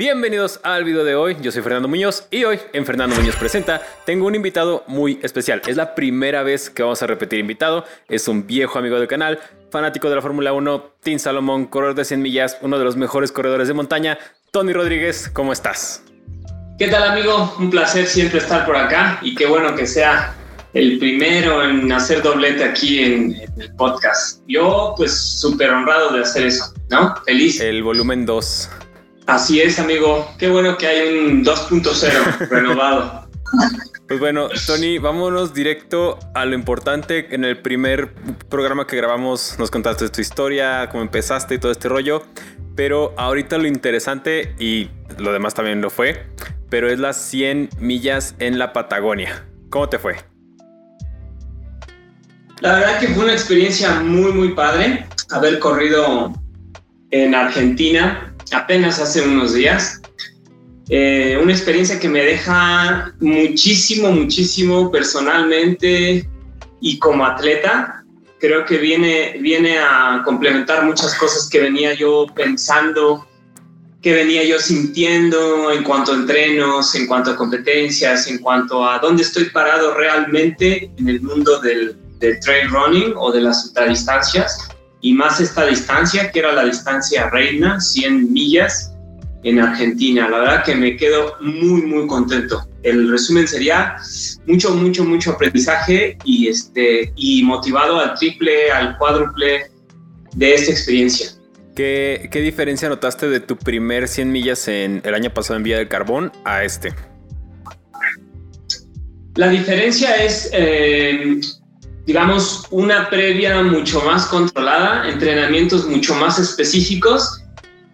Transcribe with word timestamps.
Bienvenidos 0.00 0.60
al 0.62 0.84
video 0.84 1.04
de 1.04 1.14
hoy, 1.14 1.36
yo 1.42 1.52
soy 1.52 1.60
Fernando 1.60 1.86
Muñoz 1.86 2.26
y 2.30 2.44
hoy 2.44 2.58
en 2.72 2.86
Fernando 2.86 3.14
Muñoz 3.16 3.36
Presenta 3.36 3.82
tengo 4.06 4.26
un 4.26 4.34
invitado 4.34 4.82
muy 4.86 5.20
especial. 5.22 5.60
Es 5.66 5.76
la 5.76 5.94
primera 5.94 6.42
vez 6.42 6.70
que 6.70 6.82
vamos 6.82 7.02
a 7.02 7.06
repetir 7.06 7.38
invitado, 7.38 7.84
es 8.08 8.26
un 8.26 8.46
viejo 8.46 8.78
amigo 8.78 8.98
del 8.98 9.08
canal, 9.08 9.38
fanático 9.70 10.08
de 10.08 10.16
la 10.16 10.22
Fórmula 10.22 10.54
1, 10.54 10.92
Tim 11.02 11.18
Salomón, 11.18 11.66
corredor 11.66 11.96
de 11.96 12.06
100 12.06 12.22
millas, 12.22 12.56
uno 12.62 12.78
de 12.78 12.84
los 12.84 12.96
mejores 12.96 13.30
corredores 13.30 13.68
de 13.68 13.74
montaña. 13.74 14.18
Tony 14.50 14.72
Rodríguez, 14.72 15.28
¿cómo 15.34 15.52
estás? 15.52 16.02
¿Qué 16.78 16.88
tal 16.88 17.02
amigo? 17.02 17.54
Un 17.58 17.68
placer 17.68 18.06
siempre 18.06 18.38
estar 18.38 18.64
por 18.64 18.76
acá 18.76 19.18
y 19.20 19.34
qué 19.34 19.44
bueno 19.44 19.74
que 19.74 19.86
sea 19.86 20.34
el 20.72 20.98
primero 20.98 21.62
en 21.62 21.92
hacer 21.92 22.22
doblete 22.22 22.64
aquí 22.64 23.04
en, 23.04 23.36
el 23.58 23.74
podcast. 23.74 24.40
Yo 24.48 24.94
pues 24.96 25.12
súper 25.12 25.68
honrado 25.68 26.14
de 26.14 26.22
hacer 26.22 26.46
eso, 26.46 26.72
¿no? 26.88 27.14
Feliz. 27.26 27.60
El 27.60 27.82
volumen 27.82 28.24
2. 28.24 28.70
Así 29.26 29.60
es, 29.60 29.78
amigo. 29.78 30.28
Qué 30.38 30.48
bueno 30.48 30.76
que 30.76 30.86
hay 30.86 31.08
un 31.08 31.44
2.0 31.44 32.48
renovado. 32.48 33.28
Pues 34.10 34.18
bueno, 34.18 34.48
Tony, 34.66 34.98
vámonos 34.98 35.54
directo 35.54 36.18
a 36.34 36.44
lo 36.44 36.56
importante. 36.56 37.32
En 37.32 37.44
el 37.44 37.58
primer 37.58 38.12
programa 38.48 38.84
que 38.84 38.96
grabamos 38.96 39.54
nos 39.56 39.70
contaste 39.70 40.08
tu 40.08 40.20
historia, 40.20 40.88
cómo 40.90 41.04
empezaste 41.04 41.54
y 41.54 41.58
todo 41.58 41.70
este 41.70 41.88
rollo. 41.88 42.24
Pero 42.74 43.14
ahorita 43.16 43.56
lo 43.58 43.68
interesante, 43.68 44.56
y 44.58 44.90
lo 45.16 45.32
demás 45.32 45.54
también 45.54 45.80
lo 45.80 45.90
fue, 45.90 46.26
pero 46.68 46.90
es 46.90 46.98
las 46.98 47.18
100 47.18 47.70
millas 47.78 48.34
en 48.40 48.58
la 48.58 48.72
Patagonia. 48.72 49.46
¿Cómo 49.70 49.88
te 49.88 50.00
fue? 50.00 50.16
La 52.60 52.74
verdad 52.74 52.98
que 52.98 53.08
fue 53.08 53.22
una 53.22 53.32
experiencia 53.32 54.00
muy, 54.00 54.32
muy 54.32 54.54
padre 54.54 55.06
haber 55.30 55.60
corrido 55.60 56.32
en 57.12 57.34
Argentina 57.36 58.29
apenas 58.52 59.00
hace 59.00 59.22
unos 59.22 59.54
días. 59.54 60.00
Eh, 60.88 61.38
una 61.40 61.52
experiencia 61.52 62.00
que 62.00 62.08
me 62.08 62.24
deja 62.24 63.14
muchísimo, 63.20 64.10
muchísimo 64.10 64.90
personalmente 64.90 66.28
y 66.80 66.98
como 66.98 67.24
atleta. 67.24 68.04
Creo 68.40 68.64
que 68.64 68.78
viene, 68.78 69.36
viene 69.40 69.78
a 69.78 70.22
complementar 70.24 70.84
muchas 70.84 71.14
cosas 71.14 71.48
que 71.48 71.60
venía 71.60 71.94
yo 71.94 72.26
pensando, 72.34 73.28
que 74.02 74.14
venía 74.14 74.42
yo 74.44 74.58
sintiendo 74.58 75.70
en 75.70 75.84
cuanto 75.84 76.12
a 76.12 76.16
entrenos, 76.16 76.94
en 76.94 77.06
cuanto 77.06 77.30
a 77.32 77.36
competencias, 77.36 78.26
en 78.26 78.38
cuanto 78.38 78.88
a 78.88 78.98
dónde 78.98 79.22
estoy 79.22 79.44
parado 79.50 79.94
realmente 79.94 80.90
en 80.96 81.08
el 81.08 81.20
mundo 81.20 81.60
del, 81.60 81.96
del 82.18 82.40
trail 82.40 82.68
running 82.70 83.12
o 83.16 83.30
de 83.30 83.42
las 83.42 83.66
ultradistancias 83.66 84.69
y 85.00 85.14
más 85.14 85.40
esta 85.40 85.66
distancia, 85.66 86.30
que 86.30 86.40
era 86.40 86.52
la 86.52 86.64
distancia 86.64 87.30
reina, 87.30 87.80
100 87.80 88.32
millas 88.32 88.92
en 89.42 89.58
Argentina. 89.58 90.28
La 90.28 90.38
verdad 90.38 90.64
que 90.64 90.74
me 90.74 90.96
quedo 90.96 91.36
muy, 91.40 91.82
muy 91.82 92.06
contento. 92.06 92.66
El 92.82 93.10
resumen 93.10 93.48
sería 93.48 93.96
mucho, 94.46 94.74
mucho, 94.74 95.04
mucho 95.04 95.32
aprendizaje 95.32 96.18
y, 96.24 96.48
este, 96.48 97.12
y 97.16 97.42
motivado 97.42 97.98
al 97.98 98.14
triple, 98.14 98.70
al 98.70 98.96
cuádruple 98.98 99.70
de 100.34 100.54
esta 100.54 100.72
experiencia. 100.72 101.30
¿Qué, 101.74 102.28
¿Qué, 102.30 102.40
diferencia 102.40 102.88
notaste 102.88 103.28
de 103.28 103.40
tu 103.40 103.56
primer 103.56 104.08
100 104.08 104.30
millas 104.30 104.68
en 104.68 105.00
el 105.04 105.14
año 105.14 105.32
pasado 105.32 105.56
en 105.56 105.62
Vía 105.62 105.78
del 105.78 105.88
Carbón 105.88 106.32
a 106.44 106.64
este? 106.64 106.92
La 109.36 109.48
diferencia 109.48 110.16
es 110.16 110.50
eh, 110.52 111.40
digamos, 112.10 112.66
una 112.72 113.08
previa 113.08 113.62
mucho 113.62 114.00
más 114.00 114.26
controlada, 114.26 115.08
entrenamientos 115.08 115.86
mucho 115.86 116.12
más 116.16 116.40
específicos 116.40 117.40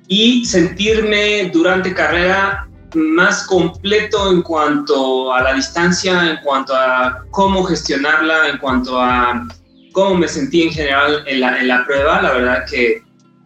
y 0.08 0.46
sentirme 0.46 1.50
durante 1.52 1.92
carrera 1.92 2.66
más 2.94 3.46
completo 3.46 4.32
en 4.32 4.40
cuanto 4.40 5.34
a 5.34 5.42
la 5.42 5.52
distancia, 5.52 6.30
en 6.30 6.38
cuanto 6.42 6.74
a 6.74 7.24
cómo 7.30 7.62
gestionarla, 7.64 8.48
en 8.48 8.56
cuanto 8.56 8.98
a 8.98 9.46
cómo 9.92 10.14
me 10.14 10.28
sentí 10.28 10.62
en 10.62 10.72
general 10.72 11.22
en 11.26 11.40
la, 11.40 11.60
en 11.60 11.68
la 11.68 11.84
prueba. 11.84 12.22
La 12.22 12.32
verdad 12.32 12.64
que 12.70 13.02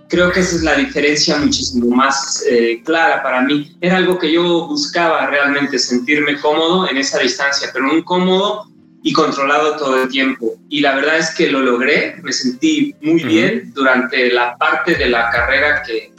creo 0.08 0.30
que 0.30 0.38
esa 0.38 0.54
es 0.54 0.62
la 0.62 0.76
diferencia 0.76 1.36
muchísimo 1.38 1.96
más 1.96 2.44
eh, 2.48 2.80
clara 2.84 3.24
para 3.24 3.42
mí. 3.42 3.76
Era 3.80 3.96
algo 3.96 4.20
que 4.20 4.32
yo 4.32 4.68
buscaba 4.68 5.26
realmente, 5.26 5.80
sentirme 5.80 6.40
cómodo 6.40 6.88
en 6.88 6.96
esa 6.96 7.18
distancia, 7.18 7.70
pero 7.72 7.90
un 7.90 8.02
cómodo 8.02 8.70
y 9.02 9.12
controlado 9.12 9.76
todo 9.76 10.02
el 10.02 10.08
tiempo. 10.08 10.56
Y 10.68 10.80
la 10.80 10.94
verdad 10.94 11.18
es 11.18 11.34
que 11.34 11.50
lo 11.50 11.60
logré, 11.60 12.16
me 12.22 12.32
sentí 12.32 12.94
muy 13.00 13.22
bien 13.24 13.72
durante 13.74 14.30
la 14.30 14.56
parte 14.56 14.94
de 14.94 15.08
la 15.08 15.30
carrera 15.30 15.82
que, 15.82 16.12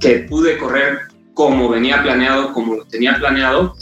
que 0.00 0.20
pude 0.20 0.58
correr 0.58 1.00
como 1.34 1.68
venía 1.68 2.02
planeado, 2.02 2.52
como 2.52 2.74
lo 2.74 2.84
tenía 2.84 3.16
planeado. 3.16 3.74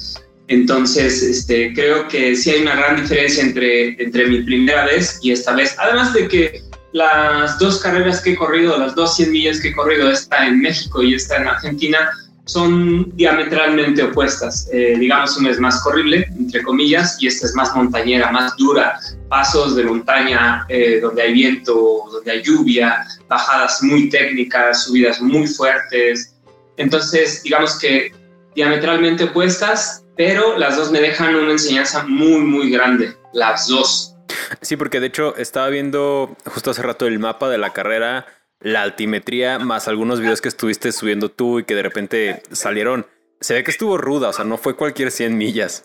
Entonces, 0.49 1.23
este, 1.23 1.73
creo 1.75 2.07
que 2.07 2.37
sí 2.37 2.51
hay 2.51 2.63
una 2.63 2.77
gran 2.77 2.97
diferencia 2.97 3.43
entre, 3.43 4.01
entre 4.01 4.27
mi 4.27 4.43
primera 4.43 4.85
vez 4.85 5.19
y 5.23 5.33
esta 5.33 5.55
vez. 5.55 5.75
Además 5.79 6.13
de 6.13 6.29
que 6.29 6.63
las 6.93 7.59
dos 7.59 7.81
carreras 7.81 8.21
que 8.21 8.33
he 8.33 8.37
corrido, 8.37 8.79
las 8.79 8.95
dos 8.95 9.17
100 9.17 9.33
millas 9.33 9.61
que 9.61 9.69
he 9.69 9.75
corrido, 9.75 10.11
está 10.11 10.47
en 10.47 10.61
México 10.61 11.03
y 11.03 11.15
está 11.15 11.37
en 11.37 11.49
Argentina, 11.49 12.11
son 12.47 13.15
diametralmente 13.17 14.03
opuestas. 14.05 14.69
Eh, 14.73 14.97
digamos, 14.99 15.37
una 15.37 15.51
es 15.51 15.61
más 15.61 15.83
corrible, 15.83 16.27
entre 16.39 16.63
comillas, 16.63 17.21
y 17.21 17.27
esta 17.27 17.47
es 17.47 17.55
más 17.55 17.75
montañera, 17.75 18.31
más 18.31 18.57
dura. 18.57 18.99
Pasos 19.29 19.77
de 19.77 19.85
montaña 19.85 20.65
eh, 20.69 21.01
donde 21.01 21.23
hay 21.23 21.33
viento, 21.33 22.05
donde 22.11 22.31
hay 22.31 22.43
lluvia, 22.43 23.05
bajadas 23.29 23.83
muy 23.83 24.09
técnicas, 24.09 24.85
subidas 24.85 25.21
muy 25.21 25.47
fuertes. 25.47 26.35
Entonces, 26.77 27.43
digamos 27.43 27.79
que 27.79 28.13
diametralmente 28.55 29.25
opuestas, 29.25 30.05
pero 30.17 30.57
las 30.57 30.77
dos 30.77 30.91
me 30.91 31.01
dejan 31.01 31.35
una 31.35 31.53
enseñanza 31.53 32.05
muy, 32.07 32.41
muy 32.41 32.71
grande, 32.71 33.15
las 33.33 33.67
dos. 33.67 34.15
Sí, 34.61 34.77
porque 34.77 35.01
de 35.01 35.09
hecho 35.09 35.37
estaba 35.37 35.69
viendo 35.69 36.37
justo 36.47 36.71
hace 36.71 36.83
rato 36.83 37.07
el 37.07 37.19
mapa 37.19 37.49
de 37.49 37.59
la 37.59 37.73
carrera 37.73 38.27
la 38.61 38.83
altimetría 38.83 39.59
más 39.59 39.89
algunos 39.89 40.21
videos 40.21 40.41
que 40.41 40.49
estuviste 40.49 40.93
subiendo 40.93 41.31
tú 41.31 41.61
y 41.61 41.65
que 41.65 41.75
de 41.75 41.83
repente 41.83 42.43
salieron. 42.53 43.07
Se 43.41 43.55
ve 43.55 43.65
que 43.65 43.71
estuvo 43.71 43.99
ruda, 43.99 44.31
o 44.31 44.33
sea, 44.33 44.45
no 44.45 44.57
fue 44.57 44.77
cualquier 44.77 45.11
100 45.11 45.37
millas. 45.37 45.85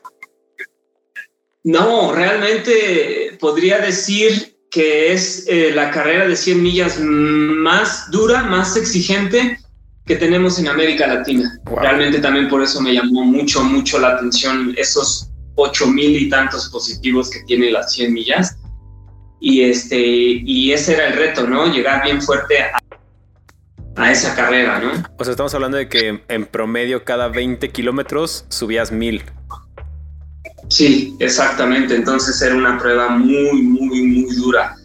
No, 1.63 2.13
realmente 2.13 3.37
podría 3.39 3.79
decir 3.79 4.55
que 4.71 5.11
es 5.11 5.45
eh, 5.47 5.71
la 5.75 5.91
carrera 5.91 6.27
de 6.27 6.35
100 6.35 6.63
millas 6.63 6.99
más 6.99 8.09
dura, 8.09 8.43
más 8.43 8.75
exigente 8.77 9.59
que 10.05 10.15
tenemos 10.15 10.57
en 10.57 10.69
América 10.69 11.07
Latina. 11.07 11.59
Realmente 11.65 12.19
también 12.19 12.47
por 12.47 12.63
eso 12.63 12.81
me 12.81 12.93
llamó 12.93 13.23
mucho, 13.25 13.63
mucho 13.63 13.99
la 13.99 14.15
atención 14.15 14.73
esos 14.77 15.29
8 15.55 15.87
mil 15.87 16.15
y 16.15 16.29
tantos 16.29 16.69
positivos 16.69 17.29
que 17.29 17.41
tiene 17.43 17.69
las 17.69 17.93
100 17.93 18.13
millas 18.13 18.57
y, 19.41 19.63
este, 19.63 19.97
y 19.99 20.71
ese 20.71 20.93
era 20.93 21.07
el 21.07 21.13
reto, 21.13 21.47
¿no? 21.47 21.65
Llegar 21.65 22.03
bien 22.03 22.21
fuerte 22.21 22.59
a, 22.61 22.79
a 23.95 24.11
esa 24.11 24.35
carrera, 24.35 24.79
¿no? 24.79 24.91
O 25.17 25.23
sea, 25.23 25.31
estamos 25.31 25.53
hablando 25.55 25.77
de 25.77 25.89
que 25.89 26.23
en 26.27 26.45
promedio 26.45 27.03
cada 27.03 27.27
20 27.27 27.69
kilómetros 27.71 28.45
subías 28.49 28.91
mil. 28.91 29.23
Sí, 30.69 31.15
exactamente. 31.19 31.95
Entonces 31.95 32.39
era 32.41 32.55
una 32.55 32.77
prueba 32.77 33.09
muy, 33.09 33.63
muy, 33.63 34.01
muy 34.03 34.35
dura. 34.35 34.75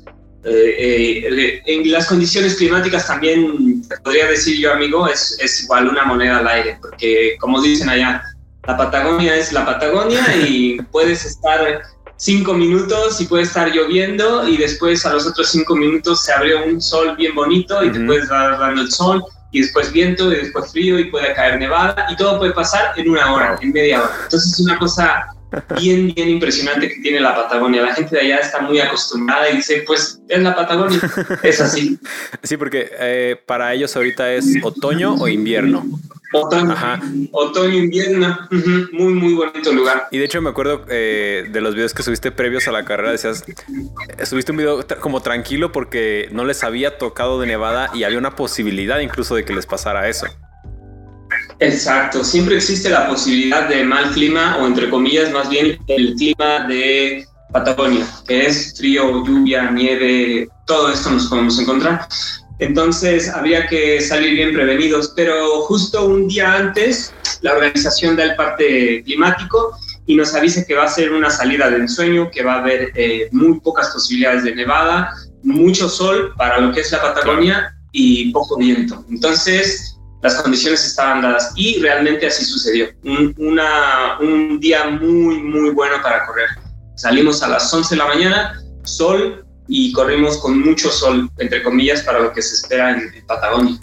Eh, 0.43 1.27
eh, 1.29 1.63
en 1.67 1.93
las 1.93 2.07
condiciones 2.07 2.55
climáticas 2.55 3.07
también, 3.07 3.83
podría 4.03 4.27
decir 4.27 4.59
yo, 4.59 4.73
amigo, 4.73 5.07
es, 5.07 5.37
es 5.41 5.65
igual 5.65 5.89
una 5.89 6.05
moneda 6.05 6.39
al 6.39 6.49
aire, 6.49 6.79
porque 6.81 7.37
como 7.41 7.61
dicen 7.61 7.91
allá, 7.91 8.23
la 8.67 8.77
Patagonia 8.77 9.37
es 9.37 9.53
la 9.53 9.67
Patagonia 9.67 10.25
y 10.37 10.79
puedes 10.93 11.25
estar 11.27 11.83
cinco 12.17 12.55
minutos 12.55 13.21
y 13.21 13.27
puede 13.27 13.45
estar 13.45 13.71
lloviendo 13.71 14.49
y 14.49 14.57
después 14.57 15.05
a 15.05 15.13
los 15.13 15.27
otros 15.27 15.51
cinco 15.51 15.77
minutos 15.77 16.25
se 16.25 16.33
abrió 16.33 16.65
un 16.65 16.81
sol 16.81 17.15
bien 17.17 17.35
bonito 17.35 17.85
y 17.85 17.93
te 17.93 18.01
puedes 18.01 18.29
dar 18.29 18.59
dando 18.59 18.83
el 18.83 18.91
sol 18.91 19.23
y 19.53 19.61
después 19.61 19.93
viento 19.93 20.33
y 20.33 20.37
después 20.37 20.73
frío 20.73 20.99
y 20.99 21.11
puede 21.11 21.33
caer 21.35 21.59
nevada 21.59 22.07
y 22.11 22.17
todo 22.17 22.39
puede 22.39 22.53
pasar 22.53 22.93
en 22.97 23.11
una 23.11 23.33
hora, 23.33 23.59
en 23.61 23.73
media 23.73 24.03
hora. 24.03 24.13
Entonces 24.25 24.53
es 24.53 24.61
una 24.61 24.79
cosa 24.79 25.27
bien, 25.79 26.13
bien 26.15 26.29
impresionante 26.29 26.89
que 26.89 27.01
tiene 27.01 27.21
la 27.21 27.35
Patagonia. 27.35 27.83
La 27.83 27.95
gente 27.95 28.17
de 28.17 28.23
allá 28.23 28.39
está 28.39 28.61
muy 28.61 28.81
acostumbrada 28.81 29.49
y 29.51 29.57
dice, 29.57 29.85
pues 29.87 30.21
es 30.29 30.43
la 30.43 30.55
Patagonia, 30.55 31.01
es 31.43 31.61
así. 31.61 31.99
Sí, 32.43 32.57
porque 32.57 32.91
eh, 32.99 33.41
para 33.47 33.73
ellos 33.75 33.95
ahorita 33.97 34.33
es 34.33 34.47
otoño 34.63 35.15
o 35.15 35.29
invierno. 35.29 35.85
Otoño, 36.33 36.75
otoño, 37.33 37.75
invierno, 37.75 38.39
muy, 38.93 39.15
muy 39.15 39.35
bonito 39.35 39.73
lugar. 39.73 40.09
Y 40.11 40.19
de 40.19 40.25
hecho 40.25 40.43
me 40.43 40.51
acuerdo 40.51 40.85
eh, 40.89 41.49
de 41.51 41.61
los 41.61 41.75
videos 41.75 41.95
que 41.95 42.03
subiste 42.03 42.33
previos 42.33 42.67
a 42.69 42.73
la 42.73 42.85
carrera, 42.85 43.13
decías, 43.13 43.45
eh, 43.47 44.27
subiste 44.27 44.53
un 44.53 44.59
video 44.59 44.85
como 45.01 45.21
tranquilo 45.21 45.73
porque 45.73 46.29
no 46.33 46.45
les 46.45 46.65
había 46.65 46.99
tocado 46.99 47.41
de 47.41 47.47
nevada 47.47 47.91
y 47.95 48.05
había 48.05 48.19
una 48.19 48.35
posibilidad 48.35 48.99
incluso 49.01 49.35
de 49.35 49.45
que 49.45 49.55
les 49.55 49.67
pasara 49.67 50.09
eso. 50.09 50.27
Exacto, 51.59 52.23
siempre 52.23 52.57
existe 52.57 52.91
la 52.91 53.09
posibilidad 53.09 53.69
de 53.69 53.85
mal 53.85 54.11
clima 54.11 54.59
o 54.61 54.67
entre 54.67 54.91
comillas 54.91 55.33
más 55.33 55.49
bien 55.49 55.79
el 55.87 56.15
clima 56.15 56.67
de 56.67 57.27
Patagonia, 57.53 58.07
que 58.27 58.47
es 58.47 58.75
frío, 58.77 59.25
lluvia, 59.25 59.71
nieve, 59.71 60.49
todo 60.67 60.91
esto 60.93 61.11
nos 61.11 61.27
podemos 61.29 61.59
encontrar. 61.59 62.07
Entonces 62.59 63.29
había 63.29 63.67
que 63.67 64.01
salir 64.01 64.35
bien 64.35 64.55
prevenidos, 64.55 65.13
pero 65.15 65.63
justo 65.63 66.07
un 66.07 66.29
día 66.29 66.55
antes 66.55 67.13
la 67.43 67.53
organización 67.53 68.17
da 68.17 68.25
el 68.25 68.37
parte 68.37 69.03
climático 69.05 69.77
y 70.07 70.17
nos 70.17 70.35
avisa 70.35 70.65
que 70.65 70.75
va 70.75 70.85
a 70.85 70.89
ser 70.89 71.13
una 71.13 71.31
salida 71.31 71.69
de 71.69 71.77
ensueño, 71.77 72.31
que 72.31 72.43
va 72.43 72.55
a 72.55 72.59
haber 72.61 72.93
eh, 72.95 73.29
muy 73.33 73.61
pocas 73.61 73.91
posibilidades 73.91 74.45
de 74.45 74.55
nevada, 74.55 75.13
mucho 75.43 75.89
sol 75.89 76.33
para 76.37 76.61
lo 76.61 76.73
que 76.73 76.81
es 76.81 76.93
la 76.93 77.03
Patagonia 77.03 77.77
y 77.93 78.33
poco 78.33 78.57
viento. 78.57 79.05
Entonces 79.11 79.97
las 80.23 80.43
condiciones 80.43 80.85
estaban 80.85 81.23
dadas 81.23 81.53
y 81.57 81.81
realmente 81.81 82.27
así 82.27 82.45
sucedió. 82.45 82.89
Un 83.05 84.59
día 84.61 84.87
muy, 84.87 85.43
muy 85.43 85.71
bueno 85.71 85.97
para 86.03 86.27
correr. 86.27 86.49
Salimos 86.97 87.43
a 87.43 87.49
las 87.49 87.73
11 87.73 87.95
de 87.95 87.99
la 87.99 88.07
mañana, 88.07 88.63
sol, 88.85 89.46
y 89.69 89.93
corrimos 89.93 90.39
con 90.39 90.61
mucho 90.61 90.91
sol, 90.91 91.31
entre 91.39 91.63
comillas, 91.63 92.03
para 92.03 92.21
lo 92.21 92.33
que 92.33 92.43
se 92.43 92.55
espera 92.55 92.93
en, 92.93 93.27
Patagonia. 93.27 93.79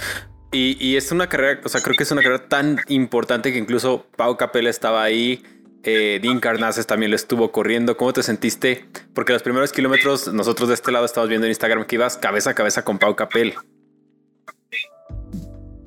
Y, 0.51 0.77
y, 0.79 0.97
es 0.97 1.11
una 1.11 1.27
carrera, 1.27 1.61
o 1.63 1.69
sea, 1.69 1.81
creo 1.81 1.95
que 1.95 2.03
es 2.03 2.11
una 2.11 2.21
carrera 2.21 2.47
tan 2.47 2.79
importante 2.87 3.51
que 3.51 3.57
incluso 3.57 4.05
Pau 4.15 4.37
Capella 4.37 4.69
estaba 4.69 5.01
ahí, 5.03 5.43
eh, 5.85 6.19
Dean 6.21 6.39
Carnaces 6.39 6.87
también 6.87 7.11
lo 7.11 7.15
estuvo 7.15 7.51
corriendo. 7.51 7.97
¿Cómo 7.97 8.13
te 8.13 8.23
sentiste? 8.23 8.85
Porque 9.13 9.33
los 9.33 9.43
primeros 9.43 9.73
kilómetros, 9.73 10.31
nosotros 10.31 10.69
de 10.69 10.75
este 10.75 10.91
lado 10.91 11.05
estamos 11.05 11.27
viendo 11.27 11.45
en 11.45 11.51
Instagram 11.51 11.85
que 11.85 11.95
ibas 11.95 12.17
cabeza 12.17 12.51
a 12.51 12.53
cabeza 12.53 12.83
con 12.83 12.97
Pau 12.97 13.15
Capel. 13.15 13.53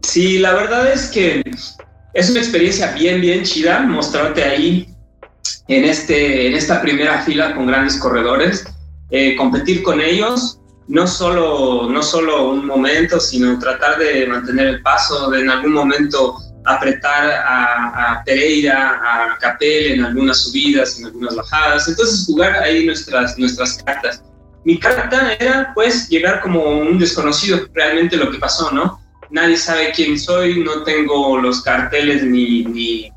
Sí, 0.03 0.39
la 0.39 0.53
verdad 0.53 0.93
es 0.93 1.09
que 1.09 1.43
es 2.13 2.31
una 2.31 2.41
experiencia 2.41 2.93
bien, 2.93 3.21
bien 3.21 3.43
chida 3.43 3.81
mostrarte 3.81 4.45
ahí 4.45 4.89
en, 5.69 5.85
este, 5.85 6.47
en 6.47 6.55
esta 6.55 6.81
primera 6.83 7.23
fila 7.23 7.55
con 7.55 7.67
grandes 7.67 7.99
corredores. 7.99 8.67
Eh, 9.11 9.37
competir 9.37 9.83
con 9.83 10.01
ellos, 10.01 10.61
no 10.89 11.07
solo, 11.07 11.89
no 11.91 12.03
solo 12.03 12.51
un 12.51 12.67
momento, 12.67 13.21
sino 13.21 13.59
tratar 13.59 13.99
de 13.99 14.27
mantener 14.27 14.67
el 14.67 14.83
paso, 14.83 15.31
de 15.31 15.41
en 15.41 15.51
algún 15.51 15.73
momento 15.73 16.37
apretar 16.65 17.31
a, 17.47 18.23
Pereira, 18.25 19.01
a 19.03 19.39
Capel 19.39 19.93
en 19.93 20.05
algunas 20.05 20.43
subidas, 20.43 20.99
en 20.99 21.07
algunas 21.07 21.37
bajadas. 21.37 21.89
Entonces 21.89 22.27
jugar 22.27 22.55
ahí 22.57 22.85
nuestras, 22.85 23.39
nuestras 23.39 23.83
cartas. 23.85 24.23
Mi 24.65 24.79
carta 24.79 25.35
era 25.35 25.73
pues 25.75 26.09
llegar 26.09 26.41
como 26.41 26.65
un 26.65 26.99
desconocido, 26.99 27.61
realmente 27.73 28.17
lo 28.17 28.31
que 28.31 28.39
pasó, 28.39 28.73
¿no? 28.73 29.01
Nadie 29.31 29.57
sabe 29.57 29.93
quién 29.95 30.19
soy, 30.19 30.63
no 30.63 30.83
tengo 30.83 31.39
los 31.39 31.63
carteles 31.63 32.25
ni, 32.25 32.65
ni 32.65 33.13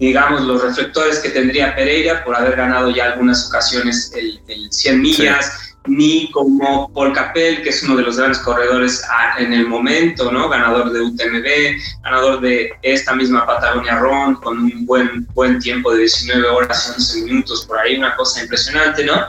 digamos, 0.00 0.40
los 0.42 0.62
reflectores 0.62 1.18
que 1.18 1.28
tendría 1.28 1.76
Pereira 1.76 2.24
por 2.24 2.34
haber 2.34 2.56
ganado 2.56 2.90
ya 2.90 3.12
algunas 3.12 3.46
ocasiones 3.48 4.10
el, 4.16 4.40
100 4.72 5.00
millas, 5.00 5.74
ni 5.86 6.30
como 6.30 6.90
Paul 6.92 7.12
Capel, 7.12 7.62
que 7.62 7.68
es 7.68 7.82
uno 7.82 7.96
de 7.96 8.04
los 8.04 8.16
grandes 8.16 8.38
corredores 8.38 9.02
en 9.38 9.52
el 9.52 9.66
momento, 9.66 10.32
¿no? 10.32 10.48
Ganador 10.48 10.90
de 10.92 11.02
UTMB, 11.02 12.02
ganador 12.02 12.40
de 12.40 12.72
esta 12.82 13.14
misma 13.14 13.46
Patagonia 13.46 13.98
Ron, 13.98 14.36
con 14.36 14.58
un 14.58 14.86
buen, 14.86 15.26
buen 15.34 15.58
tiempo 15.58 15.92
de 15.92 16.00
19 16.00 16.48
horas 16.48 16.88
y 16.88 17.00
11 17.00 17.22
minutos, 17.22 17.66
por 17.66 17.78
ahí 17.78 17.98
una 17.98 18.16
cosa 18.16 18.42
impresionante, 18.42 19.04
¿no? 19.04 19.26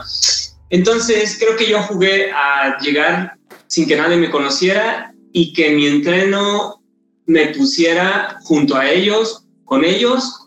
Entonces, 0.70 1.36
creo 1.38 1.54
que 1.56 1.68
yo 1.68 1.82
jugué 1.82 2.32
a 2.32 2.78
llegar 2.78 3.34
sin 3.66 3.86
que 3.86 3.96
nadie 3.96 4.16
me 4.16 4.30
conociera 4.30 5.12
y 5.32 5.52
que 5.52 5.70
mi 5.70 5.86
entreno 5.86 6.82
me 7.26 7.48
pusiera 7.48 8.38
junto 8.42 8.76
a 8.76 8.88
ellos, 8.88 9.44
con 9.64 9.84
ellos, 9.84 10.41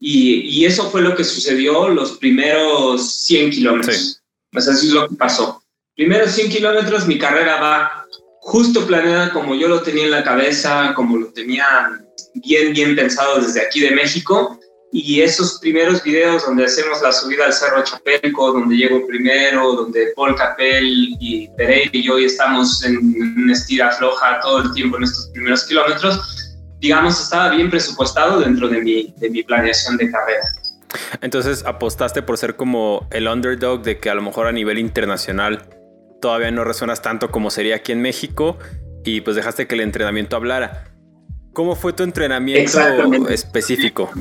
y, 0.00 0.64
eso 0.64 0.90
fue 0.90 1.02
lo 1.02 1.14
que 1.14 1.24
sucedió 1.24 1.88
los 1.88 2.18
primeros 2.18 3.24
100 3.26 3.50
kilómetros. 3.50 4.22
Pues 4.52 4.68
así 4.68 4.86
es 4.86 4.92
lo 4.92 5.08
que 5.08 5.16
pasó. 5.16 5.62
Primeros 5.96 6.30
100 6.32 6.50
kilómetros, 6.50 7.06
mi 7.06 7.18
carrera 7.18 7.60
va 7.60 8.06
justo 8.40 8.86
planeada 8.86 9.32
como 9.32 9.54
yo 9.54 9.68
lo 9.68 9.82
tenía 9.82 10.04
en 10.04 10.10
la 10.10 10.24
cabeza, 10.24 10.92
como 10.94 11.16
lo 11.16 11.26
tenía 11.28 11.66
bien, 12.34 12.72
bien 12.72 12.96
pensado 12.96 13.40
desde 13.40 13.60
aquí 13.60 13.80
de 13.80 13.90
México. 13.90 14.58
Y 14.90 15.20
esos 15.20 15.58
primeros 15.58 16.02
videos 16.02 16.46
donde 16.46 16.64
hacemos 16.64 17.02
la 17.02 17.12
subida 17.12 17.44
al 17.44 17.52
Cerro 17.52 17.84
Chapelco, 17.84 18.52
donde 18.52 18.76
llego 18.76 19.06
primero, 19.06 19.74
donde 19.74 20.12
Paul 20.16 20.34
Capel 20.34 21.14
y 21.20 21.46
Pereira 21.58 21.90
y 21.92 22.04
yo 22.04 22.16
estamos 22.16 22.82
en 22.84 22.96
una 23.36 23.52
estira 23.52 23.90
floja 23.92 24.40
todo 24.40 24.62
el 24.62 24.72
tiempo 24.72 24.96
en 24.96 25.02
estos 25.02 25.26
primeros 25.28 25.64
kilómetros, 25.64 26.37
digamos, 26.80 27.20
estaba 27.20 27.50
bien 27.50 27.70
presupuestado 27.70 28.40
dentro 28.40 28.68
de 28.68 28.80
mi, 28.80 29.14
de 29.16 29.30
mi 29.30 29.42
planeación 29.42 29.96
de 29.96 30.10
carrera. 30.10 30.42
Entonces 31.20 31.64
apostaste 31.66 32.22
por 32.22 32.38
ser 32.38 32.56
como 32.56 33.06
el 33.10 33.28
underdog 33.28 33.82
de 33.82 33.98
que 33.98 34.10
a 34.10 34.14
lo 34.14 34.22
mejor 34.22 34.46
a 34.46 34.52
nivel 34.52 34.78
internacional 34.78 35.68
todavía 36.20 36.50
no 36.50 36.64
resuenas 36.64 37.02
tanto 37.02 37.30
como 37.30 37.50
sería 37.50 37.76
aquí 37.76 37.92
en 37.92 38.00
México 38.00 38.58
y 39.04 39.20
pues 39.20 39.36
dejaste 39.36 39.66
que 39.66 39.74
el 39.74 39.82
entrenamiento 39.82 40.36
hablara. 40.36 40.84
¿Cómo 41.52 41.74
fue 41.74 41.92
tu 41.92 42.04
entrenamiento 42.04 42.78
específico? 43.28 44.12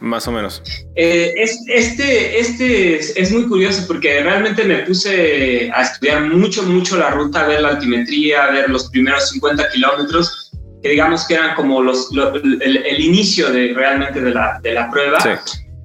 Más 0.00 0.28
o 0.28 0.32
menos. 0.32 0.62
Eh, 0.96 1.32
este, 1.36 2.38
este 2.38 2.96
es, 2.98 3.32
muy 3.32 3.46
curioso 3.46 3.84
porque 3.86 4.22
realmente 4.22 4.64
me 4.64 4.80
puse 4.80 5.70
a 5.72 5.82
estudiar 5.82 6.22
mucho, 6.24 6.62
mucho 6.64 6.98
la 6.98 7.10
ruta, 7.10 7.44
a 7.44 7.48
ver 7.48 7.62
la 7.62 7.68
altimetría, 7.68 8.44
a 8.44 8.50
ver 8.50 8.68
los 8.68 8.90
primeros 8.90 9.30
50 9.30 9.66
kilómetros 9.70 10.47
que 10.82 10.90
digamos 10.90 11.26
que 11.26 11.34
eran 11.34 11.54
como 11.54 11.82
los, 11.82 12.10
el, 12.12 13.00
inicio 13.00 13.50
de 13.50 13.72
realmente 13.74 14.20
de 14.20 14.30
la, 14.30 14.60
de 14.62 14.72
la 14.72 14.90
prueba. 14.90 15.18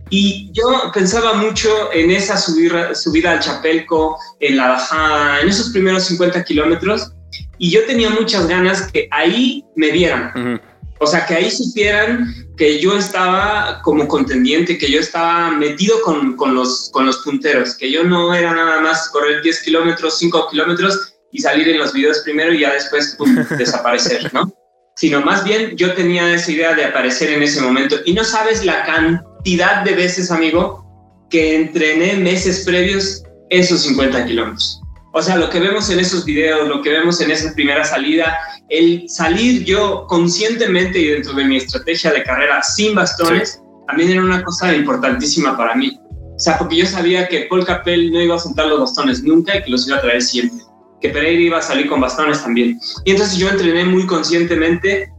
Y 0.10 0.51
yo 0.54 0.92
pensaba 0.94 1.34
mucho 1.34 1.92
en 1.92 2.12
esa 2.12 2.38
subida, 2.38 2.94
subida 2.94 3.31
al 3.31 3.40
Chapelco, 3.40 4.18
en 4.40 4.57
la 4.57 4.69
bajada, 4.69 5.42
en 5.42 5.50
esos 5.50 5.69
primeros 5.69 6.06
50 6.06 6.44
kilómetros. 6.44 7.12
Y 7.57 7.72
yo 7.72 7.84
tenía 7.86 8.10
muchas 8.10 8.48
ganas 8.48 8.92
que 8.92 9.07
ahí 9.10 9.66
me 9.75 9.90
vieran. 9.92 10.62
O 11.00 11.07
sea, 11.07 11.25
que 11.25 11.34
ahí 11.34 11.50
supieran 11.50 12.34
que 12.57 12.80
yo 12.80 12.95
estaba 12.95 13.81
como 13.81 14.07
contendiente, 14.07 14.78
que 14.78 14.92
yo 14.92 15.00
estaba 15.00 15.51
metido 15.51 16.00
con, 16.04 16.36
con, 16.36 16.54
los, 16.54 16.90
con 16.94 17.06
los 17.06 17.18
punteros, 17.19 17.75
que 17.75 17.92
yo 17.92 18.04
no 18.04 18.34
era 18.34 18.54
nada 18.54 18.81
más 18.81 19.10
correr 19.10 19.42
10 19.42 19.63
kilómetros, 19.63 20.19
5 20.19 20.50
kilómetros 20.51 21.16
y 21.31 21.40
salir 21.40 21.68
en 21.69 21.80
los 21.80 21.92
videos 21.92 22.19
primero 22.19 22.54
y 22.54 22.60
ya 22.60 22.74
después 22.74 23.18
desaparecer, 23.57 24.31
¿no? 24.34 24.54
Sino 24.95 25.22
más 25.22 25.44
bien 25.44 25.75
yo 25.75 25.94
tenía 25.94 26.34
esa 26.34 26.51
idea 26.51 26.74
de 26.74 26.86
aparecer 26.86 27.30
en 27.31 27.44
ese 27.44 27.62
momento. 27.62 27.98
Y 28.06 28.13
no 28.13 28.24
sabes 28.24 28.63
la 28.66 28.84
cantidad 28.84 29.84
de 29.84 29.94
veces, 29.94 30.31
amigo, 30.31 30.86
que 31.30 31.56
entrené 31.56 32.16
meses 32.16 32.63
previos 32.66 33.24
esos 33.50 33.81
50 33.84 34.25
kilómetros. 34.25 34.80
O 35.13 35.22
sea, 35.22 35.36
lo 35.36 35.50
que 35.50 35.60
vemos 35.60 35.90
en 35.90 36.00
esos 36.00 36.25
videos, 36.25 36.68
lo 36.68 36.81
que 36.81 36.90
vemos 36.90 37.22
en 37.22 37.30
esa 37.30 37.54
primera 37.54 37.86
salida, 37.86 38.36
el 38.69 39.07
salir 39.07 39.63
yo 39.63 40.06
conscientemente 40.07 41.00
y 41.00 41.07
dentro 41.07 41.34
de 41.34 41.45
mi 41.45 41.57
estrategia 41.57 42.12
de 42.12 42.24
carrera 42.24 42.63
sin 42.63 42.95
bastones, 42.95 43.62
también 43.88 44.12
era 44.12 44.24
una 44.24 44.44
cosa 44.44 44.74
importantísima 44.74 45.56
para 45.56 45.76
mí. 45.76 46.00
O 46.35 46.40
sea, 46.40 46.57
porque 46.57 46.78
yo 46.78 46.85
sabía 46.88 47.28
que 47.28 47.45
Paul 47.47 47.64
Capel 47.64 48.12
no 48.12 48.21
iba 48.21 48.35
a 48.35 48.40
soltar 48.40 48.66
los 48.66 48.80
bastones 48.80 49.21
nunca 49.23 49.56
y 49.56 49.64
que 49.64 49.69
los 49.69 49.88
iba 49.88 49.97
a 49.97 50.02
traer 50.02 50.21
siempre 50.21 50.64
que 51.04 51.10
Pereira 51.10 51.42
iba 51.42 51.57
a 51.57 51.62
salir 51.62 51.88
con 51.90 52.00
bastones 52.00 52.42
también. 52.42 52.80
Y 53.04 53.12
entonces 53.12 53.38
yo 53.38 53.50
entrené 53.50 53.83
muy 53.83 54.07
conscientemente, 54.07 55.12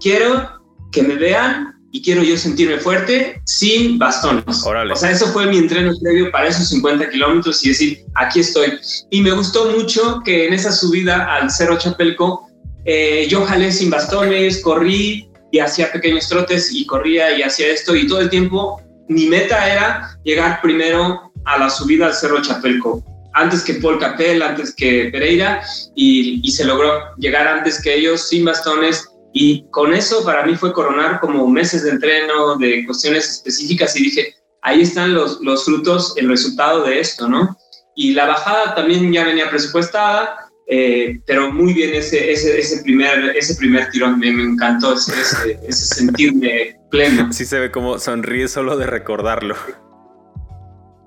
quiero 0.00 0.48
que 0.92 1.02
me 1.02 1.16
vean 1.16 1.74
y 1.90 2.00
quiero 2.00 2.22
yo 2.22 2.36
sentirme 2.36 2.78
fuerte 2.78 3.42
sin 3.44 3.98
bastones. 3.98 4.64
O 4.64 4.96
sea, 4.96 5.10
eso 5.10 5.26
fue 5.32 5.46
mi 5.46 5.58
entreno 5.58 5.92
previo 6.00 6.30
para 6.30 6.46
esos 6.46 6.68
50 6.68 7.10
kilómetros 7.10 7.66
y 7.66 7.70
decir, 7.70 8.04
aquí 8.14 8.38
estoy. 8.38 8.78
Y 9.10 9.20
me 9.20 9.32
gustó 9.32 9.72
mucho 9.72 10.22
que 10.24 10.46
en 10.46 10.54
esa 10.54 10.70
subida 10.70 11.34
al 11.34 11.50
Cerro 11.50 11.76
Chapelco, 11.76 12.46
eh, 12.84 13.26
yo 13.28 13.44
jalé 13.44 13.72
sin 13.72 13.90
bastones, 13.90 14.62
corrí 14.62 15.28
y 15.50 15.58
hacía 15.58 15.90
pequeños 15.90 16.28
trotes 16.28 16.72
y 16.72 16.86
corría 16.86 17.36
y 17.36 17.42
hacía 17.42 17.66
esto 17.66 17.96
y 17.96 18.06
todo 18.06 18.20
el 18.20 18.30
tiempo 18.30 18.80
mi 19.08 19.26
meta 19.26 19.70
era 19.70 20.16
llegar 20.24 20.60
primero 20.62 21.32
a 21.44 21.58
la 21.58 21.68
subida 21.68 22.06
al 22.06 22.14
Cerro 22.14 22.40
Chapelco 22.40 23.02
antes 23.34 23.62
que 23.62 23.74
Paul 23.74 23.98
Capel, 23.98 24.42
antes 24.42 24.74
que 24.74 25.08
Pereira, 25.10 25.62
y, 25.94 26.50
se 26.50 26.64
logró 26.64 27.14
llegar 27.16 27.48
antes 27.48 27.80
que 27.82 27.94
ellos 27.94 28.28
sin 28.28 28.44
bastones. 28.44 29.08
Y 29.32 29.64
con 29.70 29.94
eso 29.94 30.24
para 30.24 30.44
mí 30.44 30.54
fue 30.56 30.72
coronar 30.72 31.18
como 31.20 31.48
meses 31.48 31.84
de 31.84 31.90
entreno, 31.90 32.56
de 32.58 32.84
cuestiones 32.84 33.30
específicas, 33.30 33.98
y 33.98 34.04
dije, 34.04 34.34
ahí 34.60 34.82
están 34.82 35.14
los, 35.14 35.40
los 35.40 35.64
frutos, 35.64 36.14
el 36.16 36.28
resultado 36.28 36.84
de 36.84 37.00
esto, 37.00 37.28
¿no? 37.28 37.56
Y 37.96 38.12
la 38.12 38.26
bajada 38.26 38.74
también 38.74 39.10
ya 39.12 39.24
venía 39.24 39.48
presupuestada, 39.48 40.36
eh, 40.68 41.18
pero 41.26 41.50
muy 41.50 41.72
bien 41.72 41.94
ese, 41.94 42.30
ese, 42.30 42.58
ese, 42.58 42.82
primer, 42.82 43.36
ese 43.36 43.54
primer 43.56 43.90
tirón, 43.90 44.18
me, 44.18 44.30
me 44.32 44.42
encantó 44.44 44.94
ese, 44.94 45.12
ese, 45.20 45.60
ese 45.66 45.94
sentirme 45.94 46.76
pleno. 46.90 47.32
Sí 47.32 47.44
se 47.44 47.58
ve 47.58 47.70
como 47.70 47.98
sonríe 47.98 48.48
solo 48.48 48.76
de 48.76 48.86
recordarlo. 48.86 49.56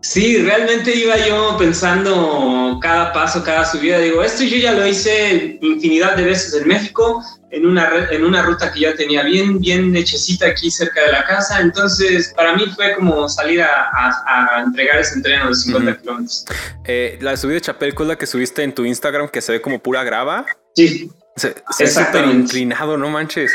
Sí, 0.08 0.38
realmente 0.38 0.96
iba 0.96 1.18
yo 1.18 1.58
pensando 1.58 2.78
cada 2.80 3.12
paso, 3.12 3.44
cada 3.44 3.66
subida. 3.66 3.98
Digo, 3.98 4.24
esto 4.24 4.44
yo 4.44 4.58
ya 4.58 4.72
lo 4.72 4.86
hice 4.86 5.58
infinidad 5.62 6.16
de 6.16 6.26
veces 6.26 6.54
en 6.54 6.68
México, 6.68 7.24
en 7.50 7.66
una, 7.66 7.90
en 8.12 8.24
una 8.24 8.44
ruta 8.44 8.72
que 8.72 8.82
ya 8.82 8.94
tenía 8.94 9.24
bien, 9.24 9.60
bien 9.60 9.96
hechecita 9.96 10.46
aquí 10.46 10.70
cerca 10.70 11.02
de 11.02 11.12
la 11.12 11.26
casa. 11.26 11.60
Entonces, 11.60 12.32
para 12.36 12.56
mí 12.56 12.68
fue 12.76 12.94
como 12.94 13.28
salir 13.28 13.64
a, 13.64 14.64
entregar 14.64 15.00
ese 15.00 15.16
entreno 15.16 15.50
de 15.50 15.56
50 15.56 15.98
kilómetros. 15.98 16.46
Eh, 16.84 17.18
la 17.22 17.36
subida 17.36 17.56
de 17.56 17.62
Chapelco 17.62 18.04
es 18.04 18.10
la 18.10 18.16
que 18.16 18.28
subiste 18.28 18.62
en 18.62 18.76
tu 18.76 18.86
Instagram, 18.86 19.28
que 19.30 19.42
se 19.42 19.54
ve 19.54 19.62
como 19.62 19.80
pura 19.80 20.04
grava. 20.04 20.46
Sí. 20.76 21.10
Se, 21.36 21.56
se 21.72 22.26
inclinado, 22.26 22.96
no 22.96 23.10
manches. 23.10 23.52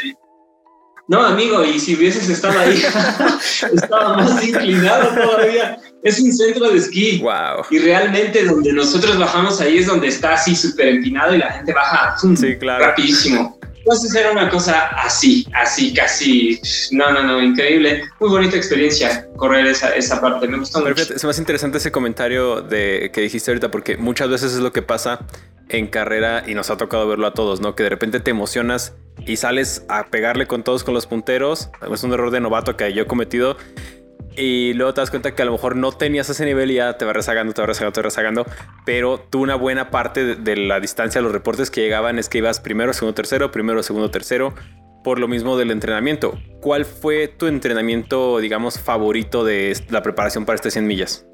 No, 1.06 1.24
amigo, 1.24 1.64
y 1.64 1.78
si 1.78 1.94
hubieses 1.94 2.28
estado 2.28 2.58
ahí, 2.58 2.82
estaba 3.72 4.16
más 4.16 4.44
inclinado 4.44 5.08
todavía. 5.14 5.76
Es 6.02 6.18
un 6.20 6.32
centro 6.32 6.70
de 6.70 6.78
esquí. 6.78 7.18
Wow. 7.18 7.64
Y 7.70 7.78
realmente 7.78 8.44
donde 8.44 8.72
nosotros 8.72 9.18
bajamos 9.18 9.60
ahí 9.60 9.78
es 9.78 9.86
donde 9.86 10.08
está 10.08 10.34
así 10.34 10.56
súper 10.56 10.88
empinado 10.88 11.34
y 11.34 11.38
la 11.38 11.52
gente 11.52 11.72
baja 11.72 12.16
sí, 12.18 12.56
claro. 12.56 12.86
rapidísimo. 12.86 13.58
Entonces 13.80 14.14
era 14.14 14.30
una 14.30 14.48
cosa 14.50 14.88
así, 14.88 15.46
así, 15.54 15.92
casi. 15.94 16.60
No, 16.92 17.10
no, 17.12 17.22
no, 17.22 17.42
increíble. 17.42 18.04
Muy 18.20 18.30
bonita 18.30 18.56
experiencia 18.56 19.26
correr 19.36 19.66
esa, 19.66 19.94
esa 19.94 20.20
parte. 20.20 20.46
Me 20.46 20.58
gustó 20.58 20.80
mucho. 20.80 21.14
Es 21.14 21.24
más 21.24 21.38
interesante 21.38 21.78
ese 21.78 21.90
comentario 21.90 22.60
de, 22.60 23.10
que 23.12 23.22
dijiste 23.22 23.50
ahorita, 23.50 23.70
porque 23.70 23.96
muchas 23.96 24.28
veces 24.28 24.52
es 24.52 24.58
lo 24.58 24.72
que 24.72 24.82
pasa 24.82 25.26
en 25.70 25.86
carrera 25.86 26.44
y 26.46 26.54
nos 26.54 26.70
ha 26.70 26.76
tocado 26.76 27.08
verlo 27.08 27.26
a 27.26 27.32
todos, 27.32 27.60
¿no? 27.60 27.74
Que 27.74 27.84
de 27.84 27.88
repente 27.88 28.20
te 28.20 28.30
emocionas 28.30 28.94
y 29.26 29.36
sales 29.36 29.84
a 29.88 30.06
pegarle 30.06 30.46
con 30.46 30.62
todos 30.62 30.84
con 30.84 30.94
los 30.94 31.06
punteros. 31.06 31.70
Es 31.92 32.02
un 32.02 32.12
error 32.12 32.30
de 32.30 32.40
novato 32.40 32.76
que 32.76 32.92
yo 32.92 33.02
he 33.02 33.06
cometido. 33.06 33.56
Y 34.36 34.72
luego 34.74 34.94
te 34.94 35.00
das 35.00 35.10
cuenta 35.10 35.34
que 35.34 35.42
a 35.42 35.44
lo 35.44 35.52
mejor 35.52 35.76
no 35.76 35.92
tenías 35.92 36.28
ese 36.30 36.44
nivel 36.44 36.70
y 36.70 36.74
ya 36.74 36.96
te 36.96 37.04
va 37.04 37.12
rezagando, 37.12 37.52
te 37.52 37.60
va 37.60 37.66
rezagando, 37.66 37.92
te 37.92 38.00
va 38.00 38.04
rezagando. 38.04 38.46
Pero 38.84 39.18
tú 39.18 39.40
una 39.42 39.56
buena 39.56 39.90
parte 39.90 40.36
de, 40.36 40.56
la 40.56 40.80
distancia, 40.80 41.20
los 41.20 41.32
reportes 41.32 41.70
que 41.70 41.80
llegaban 41.80 42.18
es 42.18 42.28
que 42.28 42.38
ibas 42.38 42.60
primero, 42.60 42.92
segundo, 42.92 43.14
tercero, 43.14 43.50
primero, 43.50 43.82
segundo, 43.82 44.10
tercero. 44.10 44.54
Por 45.02 45.18
lo 45.18 45.28
mismo 45.28 45.56
del 45.56 45.70
entrenamiento. 45.70 46.38
¿Cuál 46.60 46.84
fue 46.84 47.26
tu 47.26 47.46
entrenamiento, 47.46 48.38
digamos, 48.38 48.78
favorito 48.78 49.44
de 49.44 49.74
la 49.88 50.02
preparación 50.02 50.44
para 50.44 50.56
este 50.56 50.70
100 50.70 50.86
millas? 50.86 51.24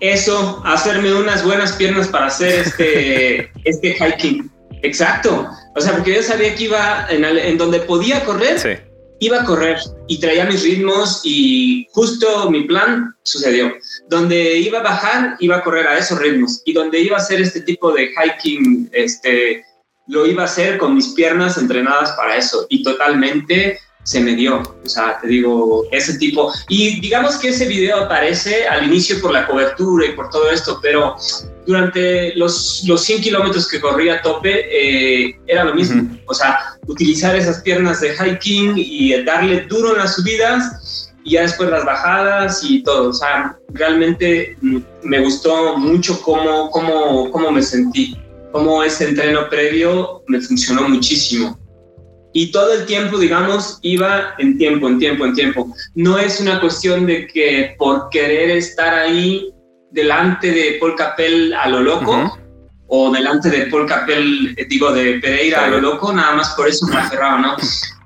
Eso, 0.00 0.60
hacerme 0.64 1.14
unas 1.14 1.44
buenas 1.44 1.72
piernas 1.72 2.08
para 2.08 2.26
hacer 2.26 2.60
este, 2.60 3.50
este 3.64 3.94
hiking. 3.94 4.50
Exacto. 4.82 5.48
O 5.74 5.80
sea, 5.80 5.92
porque 5.92 6.14
yo 6.14 6.22
sabía 6.22 6.54
que 6.54 6.64
iba 6.64 7.06
en, 7.08 7.56
donde 7.56 7.80
podía 7.80 8.24
correr, 8.24 8.84
iba 9.20 9.40
a 9.40 9.44
correr 9.44 9.78
y 10.06 10.20
traía 10.20 10.44
mis 10.44 10.62
ritmos 10.62 11.20
y 11.24 11.86
justo 11.92 12.50
mi 12.50 12.64
plan 12.64 13.14
sucedió. 13.22 13.72
Donde 14.08 14.58
iba 14.58 14.80
a 14.80 14.82
bajar, 14.82 15.36
iba 15.40 15.56
a 15.56 15.62
correr 15.62 15.86
a 15.86 15.98
esos 15.98 16.18
ritmos 16.18 16.62
y 16.64 16.72
donde 16.72 17.00
iba 17.00 17.16
a 17.16 17.20
hacer 17.20 17.40
este 17.40 17.60
tipo 17.62 17.92
de 17.92 18.10
hiking, 18.10 18.90
este, 18.92 19.64
lo 20.08 20.26
iba 20.26 20.42
a 20.42 20.46
hacer 20.46 20.78
con 20.78 20.94
mis 20.94 21.08
piernas 21.08 21.56
entrenadas 21.56 22.12
para 22.12 22.36
eso 22.36 22.66
y 22.68 22.82
totalmente 22.82 23.78
se 24.04 24.20
me 24.20 24.34
dio. 24.34 24.62
O 24.84 24.88
sea, 24.88 25.18
te 25.20 25.28
digo, 25.28 25.86
ese 25.90 26.18
tipo. 26.18 26.52
Y 26.68 27.00
digamos 27.00 27.36
que 27.36 27.48
ese 27.48 27.66
video 27.66 27.96
aparece 27.96 28.68
al 28.68 28.84
inicio 28.84 29.20
por 29.20 29.32
la 29.32 29.46
cobertura 29.46 30.06
y 30.06 30.12
por 30.12 30.30
todo 30.30 30.50
esto, 30.50 30.78
pero 30.82 31.16
durante 31.66 32.34
los, 32.34 32.82
los 32.86 33.02
100 33.02 33.22
kilómetros 33.22 33.68
que 33.68 33.80
corrí 33.80 34.08
a 34.08 34.20
tope 34.22 34.66
eh, 34.70 35.38
era 35.46 35.64
lo 35.64 35.74
mismo. 35.74 36.16
O 36.26 36.34
sea, 36.34 36.76
utilizar 36.86 37.34
esas 37.36 37.62
piernas 37.62 38.00
de 38.00 38.14
hiking 38.14 38.74
y 38.76 39.22
darle 39.24 39.62
duro 39.62 39.92
en 39.92 39.98
las 39.98 40.16
subidas 40.16 41.12
y 41.24 41.32
ya 41.32 41.42
después 41.42 41.70
las 41.70 41.84
bajadas 41.84 42.62
y 42.62 42.82
todo. 42.82 43.10
O 43.10 43.12
sea, 43.12 43.58
realmente 43.72 44.56
me 45.02 45.20
gustó 45.20 45.76
mucho 45.78 46.20
cómo, 46.22 46.70
cómo, 46.70 47.30
cómo 47.30 47.50
me 47.50 47.62
sentí, 47.62 48.16
cómo 48.52 48.82
ese 48.82 49.08
entreno 49.08 49.48
previo 49.48 50.22
me 50.26 50.40
funcionó 50.40 50.88
muchísimo 50.88 51.58
y 52.36 52.50
todo 52.50 52.74
el 52.74 52.84
tiempo, 52.84 53.16
digamos, 53.16 53.78
iba 53.82 54.34
en 54.38 54.58
tiempo, 54.58 54.88
en 54.88 54.98
tiempo, 54.98 55.24
en 55.24 55.34
tiempo. 55.34 55.72
No 55.94 56.18
es 56.18 56.40
una 56.40 56.60
cuestión 56.60 57.06
de 57.06 57.28
que 57.28 57.76
por 57.78 58.08
querer 58.10 58.50
estar 58.50 58.92
ahí 58.92 59.53
delante 59.94 60.50
de 60.50 60.76
Paul 60.80 60.94
Capel 60.96 61.54
a 61.54 61.68
lo 61.68 61.80
loco 61.80 62.38
o 62.88 63.10
delante 63.10 63.48
de 63.48 63.66
Paul 63.66 63.86
Capel, 63.86 64.54
eh, 64.56 64.66
digo, 64.68 64.92
de 64.92 65.18
Pereira 65.20 65.64
a 65.64 65.68
lo 65.68 65.80
loco, 65.80 66.12
nada 66.12 66.34
más 66.34 66.50
por 66.50 66.68
eso 66.68 66.86
me 66.86 66.96
aferraba, 66.96 67.38
¿no? 67.38 67.56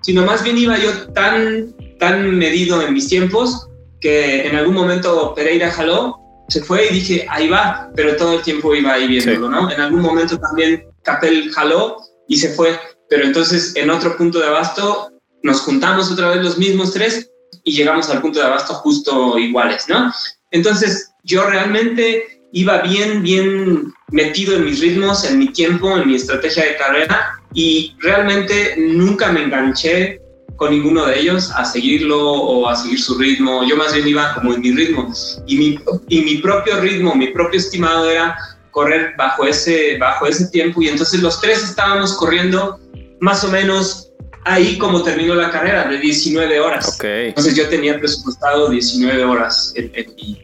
Sino 0.03 0.25
más 0.25 0.43
bien 0.45 0.57
iba 0.57 0.79
yo 0.79 0.91
tan, 1.13 1.75
tan 1.99 2.39
medido 2.39 2.81
en 2.81 2.95
mis 2.95 3.09
tiempos 3.09 3.69
que 4.01 4.47
en 4.47 4.55
algún 4.55 4.75
momento 4.75 5.35
Pereira 5.35 5.71
jaló, 5.71 6.17
se 6.49 6.63
fue 6.63 6.87
y 6.87 6.95
dije, 6.95 7.27
ahí 7.29 7.49
va, 7.49 7.91
pero 7.97 8.17
todo 8.17 8.35
el 8.35 8.43
tiempo 8.43 8.75
iba 8.75 8.93
ahí 8.93 9.09
viéndolo, 9.09 9.49
¿no? 9.49 9.71
En 9.71 9.81
algún 9.81 10.01
momento 10.01 10.39
también 10.39 10.87
Capel 11.03 11.51
jaló 11.53 11.97
y 12.29 12.37
se 12.37 12.51
fue 12.51 12.79
pero 13.09 13.25
entonces 13.25 13.75
en 13.77 13.91
otro 13.91 14.17
punto 14.17 14.39
de 14.39 14.47
abasto 14.47 15.11
nos 15.43 15.61
juntamos 15.63 16.11
otra 16.11 16.31
vez 16.31 16.43
los 16.43 16.59
mismos 16.59 16.93
tres 16.93 17.31
y 17.65 17.73
llegamos 17.73 18.09
al 18.11 18.21
punto 18.21 18.39
de 18.39 18.47
abasto 18.47 18.75
justo 18.75 19.39
iguales, 19.39 19.87
¿no? 19.89 20.13
Entonces 20.51 21.08
yo 21.25 21.49
realmente 21.49 22.43
iba 22.53 22.83
bien, 22.83 23.23
bien 23.23 23.93
metido 24.11 24.57
en 24.57 24.65
mis 24.65 24.81
ritmos, 24.81 25.25
en 25.25 25.39
mi 25.39 25.49
tiempo, 25.53 25.97
en 25.97 26.09
mi 26.09 26.15
estrategia 26.15 26.65
de 26.65 26.77
carrera 26.77 27.39
y 27.55 27.95
realmente 28.01 28.75
nunca 28.79 29.31
me 29.33 29.43
enganché 29.43 30.21
con 30.57 30.73
ninguno 30.73 31.07
de 31.07 31.21
ellos 31.21 31.53
a 31.55 31.65
seguirlo 31.65 32.21
o 32.21 32.69
a 32.69 32.75
seguir 32.75 33.01
su 33.01 33.17
ritmo. 33.17 33.65
Yo 33.69 33.77
más 33.77 33.95
bien 33.95 34.09
iba 34.09 34.35
como 34.35 34.55
en 34.55 34.61
mi 34.61 34.73
ritmo 34.73 35.13
y 35.47 35.57
mi, 35.57 35.79
y 36.09 36.21
mi 36.23 36.39
propio 36.39 36.81
ritmo, 36.81 37.15
mi 37.15 37.29
propio 37.29 37.61
estimado 37.61 38.11
era 38.11 38.37
correr 38.71 39.15
bajo 39.17 39.45
ese, 39.45 39.97
bajo 39.99 40.27
ese 40.27 40.49
tiempo 40.49 40.83
y 40.83 40.89
entonces 40.89 41.21
los 41.21 41.41
tres 41.41 41.63
estábamos 41.63 42.15
corriendo 42.17 42.79
más 43.21 43.45
o 43.45 43.49
menos 43.49 44.08
ahí 44.45 44.79
como 44.79 45.03
terminó 45.03 45.35
la 45.35 45.51
carrera, 45.51 45.89
de 45.89 45.99
19 45.99 46.61
horas. 46.61 46.99
Entonces 47.03 47.55
yo 47.55 47.69
tenía 47.69 47.99
presupuestado 47.99 48.69
19 48.71 49.25
horas 49.25 49.73
en, 49.77 49.93
mi, 50.17 50.43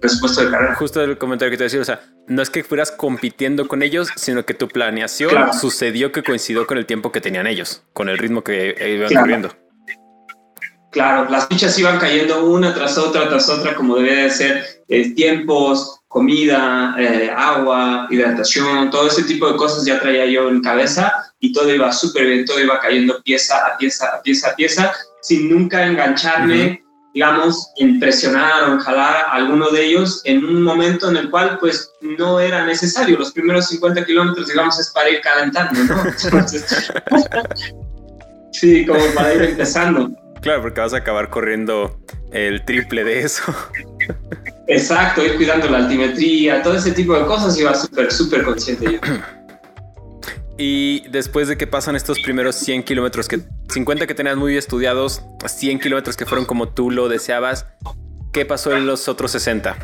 presupuesto 0.00 0.44
de 0.44 0.50
carrera. 0.50 0.74
Justo 0.76 1.02
el 1.02 1.18
comentario 1.18 1.50
que 1.50 1.58
te 1.58 1.64
decía, 1.64 1.80
o 1.80 1.84
sea, 1.84 2.00
no 2.26 2.42
es 2.42 2.50
que 2.50 2.64
fueras 2.64 2.90
compitiendo 2.90 3.68
con 3.68 3.82
ellos, 3.82 4.08
sino 4.16 4.44
que 4.44 4.54
tu 4.54 4.68
planeación 4.68 5.52
sucedió 5.52 6.12
que 6.12 6.22
coincidió 6.22 6.66
con 6.66 6.78
el 6.78 6.86
tiempo 6.86 7.12
que 7.12 7.20
tenían 7.20 7.46
ellos, 7.46 7.82
con 7.92 8.08
el 8.08 8.18
ritmo 8.18 8.42
que 8.42 8.74
iban 8.94 9.12
corriendo. 9.12 9.50
Claro, 10.92 11.30
las 11.30 11.46
fichas 11.46 11.78
iban 11.78 11.98
cayendo 11.98 12.46
una 12.46 12.72
tras 12.72 12.96
otra, 12.96 13.28
tras 13.28 13.50
otra, 13.50 13.74
como 13.74 13.96
debe 13.96 14.22
de 14.22 14.30
ser, 14.30 14.64
eh, 14.88 15.14
tiempos, 15.14 15.95
comida, 16.08 16.94
eh, 16.98 17.30
agua, 17.34 18.06
hidratación, 18.10 18.90
todo 18.90 19.08
ese 19.08 19.24
tipo 19.24 19.50
de 19.50 19.56
cosas 19.56 19.84
ya 19.84 20.00
traía 20.00 20.26
yo 20.26 20.48
en 20.48 20.62
cabeza 20.62 21.12
y 21.40 21.52
todo 21.52 21.74
iba 21.74 21.92
súper 21.92 22.26
bien, 22.26 22.44
todo 22.44 22.60
iba 22.60 22.80
cayendo 22.80 23.20
pieza 23.22 23.66
a 23.66 23.76
pieza, 23.76 24.06
a 24.14 24.22
pieza 24.22 24.50
a 24.50 24.56
pieza, 24.56 24.92
sin 25.22 25.50
nunca 25.50 25.84
engancharme, 25.84 26.82
digamos, 27.12 27.72
en 27.76 27.98
presionar 27.98 28.64
o 28.64 28.74
en 28.74 28.78
jalar 28.78 29.16
a 29.16 29.32
alguno 29.32 29.70
de 29.70 29.84
ellos 29.84 30.22
en 30.24 30.44
un 30.44 30.62
momento 30.62 31.10
en 31.10 31.16
el 31.16 31.30
cual 31.30 31.58
pues 31.58 31.90
no 32.00 32.40
era 32.40 32.64
necesario. 32.64 33.18
Los 33.18 33.32
primeros 33.32 33.68
50 33.68 34.04
kilómetros, 34.04 34.48
digamos, 34.48 34.78
es 34.78 34.90
para 34.90 35.10
ir 35.10 35.20
calentando, 35.20 35.82
¿no? 35.84 36.04
sí, 38.52 38.86
como 38.86 39.04
para 39.14 39.34
ir 39.34 39.42
empezando. 39.42 40.10
Claro, 40.42 40.62
porque 40.62 40.80
vas 40.80 40.94
a 40.94 40.98
acabar 40.98 41.30
corriendo 41.30 41.98
el 42.32 42.64
triple 42.64 43.02
de 43.02 43.20
eso. 43.20 43.42
Exacto, 44.68 45.24
ir 45.24 45.36
cuidando 45.36 45.68
la 45.68 45.78
altimetría, 45.78 46.62
todo 46.62 46.74
ese 46.74 46.92
tipo 46.92 47.14
de 47.18 47.24
cosas, 47.24 47.58
iba 47.58 47.74
súper, 47.74 48.12
súper 48.12 48.44
consciente 48.44 48.92
yo. 48.92 49.00
Y 50.58 51.06
después 51.08 51.48
de 51.48 51.58
que 51.58 51.66
pasan 51.66 51.96
estos 51.96 52.18
primeros 52.20 52.56
100 52.56 52.84
kilómetros, 52.84 53.28
que 53.28 53.40
50 53.68 54.06
que 54.06 54.14
tenías 54.14 54.38
muy 54.38 54.56
estudiados, 54.56 55.22
100 55.44 55.80
kilómetros 55.80 56.16
que 56.16 56.24
fueron 56.24 56.46
como 56.46 56.68
tú 56.70 56.90
lo 56.90 57.10
deseabas, 57.10 57.66
¿qué 58.32 58.46
pasó 58.46 58.74
en 58.74 58.86
los 58.86 59.06
otros 59.06 59.32
60? 59.32 59.76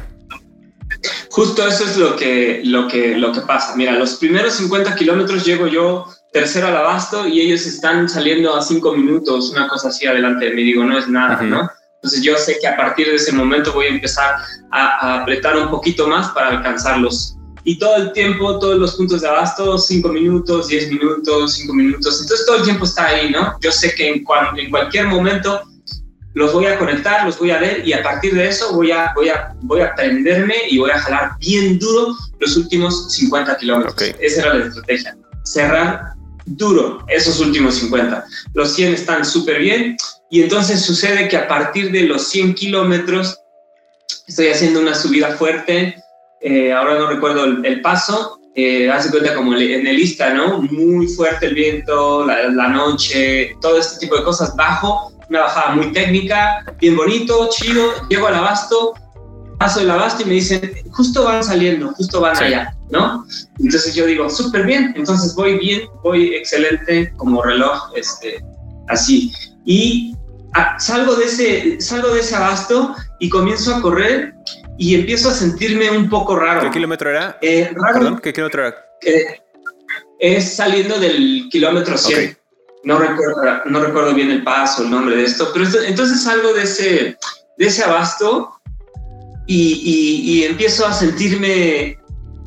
Justo 1.30 1.66
eso 1.66 1.84
es 1.84 1.98
lo 1.98 2.16
que, 2.16 2.62
lo 2.64 2.88
que, 2.88 3.16
lo 3.16 3.32
que 3.32 3.42
pasa. 3.42 3.76
Mira, 3.76 3.92
los 3.92 4.14
primeros 4.14 4.54
50 4.54 4.94
kilómetros 4.94 5.44
llego 5.44 5.66
yo 5.66 6.06
tercero 6.32 6.68
al 6.68 6.76
abasto 6.76 7.28
y 7.28 7.40
ellos 7.42 7.66
están 7.66 8.08
saliendo 8.08 8.56
a 8.56 8.62
5 8.62 8.96
minutos, 8.96 9.50
una 9.50 9.68
cosa 9.68 9.88
así 9.88 10.06
adelante 10.06 10.46
de 10.46 10.54
mí. 10.54 10.62
Digo, 10.62 10.84
no 10.84 10.96
es 10.96 11.06
nada, 11.08 11.42
¿no? 11.42 11.68
Entonces 12.02 12.22
yo 12.22 12.36
sé 12.36 12.58
que 12.60 12.66
a 12.66 12.76
partir 12.76 13.06
de 13.06 13.14
ese 13.14 13.32
momento 13.32 13.72
voy 13.72 13.86
a 13.86 13.90
empezar 13.90 14.36
a, 14.72 14.86
a 15.06 15.22
apretar 15.22 15.56
un 15.56 15.70
poquito 15.70 16.08
más 16.08 16.28
para 16.30 16.48
alcanzarlos 16.48 17.36
y 17.64 17.78
todo 17.78 17.96
el 17.96 18.12
tiempo, 18.12 18.58
todos 18.58 18.78
los 18.78 18.96
puntos 18.96 19.20
de 19.20 19.28
abasto, 19.28 19.78
5 19.78 20.08
minutos, 20.08 20.68
10 20.68 20.90
minutos, 20.90 21.54
5 21.54 21.74
minutos. 21.74 22.20
Entonces 22.20 22.46
todo 22.46 22.56
el 22.56 22.64
tiempo 22.64 22.84
está 22.84 23.06
ahí, 23.06 23.30
¿no? 23.30 23.56
Yo 23.60 23.70
sé 23.70 23.94
que 23.94 24.08
en, 24.08 24.24
en 24.56 24.70
cualquier 24.70 25.06
momento 25.06 25.62
los 26.34 26.52
voy 26.52 26.66
a 26.66 26.78
conectar, 26.78 27.24
los 27.26 27.38
voy 27.38 27.50
a 27.50 27.58
ver 27.58 27.86
y 27.86 27.92
a 27.92 28.02
partir 28.02 28.34
de 28.34 28.48
eso 28.48 28.74
voy 28.74 28.90
a, 28.90 29.12
voy 29.14 29.28
a, 29.28 29.54
voy 29.62 29.80
a 29.80 29.94
prenderme 29.94 30.54
y 30.68 30.78
voy 30.78 30.90
a 30.90 30.98
jalar 30.98 31.32
bien 31.38 31.78
duro 31.78 32.16
los 32.40 32.56
últimos 32.56 33.12
50 33.12 33.56
kilómetros. 33.58 33.94
Esa 34.18 34.40
era 34.40 34.54
la 34.54 34.66
estrategia. 34.66 35.16
Cerrar 35.44 36.14
duro 36.46 37.04
esos 37.08 37.38
últimos 37.38 37.76
50. 37.76 38.24
Los 38.54 38.72
100 38.74 38.94
están 38.94 39.24
súper 39.24 39.60
bien 39.60 39.96
y 40.32 40.42
entonces 40.42 40.80
sucede 40.80 41.28
que 41.28 41.36
a 41.36 41.46
partir 41.46 41.92
de 41.92 42.04
los 42.04 42.26
100 42.28 42.54
kilómetros 42.54 43.38
estoy 44.26 44.48
haciendo 44.48 44.80
una 44.80 44.94
subida 44.94 45.36
fuerte 45.36 46.02
eh, 46.40 46.72
ahora 46.72 46.98
no 46.98 47.06
recuerdo 47.06 47.44
el, 47.44 47.80
paso, 47.82 48.40
eh, 48.56 48.90
hace 48.90 49.10
cuenta 49.10 49.34
como 49.34 49.54
en 49.54 49.86
el 49.86 49.96
lista, 49.96 50.34
¿no? 50.34 50.62
Muy 50.62 51.06
fuerte 51.06 51.46
el 51.46 51.54
viento, 51.54 52.26
la, 52.26 52.68
noche, 52.68 53.54
todo 53.60 53.78
este 53.78 54.00
tipo 54.00 54.16
de 54.16 54.24
cosas, 54.24 54.56
bajo, 54.56 55.12
una 55.28 55.42
bajada 55.42 55.76
muy 55.76 55.92
técnica, 55.92 56.64
bien 56.80 56.96
bonito, 56.96 57.48
chido, 57.50 57.92
llego 58.08 58.26
al 58.26 58.34
abasto, 58.34 58.94
paso 59.58 59.80
el 59.80 59.90
abasto 59.90 60.22
y 60.22 60.26
me 60.26 60.34
dicen, 60.34 60.72
justo 60.90 61.24
van 61.24 61.44
saliendo, 61.44 61.92
justo 61.92 62.20
van 62.20 62.36
allá, 62.36 62.74
¿no? 62.90 63.24
Entonces 63.60 63.94
yo 63.94 64.06
digo, 64.06 64.28
súper 64.28 64.64
bien, 64.64 64.94
entonces 64.96 65.34
voy 65.36 65.58
bien, 65.58 65.82
voy 66.02 66.34
excelente 66.34 67.12
como 67.18 67.42
reloj, 67.42 67.92
este, 67.94 68.42
así. 68.88 69.30
Y 69.64 70.16
salgo 70.78 71.14
de 71.16 71.24
ese, 71.24 71.80
salgo 71.80 72.08
de 72.14 72.20
ese 72.20 72.34
abasto 72.36 72.94
y 73.18 73.28
comienzo 73.28 73.74
a 73.74 73.80
correr 73.80 74.34
y 74.78 74.94
empiezo 74.94 75.30
a 75.30 75.34
sentirme 75.34 75.90
un 75.90 76.08
poco 76.08 76.36
raro. 76.36 76.60
¿Qué 76.62 76.70
kilómetro 76.70 77.10
era? 77.10 77.38
Eh, 77.42 77.70
raro, 77.74 77.98
Perdón, 77.98 78.20
¿qué 78.22 78.32
kilómetro 78.32 78.66
era? 78.66 78.76
eh, 79.02 79.40
es 80.18 80.54
saliendo 80.54 80.98
del 80.98 81.48
kilómetro 81.50 81.96
100. 81.98 82.30
Ok. 82.30 82.36
No, 82.84 82.98
recuerdo, 82.98 83.36
no 83.66 83.80
recuerdo 83.80 84.12
bien 84.14 84.30
el 84.30 84.42
paso, 84.42 84.82
el 84.82 84.90
nombre 84.90 85.16
de 85.16 85.24
esto, 85.24 85.50
pero 85.52 85.64
esto- 85.64 85.82
entonces 85.82 86.22
salgo 86.22 86.52
de 86.52 86.62
ese, 86.64 87.16
de 87.58 87.66
ese 87.66 87.84
abasto 87.84 88.56
y, 89.46 89.72
y- 89.84 90.32
y 90.40 90.44
empiezo 90.44 90.86
a 90.86 90.92
sentirme 90.92 91.96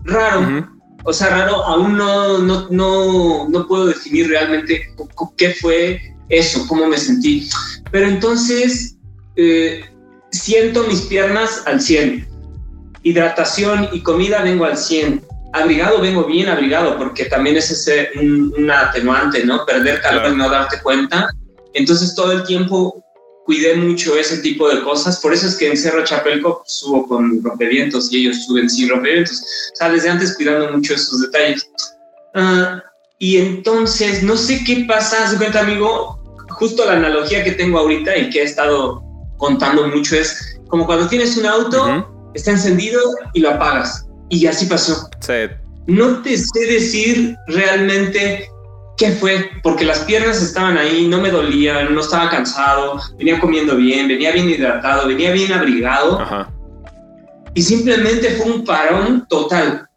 raro. 0.04 0.68
O 1.06 1.14
sea, 1.14 1.30
raro, 1.30 1.64
aún 1.66 1.96
no, 1.98 2.40
no, 2.40 2.68
no, 2.70 3.48
no 3.48 3.68
puedo 3.68 3.86
definir 3.86 4.28
realmente 4.28 4.90
qué 5.38 5.52
fue 5.52 6.02
eso, 6.30 6.66
cómo 6.68 6.88
me 6.88 6.98
sentí. 6.98 7.50
Pero 7.92 8.08
entonces 8.08 8.96
eh, 9.36 9.86
siento 10.32 10.84
mis 10.84 11.02
piernas 11.02 11.64
al 11.66 11.82
100. 11.82 12.28
Hidratación 13.04 13.90
y 13.94 14.02
comida 14.02 14.42
vengo 14.42 14.66
al 14.66 14.78
100. 14.78 15.24
Abrigado 15.54 16.02
vengo 16.02 16.26
bien 16.26 16.50
abrigado 16.50 16.98
porque 16.98 17.26
también 17.26 17.56
es 17.56 17.72
ese, 17.72 18.10
un, 18.20 18.70
atenuante, 18.70 19.46
¿no? 19.46 19.66
Perder 19.66 20.02
calor 20.02 20.22
Claro. 20.22 20.36
y 20.36 20.38
no 20.38 20.50
darte 20.50 20.82
cuenta. 20.82 21.30
Entonces 21.74 22.16
todo 22.16 22.32
el 22.32 22.44
tiempo 22.44 23.04
cuidé 23.46 23.76
mucho 23.76 24.18
ese 24.18 24.40
tipo 24.40 24.68
de 24.68 24.82
cosas. 24.82 25.20
Por 25.20 25.34
eso 25.34 25.48
es 25.48 25.56
que 25.56 25.70
en 25.70 25.78
Cerro 25.78 26.04
Chapelco 26.04 26.64
subo 26.66 27.08
con 27.08 27.44
rompevientos 27.44 28.12
y 28.12 28.22
ellos 28.22 28.44
suben 28.46 28.70
sin 28.70 28.90
rompevientos. 28.90 29.42
O 29.74 29.76
sea, 29.76 29.90
desde 29.90 30.10
antes 30.10 30.36
cuidando 30.36 30.72
mucho 30.72 30.96
esos 30.96 31.22
detalles. 31.22 31.70
Ah, 32.34 32.84
y 33.20 33.38
entonces, 33.38 34.24
no 34.24 34.36
sé 34.36 34.64
qué 34.66 34.86
pasa, 34.88 35.28
se 35.28 35.38
cuenta, 35.38 35.62
amigo, 35.62 36.20
justo 36.50 36.86
la 36.86 36.94
analogía 36.94 37.44
que 37.44 37.52
tengo 37.52 37.80
ahorita 37.80 38.16
y 38.18 38.30
que 38.30 38.42
he 38.42 38.44
estado 38.44 39.02
contando 39.38 39.88
mucho 39.88 40.16
es 40.16 40.60
como 40.68 40.86
cuando 40.86 41.08
tienes 41.08 41.38
un 41.38 41.46
auto, 41.46 41.84
Ujú. 41.84 42.32
está 42.34 42.52
encendido 42.52 43.00
y 43.34 43.40
lo 43.40 43.52
apagas. 43.52 44.06
Y 44.30 44.48
así 44.48 44.66
pasó. 44.66 45.10
Sí. 45.20 45.34
No 45.88 46.22
te 46.24 46.38
sé 46.38 46.60
decir 46.68 47.36
realmente 47.48 48.50
qué 48.98 49.12
fue, 49.12 49.50
porque 49.62 49.86
las 49.86 50.00
piernas 50.00 50.42
estaban 50.42 50.78
ahí, 50.78 51.08
no 51.08 51.22
me 51.22 51.30
dolían, 51.30 51.94
no 51.94 52.02
estaba 52.02 52.30
cansado, 52.30 53.00
venía 53.18 53.40
comiendo 53.40 53.76
bien, 53.76 54.08
venía 54.08 54.32
bien 54.32 54.50
hidratado, 54.50 55.08
venía 55.08 55.32
bien 55.32 55.52
abrigado 55.52 56.20
Ajá. 56.20 56.50
y 57.54 57.62
simplemente 57.62 58.32
fue 58.32 58.52
un 58.52 58.66
parón 58.66 59.26
total. 59.30 59.88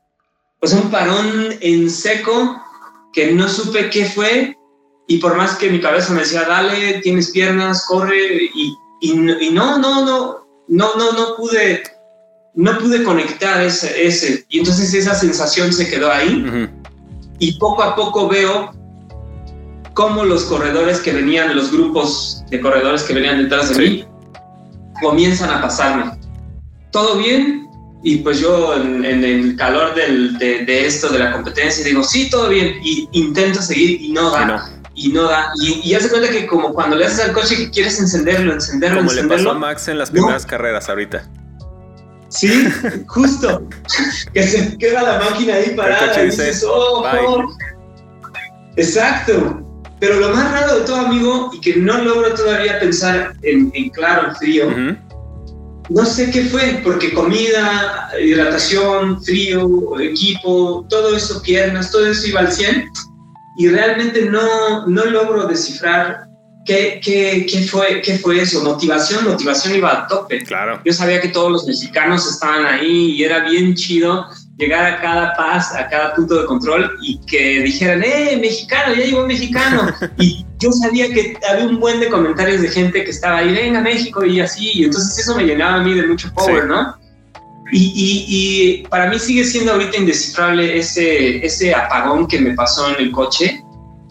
O 0.61 0.67
sea, 0.67 0.81
un 0.81 0.91
parón 0.91 1.55
en 1.61 1.89
seco 1.89 2.61
que 3.13 3.33
no 3.33 3.49
supe 3.49 3.91
qué 3.91 4.05
fue 4.07 4.57
y 5.07 5.19
por 5.19 5.37
más 5.37 5.57
que 5.57 5.71
mi 5.71 5.81
cabeza 5.81 6.13
me 6.13 6.21
decía, 6.21 6.45
dale, 6.45 7.01
tienes 7.01 7.31
piernas, 7.31 7.87
corre 7.87 8.51
y, 8.55 8.75
y, 9.01 9.15
no- 9.15 9.41
y 9.41 9.51
no, 9.51 9.79
no, 9.79 10.05
no, 10.05 10.47
no, 10.69 10.95
no, 10.97 11.13
no 11.13 11.37
pude, 11.37 11.83
no 12.55 12.79
pude 12.79 13.03
conectar 13.03 13.63
ese, 13.63 14.07
ese. 14.07 14.45
Y 14.51 14.59
entonces 14.59 14.93
esa 14.93 15.15
sensación 15.15 15.73
se 15.73 15.89
quedó 15.89 16.13
ahí 16.13 16.69
y 17.39 17.53
poco 17.59 17.83
a 17.83 17.97
poco 17.97 18.29
veo 18.29 18.71
cómo 19.95 20.25
los 20.25 20.45
corredores 20.45 21.01
que 21.01 21.13
venían, 21.13 21.57
los 21.57 21.73
grupos 21.73 22.45
de 22.51 22.61
corredores 22.61 23.03
que 23.03 23.15
venían 23.15 23.43
detrás 23.43 23.71
de 23.71 23.75
Sí. 23.75 23.81
mí, 23.81 24.05
comienzan 25.01 25.51
a 25.51 25.61
pasarme. 25.63 26.13
¿Todo 26.93 27.17
bien? 27.19 27.58
Y 28.03 28.19
pues 28.19 28.39
yo 28.41 28.75
en, 28.77 29.05
en 29.05 29.25
el 29.25 29.57
calor 29.57 29.95
del- 29.95 30.39
de, 30.39 30.65
de 30.65 30.87
esto, 30.87 31.09
de 31.09 31.19
la 31.19 31.33
competencia, 31.33 31.85
digo, 31.85 32.05
sí, 32.05 32.31
todo 32.31 32.49
bien. 32.49 32.75
Y 32.83 33.09
intento 33.13 33.61
seguir 33.61 34.01
y 34.01 34.13
no 34.13 34.31
da. 34.31 34.43
Y 34.43 34.47
no. 34.47 34.79
Y 34.95 35.09
no 35.13 35.23
da. 35.25 35.51
Y, 35.61 35.81
y 35.91 35.95
hace 35.95 36.09
cuenta 36.09 36.29
que 36.31 36.47
como 36.47 36.73
cuando 36.73 36.97
le 36.97 37.07
haces 37.07 37.21
al 37.27 37.33
coche 37.33 37.57
que 37.57 37.71
quieres 37.71 37.99
encenderlo, 38.01 38.53
encenderlo, 38.53 38.99
Como 38.99 39.13
le 39.13 39.21
encenderlo. 39.21 39.45
pasó 39.51 39.57
a 39.57 39.59
Max 39.59 39.89
en 39.89 39.99
las 39.99 40.11
No. 40.11 40.13
primeras 40.15 40.47
carreras 40.47 40.89
ahorita. 40.89 41.29
Sí, 42.29 42.69
justo. 43.07 43.67
que 44.33 44.43
se 44.45 44.77
queda 44.79 45.03
la 45.03 45.19
máquina 45.31 45.55
ahí 45.55 45.71
parada 45.77 46.09
coche 46.09 46.23
y 46.23 46.27
dice, 46.27 46.47
dices, 46.47 46.65
oh, 46.69 47.03
"Bye". 47.03 47.21
oh". 47.27 47.45
Exacto. 48.77 49.65
Pero 50.01 50.21
lo 50.21 50.29
más 50.31 50.53
raro 50.53 50.79
de 50.79 50.85
todo, 50.85 50.97
amigo, 50.97 51.51
y 51.53 51.61
que 51.61 51.77
no 51.77 51.99
logro 51.99 52.33
todavía 52.35 52.79
pensar 52.79 53.33
en, 53.43 53.73
en 53.75 53.89
claro, 53.91 54.29
en 54.29 54.37
frío. 54.37 54.67
No 55.91 56.05
sé 56.05 56.31
qué 56.31 56.45
fue, 56.45 56.81
porque 56.85 57.13
comida, 57.13 58.11
hidratación, 58.23 59.23
frío, 59.23 59.99
equipo, 60.01 60.87
todo 60.89 61.17
eso, 61.17 61.43
piernas, 61.43 61.91
todo 61.91 62.07
eso 62.07 62.27
iba 62.27 62.41
al 62.41 62.53
100, 62.53 62.91
y 63.59 63.69
realmente 63.69 64.27
no, 64.27 64.87
no 64.87 65.05
logro 65.07 65.47
descifrar 65.47 66.29
qué, 66.65 67.01
qué, 67.03 67.47
qué, 67.51 67.63
fue, 67.63 68.01
qué 68.03 68.19
fue 68.19 68.41
eso. 68.41 68.63
Motivación, 68.63 69.25
motivación 69.25 69.75
iba 69.75 69.93
a 69.93 70.07
tope. 70.07 70.45
Claro. 70.45 70.81
Yo 70.85 70.93
sabía 70.93 71.21
que 71.21 71.29
todos 71.29 71.51
los 71.51 71.67
mexicanos 71.67 72.31
estaban 72.31 72.65
ahí 72.67 73.17
y 73.17 73.25
era 73.25 73.49
bien 73.49 73.75
chido 73.75 74.27
llegar 74.59 74.85
a 74.85 75.01
cada 75.01 75.35
paz, 75.35 75.75
a 75.75 75.89
cada 75.89 76.15
punto 76.15 76.41
de 76.41 76.47
control 76.47 76.99
y 77.03 77.19
que 77.27 77.63
dijeran, 77.63 78.03
¡eh, 78.05 78.39
mexicano, 78.41 78.95
ya 78.95 79.05
llegó 79.05 79.23
un 79.23 79.29
mexicano! 79.29 79.93
y 80.19 80.45
yo 80.59 80.73
sabía 80.73 81.13
que 81.13 81.37
había 81.49 81.67
un 81.67 81.79
buen 81.81 82.01
de 82.01 82.09
comentarios 82.09 82.61
de 82.63 82.69
gente 82.69 83.05
que 83.05 83.11
estaba 83.11 83.39
ahí, 83.39 83.53
venga 83.55 83.81
México 83.81 84.25
y 84.25 84.41
así, 84.41 84.71
y 84.75 84.85
entonces 84.85 85.19
eso 85.19 85.35
me 85.37 85.45
llenaba 85.45 85.77
a 85.77 85.83
mí 85.83 85.95
de 85.95 86.07
mucho 86.07 86.33
power, 86.35 86.63
Sí. 86.63 86.69
¿no? 86.69 86.97
Y, 87.71 87.79
y- 87.95 88.25
y 88.29 88.83
para 88.89 89.11
mí 89.11 89.19
sigue 89.19 89.45
siendo 89.45 89.73
ahorita 89.73 89.99
indescifrable 89.99 90.79
ese, 90.79 91.45
ese 91.45 91.75
apagón 91.75 92.27
que 92.27 92.41
me 92.41 92.55
pasó 92.55 92.89
en 92.89 92.97
el 92.99 93.13
coche. 93.13 93.63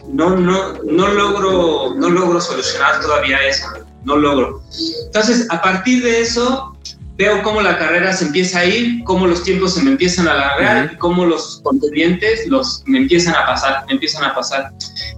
No, 0.08 0.36
no, 0.36 0.74
no, 0.84 1.08
logro, 1.08 1.94
no 1.96 2.08
logro 2.08 2.40
solucionar 2.40 3.00
todavía 3.00 3.36
eso, 3.46 3.66
no 4.04 4.16
logro. 4.16 4.62
Entonces, 5.06 5.46
a 5.50 5.60
partir 5.60 6.02
de 6.04 6.20
eso, 6.20 6.77
veo 7.18 7.42
cómo 7.42 7.60
la 7.60 7.76
carrera 7.76 8.12
se 8.12 8.26
empieza 8.26 8.60
a 8.60 8.64
ir, 8.64 9.02
cómo 9.04 9.26
los 9.26 9.42
tiempos 9.42 9.74
se 9.74 9.82
me 9.82 9.90
empiezan 9.90 10.28
a 10.28 10.32
alargar, 10.34 10.84
Ujú. 10.86 10.94
y 10.94 10.98
cómo 10.98 11.26
los 11.26 11.60
contendientes 11.64 12.46
los, 12.46 12.82
me 12.86 12.98
empiezan 12.98 13.34
a 13.34 13.44
pasar, 13.44 13.84
me 13.88 13.94
empiezan 13.94 14.24
a 14.24 14.34
pasar. 14.34 14.70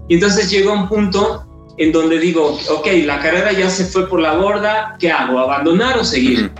Y 0.08 0.14
entonces 0.14 0.50
llega 0.50 0.72
un 0.72 0.88
punto 0.88 1.46
en 1.76 1.92
donde 1.92 2.18
digo, 2.18 2.58
ok, 2.70 2.86
la 3.04 3.20
carrera 3.20 3.52
ya 3.52 3.68
se 3.70 3.84
fue 3.84 4.08
por 4.08 4.20
la 4.20 4.32
borda, 4.34 4.96
¿qué 4.98 5.12
hago? 5.12 5.38
¿Abandonar 5.38 5.98
o 5.98 6.04
seguir? 6.04 6.50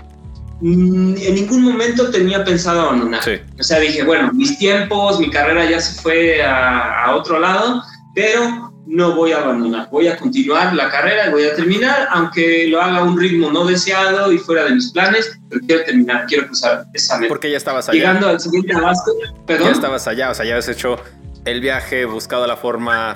Mm, 0.61 1.15
En 1.17 1.35
ningún 1.35 1.63
momento 1.63 2.11
tenía 2.11 2.43
pensado 2.43 2.81
abandonar. 2.81 3.23
Sí. 3.23 3.31
O 3.59 3.63
sea, 3.63 3.79
dije, 3.79 4.03
bueno, 4.03 4.31
mis 4.33 4.57
tiempos, 4.59 5.19
mi 5.19 5.29
carrera 5.31 5.67
ya 5.69 5.79
se 5.81 5.99
fue 6.01 6.43
a, 6.43 7.05
a 7.05 7.15
otro 7.15 7.39
lado, 7.39 7.81
pero 8.13 8.70
no 8.87 9.15
voy 9.15 9.31
a 9.31 9.37
abandonar. 9.37 9.87
Voy 9.91 10.07
a 10.07 10.17
continuar 10.17 10.73
la 10.73 10.89
carrera 10.89 11.27
y 11.27 11.31
voy 11.31 11.43
a 11.43 11.55
terminar, 11.55 12.07
aunque 12.11 12.67
lo 12.67 12.81
haga 12.81 12.97
a 12.97 13.03
un 13.03 13.19
ritmo 13.19 13.51
no 13.51 13.65
deseado 13.65 14.31
y 14.31 14.37
fuera 14.37 14.65
de 14.65 14.71
mis 14.75 14.91
planes, 14.91 15.39
pero 15.49 15.61
quiero 15.65 15.83
terminar, 15.85 16.25
quiero 16.27 16.47
cruzar 16.47 16.85
esa 16.93 17.17
meta. 17.17 17.29
Porque 17.29 17.51
ya 17.51 17.57
estabas 17.57 17.87
allá. 17.89 17.97
Llegando 17.99 18.27
al 18.27 18.39
siguiente 18.39 18.73
abasto, 18.73 19.11
perdón. 19.45 19.67
Ya 19.67 19.73
estabas 19.73 20.07
allá, 20.07 20.31
o 20.31 20.33
sea, 20.33 20.45
ya 20.45 20.53
habías 20.53 20.67
hecho 20.69 20.97
el 21.45 21.61
viaje, 21.61 22.05
buscado 22.05 22.45
la 22.47 22.57
forma. 22.57 23.13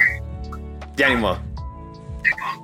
Ya 0.95 1.09
ni 1.09 1.15
modo. 1.15 1.39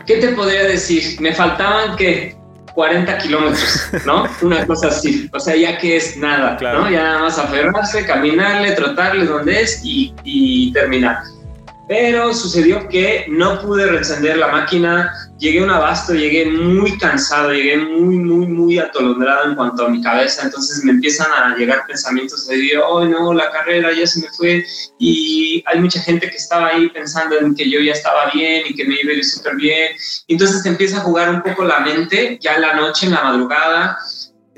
¿Qué 0.06 0.18
te 0.18 0.30
podría 0.30 0.64
decir? 0.64 1.20
Me 1.20 1.34
faltaban 1.34 1.96
que 1.96 2.36
40 2.74 3.18
kilómetros, 3.18 3.90
¿no? 4.06 4.26
Una 4.42 4.66
cosa 4.66 4.88
así. 4.88 5.30
O 5.34 5.40
sea, 5.40 5.56
ya 5.56 5.78
que 5.78 5.98
es 5.98 6.18
nada, 6.18 6.56
Claro. 6.58 6.84
¿no? 6.86 6.90
Ya 6.92 7.04
nada 7.04 7.20
más 7.20 7.38
aferrarse, 7.38 8.06
caminarle, 8.06 8.72
trotarle 8.72 9.26
donde 9.26 9.62
es 9.62 9.82
y, 9.84 10.14
y 10.24 10.72
terminar. 10.72 11.18
Pero 11.92 12.34
sucedió 12.34 12.88
que 12.88 13.26
no 13.28 13.60
pude 13.60 13.86
reencender 13.86 14.38
la 14.38 14.48
máquina, 14.48 15.12
llegué 15.38 15.62
un 15.62 15.70
abasto, 15.70 16.14
llegué 16.14 16.46
muy 16.46 16.98
cansado, 16.98 17.52
llegué 17.52 17.76
muy, 17.76 18.16
muy, 18.16 18.48
muy 18.48 18.80
atolondrado 18.80 19.50
en 19.50 19.56
cuanto 19.56 19.86
a 19.86 19.90
mi 19.90 20.02
cabeza, 20.02 20.44
entonces 20.44 20.86
me 20.86 20.92
empiezan 20.92 21.30
a 21.34 21.54
llegar 21.58 21.86
pensamientos 21.86 22.48
de, 22.48 22.78
oh 22.78 23.04
no, 23.04 23.34
la 23.34 23.52
carrera 23.52 23.92
ya 23.92 24.08
se 24.08 24.22
me 24.22 24.30
fue 24.30 24.64
y 25.00 25.62
hay 25.66 25.82
mucha 25.82 26.00
gente 26.00 26.30
que 26.30 26.38
estaba 26.38 26.68
ahí 26.68 26.88
pensando 26.92 27.38
en 27.38 27.54
que 27.54 27.70
yo 27.70 27.82
ya 27.82 27.92
estaba 27.92 28.32
bien 28.34 28.64
y 28.70 28.74
que 28.74 28.86
me 28.86 28.96
iba 29.02 29.12
a 29.12 29.16
ir 29.16 29.26
súper 29.26 29.58
bien, 29.58 29.92
entonces 30.30 30.64
te 30.64 30.70
empieza 30.70 31.00
a 31.00 31.02
jugar 31.02 31.30
un 31.30 31.42
poco 31.42 31.66
la 31.66 31.82
mente 31.82 32.38
ya 32.40 32.56
en 32.56 32.62
la 32.62 32.74
noche, 32.74 33.08
en 33.08 33.12
la 33.12 33.22
madrugada, 33.22 33.98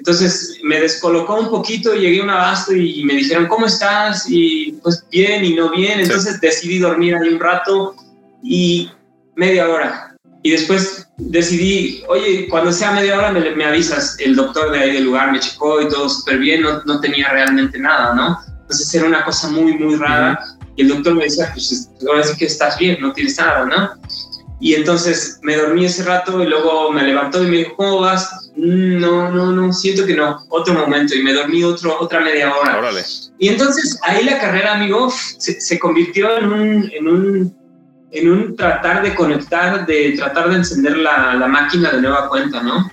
entonces 0.04 0.60
me 0.64 0.82
descolocó 0.82 1.40
un 1.40 1.50
poquito, 1.50 1.96
llegué 1.96 2.20
a 2.20 2.24
un 2.26 2.30
abasto 2.30 2.76
y 2.76 3.06
me 3.06 3.14
dijeron, 3.14 3.48
¿cómo 3.48 3.68
estás? 3.68 4.26
Y 4.30 4.74
pues 4.84 5.06
bien 5.10 5.46
y 5.46 5.54
no 5.56 5.72
bien. 5.72 6.02
Entonces 6.02 6.42
decidí 6.42 6.80
dormir 6.80 7.16
ahí 7.16 7.30
un 7.30 7.40
rato 7.40 7.96
y 8.44 8.92
media 9.38 9.70
hora. 9.70 10.18
Y 10.42 10.52
después 10.52 11.08
decidí, 11.16 12.04
oye, 12.10 12.50
cuando 12.50 12.74
sea 12.74 12.92
media 12.92 13.18
hora 13.18 13.32
me, 13.32 13.56
me 13.56 13.64
avisas. 13.64 14.18
El 14.20 14.36
doctor 14.36 14.74
de 14.74 14.80
ahí 14.80 14.92
del 14.92 15.06
lugar 15.06 15.32
me 15.32 15.40
checó 15.40 15.82
y 15.82 15.88
todo 15.88 16.10
súper 16.10 16.38
bien, 16.40 16.64
no, 16.64 16.84
no 16.84 17.00
tenía 17.00 17.30
realmente 17.30 17.80
nada, 17.80 18.14
¿no? 18.14 18.38
Entonces 18.64 18.94
era 18.94 19.06
una 19.06 19.24
cosa 19.24 19.48
muy, 19.52 19.78
muy 19.78 19.96
rara. 19.96 20.38
Y 20.76 20.82
el 20.82 20.90
doctor 20.90 21.16
me 21.16 21.24
decía, 21.24 21.50
pues 21.54 21.90
ahora 22.06 22.24
sí 22.24 22.36
que 22.36 22.48
estás 22.48 22.78
bien, 22.78 22.98
no 23.00 23.14
tienes 23.14 23.38
nada, 23.38 23.64
¿no? 23.64 23.92
Y 24.64 24.76
entonces 24.76 25.40
me 25.42 25.58
dormí 25.58 25.84
ese 25.84 26.04
rato 26.04 26.42
y 26.42 26.48
luego 26.48 26.90
me 26.90 27.04
levantó 27.04 27.44
y 27.44 27.48
me 27.48 27.58
dijo, 27.58 27.76
¿cómo 27.76 28.00
vas? 28.00 28.50
Mm, 28.56 28.98
no, 28.98 29.30
no, 29.30 29.52
no, 29.52 29.74
siento 29.74 30.06
que 30.06 30.16
no, 30.16 30.46
otro 30.48 30.74
momento. 30.74 31.14
Y 31.16 31.22
me 31.22 31.34
dormí 31.34 31.66
otro, 31.66 32.00
otra 32.00 32.22
media 32.22 32.56
hora. 32.56 32.78
Órale. 32.78 33.02
Y 33.40 33.50
entonces 33.50 34.00
ahí 34.04 34.24
la 34.24 34.40
carrera, 34.40 34.76
amigo, 34.76 35.12
se, 35.38 35.60
se 35.60 35.78
convirtió 35.78 36.38
en 36.38 36.46
un, 36.46 36.92
en, 36.94 37.08
un, 37.10 37.58
en 38.12 38.32
un 38.32 38.56
tratar 38.56 39.04
de 39.04 39.14
conectar, 39.14 39.86
de 39.86 40.14
tratar 40.14 40.50
de 40.50 40.56
encender 40.56 40.96
la, 40.96 41.34
la 41.34 41.48
máquina 41.48 41.92
de 41.92 42.02
nueva 42.02 42.30
cuenta, 42.30 42.64
¿no? 42.64 42.90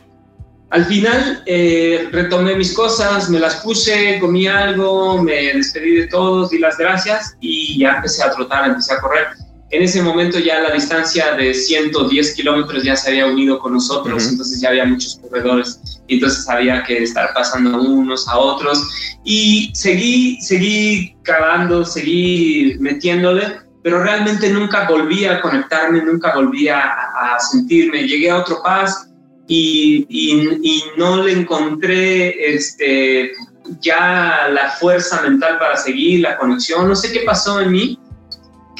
Al 0.70 0.85
final 0.87 1.44
eh, 1.46 2.09
retomé 2.11 2.56
mis 2.56 2.74
cosas, 2.74 3.30
me 3.30 3.38
las 3.38 3.61
puse, 3.61 4.18
comí 4.18 4.48
algo, 4.48 5.22
me 5.22 5.52
despedí 5.52 5.98
de 5.98 6.09
todos, 6.09 6.50
di 6.50 6.59
las 6.59 6.76
gracias 6.78 7.37
y 7.40 7.78
ya 7.78 7.94
empecé 7.94 8.24
a 8.24 8.33
trotar, 8.33 8.70
empecé 8.70 8.94
a 8.94 9.00
correr. 9.00 9.26
En 9.70 9.83
ese 9.83 10.02
momento 10.02 10.38
ya 10.38 10.61
la 10.61 10.72
distancia 10.72 11.33
de 11.37 11.54
110 11.54 12.35
kilómetros 12.35 12.83
ya 12.83 12.96
se 12.96 13.11
había 13.11 13.26
unido 13.26 13.59
con 13.61 13.74
nosotros, 13.74 14.28
entonces 14.28 14.61
ya 14.61 14.70
había 14.70 14.85
muchos 14.85 15.20
corredores 15.22 15.80
y 16.09 16.14
entonces 16.14 16.48
había 16.48 16.83
que 16.83 17.04
estar 17.04 17.33
pasando 17.35 17.80
unos 17.80 18.26
a 18.28 18.37
otros 18.37 18.83
y 19.24 19.70
seguí, 19.74 20.40
seguí 20.40 21.14
cavando, 21.22 21.85
seguí 21.85 22.76
metiéndole, 22.80 23.61
pero 23.83 24.02
realmente 24.02 24.50
nunca 24.50 24.88
volví 24.88 25.24
a 25.24 25.40
conectarme, 25.40 26.02
nunca 26.02 26.35
volví 26.35 26.68
a, 26.68 26.80
a 26.80 27.38
sentirme. 27.38 28.06
Llegué 28.06 28.30
a 28.30 28.38
otro 28.38 28.62
paso 28.62 29.11
y, 29.46 30.06
y, 30.09 30.85
no 30.96 31.22
le 31.22 31.33
encontré 31.33 32.54
este, 32.54 33.33
ya 33.80 34.48
la 34.52 34.70
fuerza 34.78 35.22
mental 35.22 35.59
para 35.59 35.76
seguir, 35.76 36.20
la 36.20 36.37
conexión, 36.37 36.88
no 36.88 36.94
sé 36.94 37.12
qué 37.12 37.20
pasó 37.20 37.61
en 37.61 37.72
mí, 37.72 38.00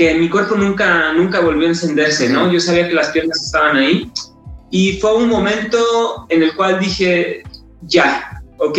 que 0.01 0.15
mi 0.15 0.31
cuerpo 0.31 0.57
nunca, 0.57 1.13
nunca 1.13 1.41
volvió 1.41 1.67
a 1.67 1.73
encenderse, 1.73 2.31
¿no? 2.31 2.51
Yo 2.51 2.59
sabía 2.59 2.89
que 2.89 2.95
las 2.95 3.09
piernas 3.09 3.45
estaban 3.45 3.77
ahí 3.77 4.11
y 4.71 4.95
fue 4.95 5.15
un 5.15 5.29
momento 5.29 6.25
en 6.31 6.43
el 6.43 6.57
cual 6.57 6.81
dije, 6.81 7.43
ya, 7.83 8.43
ok, 8.57 8.79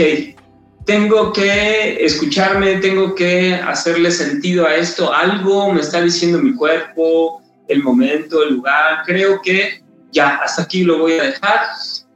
tengo 0.83 1.31
que 1.31 2.03
escucharme, 2.03 2.77
tengo 2.77 3.13
que 3.13 3.53
hacerle 3.53 4.09
sentido 4.09 4.65
a 4.65 4.73
esto, 4.73 5.13
algo 5.13 5.71
me 5.71 5.81
está 5.81 6.01
diciendo 6.01 6.39
mi 6.39 6.55
cuerpo, 6.55 7.39
el 7.67 7.83
momento, 7.83 8.41
el 8.41 8.55
lugar, 8.55 9.03
creo 9.05 9.39
que 9.43 9.79
ya, 10.11 10.37
hasta 10.37 10.63
aquí 10.63 10.83
lo 10.83 10.97
voy 10.97 11.19
a 11.19 11.23
dejar. 11.25 11.59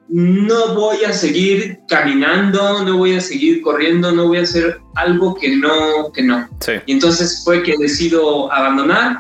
No 0.08 0.76
voy 0.76 1.04
a 1.04 1.14
seguir 1.14 1.80
caminando, 1.88 2.84
no 2.84 2.98
voy 2.98 3.16
a 3.16 3.22
seguir 3.22 3.62
corriendo, 3.62 4.12
no 4.12 4.28
voy 4.28 4.38
a 4.38 4.44
hacer 4.44 4.80
algo 4.94 5.34
que 5.36 5.56
no, 5.56 6.12
que 6.14 6.22
no. 6.22 6.48
Y 6.86 6.92
entonces 6.92 7.42
fue 7.44 7.64
que 7.64 7.76
decido 7.80 8.52
abandonar 8.52 9.18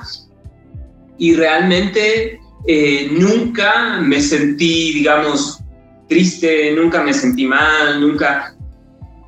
y 1.18 1.36
realmente 1.36 2.40
eh, 2.68 3.10
nunca 3.12 4.00
me 4.00 4.22
sentí, 4.22 4.94
digamos, 4.94 5.60
triste, 6.08 6.74
nunca 6.76 7.02
me 7.02 7.14
sentí 7.14 7.46
mal, 7.46 8.00
nunca... 8.02 8.56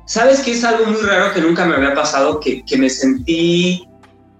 ¿Sabes 0.06 0.40
que 0.40 0.52
es 0.52 0.64
algo 0.64 0.86
muy 0.86 1.00
raro 1.02 1.34
que 1.34 1.40
nunca 1.40 1.66
me 1.66 1.74
había 1.74 1.94
pasado? 1.94 2.40
Que, 2.40 2.64
que 2.64 2.78
me 2.78 2.88
sentí 2.88 3.86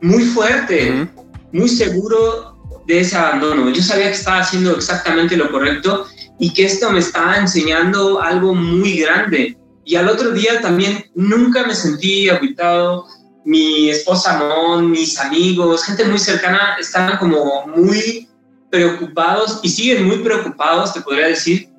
muy 0.00 0.24
fuerte, 0.24 1.08
muy 1.52 1.68
seguro 1.68 2.56
de 2.86 3.00
ese 3.00 3.16
abandono. 3.16 3.70
Yo 3.70 3.82
sabía 3.82 4.06
que 4.06 4.12
estaba 4.12 4.38
haciendo 4.38 4.76
exactamente 4.76 5.36
lo 5.36 5.50
correcto 5.50 6.06
y 6.38 6.52
que 6.52 6.64
esto 6.64 6.90
me 6.90 7.00
estaba 7.00 7.36
enseñando 7.36 8.20
algo 8.20 8.54
muy 8.54 9.00
grande. 9.00 9.56
Y 9.84 9.96
al 9.96 10.08
otro 10.08 10.30
día 10.32 10.60
también 10.60 11.04
nunca 11.14 11.66
me 11.66 11.74
sentí 11.74 12.28
aguitado. 12.28 13.06
Mi 13.44 13.88
esposa 13.90 14.38
Mon, 14.38 14.90
mis 14.90 15.18
amigos, 15.18 15.84
gente 15.84 16.04
muy 16.04 16.18
cercana 16.18 16.76
estaban 16.78 17.18
como 17.18 17.66
muy 17.68 18.28
preocupados 18.70 19.60
y 19.62 19.70
siguen 19.70 20.06
muy 20.06 20.18
preocupados, 20.18 20.92
te 20.92 21.00
podría 21.00 21.28
decir, 21.28 21.70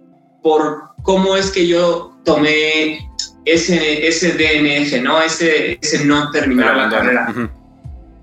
por 0.42 0.90
cómo 1.04 1.36
es 1.36 1.52
que 1.52 1.68
yo 1.68 2.18
tomé 2.26 3.08
ese, 3.46 4.08
ese 4.08 4.32
DNF, 4.32 5.04
¿no? 5.04 5.22
Ese, 5.22 5.78
ese 5.82 6.06
no 6.06 6.32
terminar 6.32 6.76
la 6.76 6.90
carrera 6.90 7.52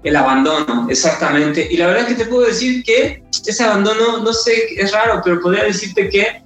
el 0.07 0.15
abandono, 0.15 0.87
exactamente. 0.89 1.67
Y 1.69 1.77
la 1.77 1.89
verdad 1.89 2.07
que 2.07 2.15
te 2.15 2.27
puedo 2.27 2.47
decir 2.47 2.85
que 2.85 3.25
ese 3.45 3.65
abandono, 3.65 4.19
no 4.19 4.33
sé, 4.33 4.69
es 4.77 4.93
raro, 4.93 5.21
pero 5.25 5.41
podría 5.41 5.65
decirte 5.65 6.09
que 6.09 6.43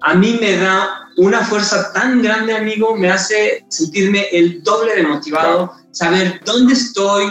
a 0.00 0.14
mí 0.14 0.38
me 0.40 0.56
da 0.56 1.08
una 1.16 1.44
fuerza 1.44 1.92
tan 1.92 2.22
grande, 2.22 2.54
amigo, 2.54 2.94
me 2.96 3.10
hace 3.10 3.64
sentirme 3.68 4.28
el 4.30 4.62
doble 4.62 4.94
de 4.94 5.02
motivado, 5.02 5.72
saber 5.90 6.40
dónde 6.44 6.74
estoy, 6.74 7.24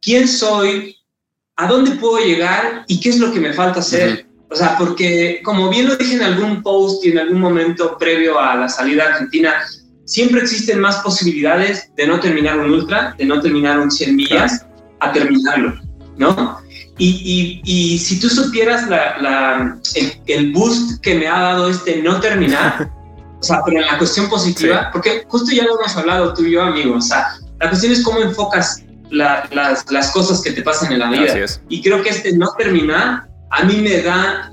quién 0.00 0.26
soy, 0.26 0.96
a 1.54 1.68
dónde 1.68 1.92
puedo 1.92 2.18
llegar 2.18 2.84
y 2.88 2.98
qué 2.98 3.10
es 3.10 3.20
lo 3.20 3.32
que 3.32 3.38
me 3.38 3.52
falta 3.52 3.78
hacer. 3.78 4.26
O 4.50 4.56
sea, 4.56 4.76
porque 4.76 5.40
como 5.44 5.70
bien 5.70 5.86
lo 5.86 5.94
dije 5.96 6.14
en 6.16 6.22
algún 6.22 6.64
post 6.64 7.04
y 7.06 7.12
en 7.12 7.20
algún 7.20 7.40
momento 7.40 7.96
previo 7.96 8.40
a 8.40 8.56
la 8.56 8.68
salida 8.68 9.04
argentina, 9.04 9.54
siempre 10.04 10.40
existen 10.40 10.80
más 10.80 10.96
posibilidades 10.96 11.94
de 11.94 12.08
no 12.08 12.18
terminar 12.18 12.58
un 12.58 12.72
ultra, 12.72 13.14
de 13.16 13.24
no 13.24 13.40
terminar 13.40 13.78
un 13.78 13.92
100 13.92 14.16
millas 14.16 14.66
a 15.02 15.12
terminarlo, 15.12 15.80
¿no? 16.16 16.58
Y, 16.98 17.60
y, 17.64 17.98
si 17.98 18.20
tú 18.20 18.28
supieras 18.28 18.88
la, 18.88 19.18
la, 19.18 19.78
el, 20.26 20.52
boost 20.52 21.00
que 21.00 21.14
me 21.16 21.26
ha 21.26 21.40
dado 21.40 21.68
este 21.68 22.00
no 22.02 22.20
terminar, 22.20 22.90
o 23.40 23.42
sea, 23.42 23.62
pero 23.64 23.80
en 23.80 23.86
la 23.86 23.98
cuestión 23.98 24.28
positiva, 24.28 24.90
porque 24.92 25.24
justo 25.26 25.50
ya 25.52 25.64
lo 25.64 25.80
hemos 25.80 25.96
hablado 25.96 26.32
tú 26.34 26.44
y 26.44 26.52
yo, 26.52 26.62
amigo, 26.62 26.96
o 26.96 27.00
sea, 27.00 27.26
la 27.60 27.68
cuestión 27.68 27.92
es 27.92 28.04
cómo 28.04 28.20
enfocas 28.20 28.84
las, 29.10 29.50
las, 29.90 30.10
cosas 30.12 30.42
que 30.42 30.52
te 30.52 30.62
pasan 30.62 30.92
en 30.92 31.00
la 31.00 31.10
vida. 31.10 31.34
Y 31.68 31.82
creo 31.82 32.02
que 32.02 32.10
este 32.10 32.36
no 32.36 32.52
terminar 32.56 33.28
a 33.50 33.64
mí 33.64 33.76
me 33.76 34.00
da 34.00 34.52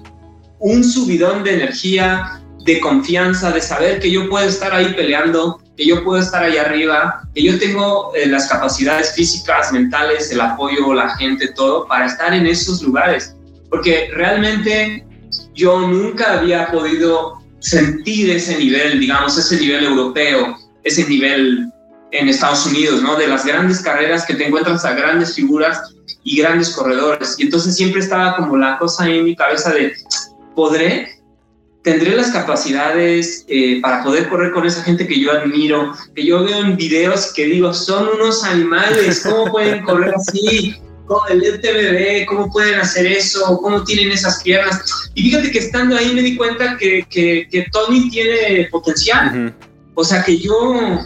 un 0.59 0.83
subidón 0.83 1.43
de 1.43 1.55
energía, 1.55 2.41
de 2.65 2.79
confianza, 2.81 3.51
de 3.51 3.61
saber 3.61 3.99
que 3.99 4.11
yo 4.11 4.29
puedo 4.29 4.47
estar 4.47 4.73
ahí 4.73 4.93
peleando, 4.93 5.61
que 5.79 5.87
yo 5.87 6.03
puedo 6.03 6.21
estar 6.21 6.43
ahí 6.43 6.57
arriba, 6.57 7.21
que 7.33 7.41
yo 7.41 7.57
tengo 7.57 8.13
eh, 8.13 8.27
las 8.27 8.47
capacidades 8.47 9.13
físicas, 9.13 9.71
mentales, 9.71 10.29
el 10.29 10.41
apoyo, 10.41 10.93
la 10.93 11.15
gente, 11.15 11.47
todo, 11.55 11.87
para 11.87 12.05
estar 12.05 12.33
en 12.33 12.45
esos 12.45 12.81
lugares. 12.81 13.33
Porque 13.69 14.11
realmente 14.13 15.07
yo 15.55 15.79
nunca 15.79 16.39
había 16.39 16.69
podido 16.69 17.39
sentir 17.59 18.29
ese 18.29 18.57
nivel, 18.57 18.99
digamos, 18.99 19.37
ese 19.37 19.57
nivel 19.57 19.85
europeo, 19.85 20.57
ese 20.83 21.07
nivel 21.07 21.71
en 22.11 22.27
Estados 22.27 22.65
Unidos, 22.65 23.01
¿no? 23.01 23.15
De 23.15 23.29
las 23.29 23.45
grandes 23.45 23.79
carreras 23.79 24.25
que 24.25 24.33
te 24.33 24.47
encuentras 24.47 24.83
a 24.83 24.91
grandes 24.91 25.33
figuras 25.33 25.95
y 26.25 26.41
grandes 26.41 26.71
corredores. 26.71 27.37
Y 27.39 27.43
entonces 27.43 27.77
siempre 27.77 28.01
estaba 28.01 28.35
como 28.35 28.57
la 28.57 28.77
cosa 28.79 29.07
en 29.07 29.23
mi 29.23 29.33
cabeza 29.33 29.71
de, 29.71 29.93
¿podré? 30.55 31.18
Tendré 31.89 32.15
las 32.15 32.29
capacidades 32.29 33.45
eh, 33.47 33.79
para 33.81 34.03
poder 34.03 34.29
correr 34.29 34.51
con 34.51 34.65
esa 34.65 34.83
gente 34.83 35.07
que 35.07 35.19
yo 35.19 35.31
admiro, 35.31 35.93
que 36.15 36.23
yo 36.23 36.43
veo 36.43 36.59
en 36.59 36.77
videos 36.77 37.33
que 37.33 37.45
digo, 37.45 37.73
son 37.73 38.09
unos 38.15 38.43
animales, 38.43 39.21
¿cómo 39.23 39.51
pueden 39.51 39.83
correr 39.83 40.13
así? 40.15 40.75
El 41.29 41.59
TVB, 41.59 42.27
¿cómo 42.27 42.51
pueden 42.51 42.79
hacer 42.79 43.07
eso? 43.07 43.57
¿Cómo 43.63 43.83
tienen 43.83 44.11
esas 44.11 44.43
piernas? 44.43 45.09
Y 45.15 45.23
fíjate 45.23 45.49
que 45.49 45.57
estando 45.57 45.97
ahí 45.97 46.13
me 46.13 46.21
di 46.21 46.37
cuenta 46.37 46.77
que, 46.77 47.03
que, 47.09 47.65
Tony 47.71 48.11
tiene 48.11 48.67
potencial. 48.69 49.55
O 49.95 50.03
sea, 50.03 50.23
que 50.23 50.37
yo, 50.37 50.99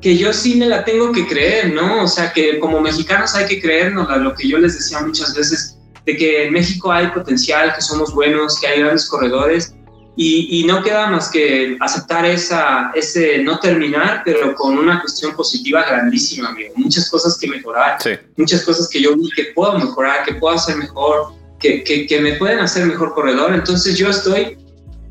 que 0.00 0.16
yo 0.16 0.32
sí 0.32 0.54
me 0.54 0.66
la 0.66 0.82
tengo 0.86 1.12
que 1.12 1.26
creer, 1.26 1.74
¿no? 1.74 2.04
O 2.04 2.08
sea, 2.08 2.32
que 2.32 2.58
como 2.58 2.80
mexicanos 2.80 3.34
hay 3.34 3.46
que 3.46 3.60
creernos 3.60 4.08
lo 4.16 4.34
que 4.34 4.48
yo 4.48 4.56
les 4.56 4.78
decía 4.78 5.00
muchas 5.00 5.34
veces, 5.34 5.76
de 6.06 6.16
que 6.16 6.46
en 6.46 6.54
México 6.54 6.90
hay 6.90 7.08
potencial, 7.08 7.74
que 7.74 7.82
somos 7.82 8.14
buenos, 8.14 8.58
que 8.58 8.66
hay 8.66 8.80
grandes 8.80 9.06
corredores 9.10 9.74
y, 10.16 10.64
no 10.64 10.82
queda 10.82 11.08
más 11.08 11.30
que 11.30 11.76
aceptar 11.80 12.26
esa, 12.26 12.90
ese 12.94 13.42
no 13.42 13.58
terminar, 13.58 14.22
pero 14.24 14.54
con 14.54 14.76
una 14.76 15.00
cuestión 15.00 15.34
positiva 15.34 15.84
grandísima, 15.84 16.48
amigo. 16.48 16.72
Muchas 16.76 17.08
cosas 17.08 17.38
que 17.38 17.48
mejorar, 17.48 17.98
muchas 18.36 18.62
cosas 18.62 18.88
que 18.88 19.00
yo 19.00 19.16
vi 19.16 19.30
que 19.30 19.44
puedo 19.54 19.78
mejorar, 19.78 20.24
que 20.24 20.34
puedo 20.34 20.56
hacer 20.56 20.76
mejor, 20.76 21.32
que, 21.58 21.84
que, 21.84 22.20
me 22.20 22.34
pueden 22.34 22.58
hacer 22.58 22.86
mejor 22.86 23.14
corredor. 23.14 23.54
Entonces 23.54 23.96
yo 23.96 24.10
estoy 24.10 24.58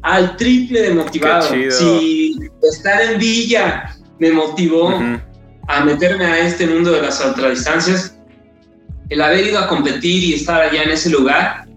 al 0.02 0.36
triple 0.38 0.82
de 0.82 0.94
motivado. 0.94 1.50
Si 1.72 2.36
estar 2.62 3.02
en 3.02 3.20
Villa 3.20 3.96
me 4.20 4.32
motivó 4.32 4.94
a 5.68 5.84
meterme 5.86 6.26
a 6.26 6.40
este 6.40 6.68
mundo 6.68 6.92
de 6.92 7.02
las 7.02 7.24
ultradistancias, 7.24 8.16
el 9.10 9.22
haber 9.22 9.48
ido 9.48 9.60
a 9.60 9.68
competir 9.68 10.24
y 10.24 10.34
estar 10.34 10.62
allá 10.62 10.84
en 10.84 10.92
ese 10.92 11.10
lugar, 11.10 11.69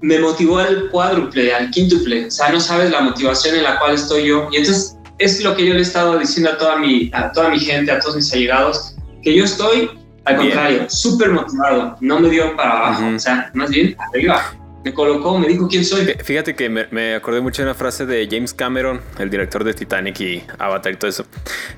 me 0.00 0.18
motivó 0.18 0.58
al 0.58 0.88
cuádruple, 0.90 1.54
al 1.54 1.70
quíntuple. 1.70 2.26
O 2.26 2.30
sea, 2.30 2.50
no 2.50 2.60
sabes 2.60 2.90
la 2.90 3.00
motivación 3.00 3.56
en 3.56 3.64
la 3.64 3.78
cual 3.78 3.94
estoy 3.94 4.26
yo. 4.26 4.48
Y 4.52 4.58
entonces 4.58 4.96
es 5.18 5.42
lo 5.42 5.56
que 5.56 5.66
yo 5.66 5.74
le 5.74 5.80
he 5.80 5.82
estado 5.82 6.18
diciendo 6.18 6.52
a 6.52 6.58
toda 6.58 6.76
mi, 6.76 7.10
a 7.12 7.32
toda 7.32 7.50
mi 7.50 7.58
gente, 7.58 7.90
a 7.90 7.98
todos 7.98 8.16
mis 8.16 8.32
allegados, 8.32 8.94
que 9.22 9.34
yo 9.34 9.44
estoy, 9.44 9.90
al 10.24 10.36
contrario, 10.36 10.86
súper 10.88 11.30
motivado. 11.30 11.96
No 12.00 12.20
me 12.20 12.30
dio 12.30 12.54
para 12.56 12.70
abajo, 12.70 13.06
o 13.14 13.18
sea, 13.18 13.50
más 13.54 13.70
bien 13.70 13.96
arriba. 13.98 14.54
Me 14.84 14.94
colocó, 14.94 15.36
me 15.36 15.48
dijo 15.48 15.66
quién 15.66 15.84
soy. 15.84 16.04
Fíjate 16.22 16.54
que 16.54 16.68
me, 16.68 17.14
acordé 17.16 17.40
mucho 17.40 17.62
de 17.62 17.68
una 17.68 17.74
frase 17.74 18.06
de 18.06 18.28
James 18.30 18.54
Cameron, 18.54 19.00
el 19.18 19.28
director 19.28 19.64
de 19.64 19.74
Titanic 19.74 20.20
y 20.20 20.44
Avatar 20.58 20.92
y 20.92 20.96
todo 20.96 21.10
eso, 21.10 21.26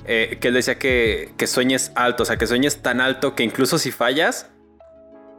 eh, 0.05 0.37
que 0.39 0.49
él 0.49 0.55
decía 0.55 0.79
que, 0.79 1.33
que 1.39 1.47
sueñes 1.47 1.93
alto, 1.95 2.25
o 2.25 2.27
sea, 2.27 2.37
que 2.37 2.47
sueñes 2.47 2.83
tan 2.83 3.01
alto 3.01 3.35
que 3.35 3.43
incluso 3.43 3.79
si 3.79 3.91
fallas, 3.91 4.51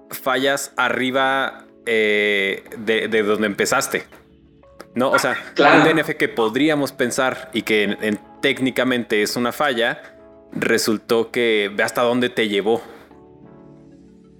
fallas 0.10 0.74
arriba 0.76 1.65
eh, 1.86 2.63
de, 2.78 3.24
donde 3.24 3.48
empezaste. 3.48 4.06
No, 4.94 5.12
o 5.12 5.20
sea, 5.20 5.38
un 5.58 5.84
DNF 5.84 6.15
que 6.15 6.28
podríamos 6.28 6.91
pensar 6.91 7.50
y 7.54 7.62
que 7.62 8.17
técnicamente 8.41 9.22
es 9.22 9.36
una 9.36 9.52
falla, 9.52 10.02
resultó 10.52 11.32
que 11.32 11.72
ve 11.74 11.84
hasta 11.84 12.02
dónde 12.02 12.30
te 12.30 12.50
llevó. 12.50 12.82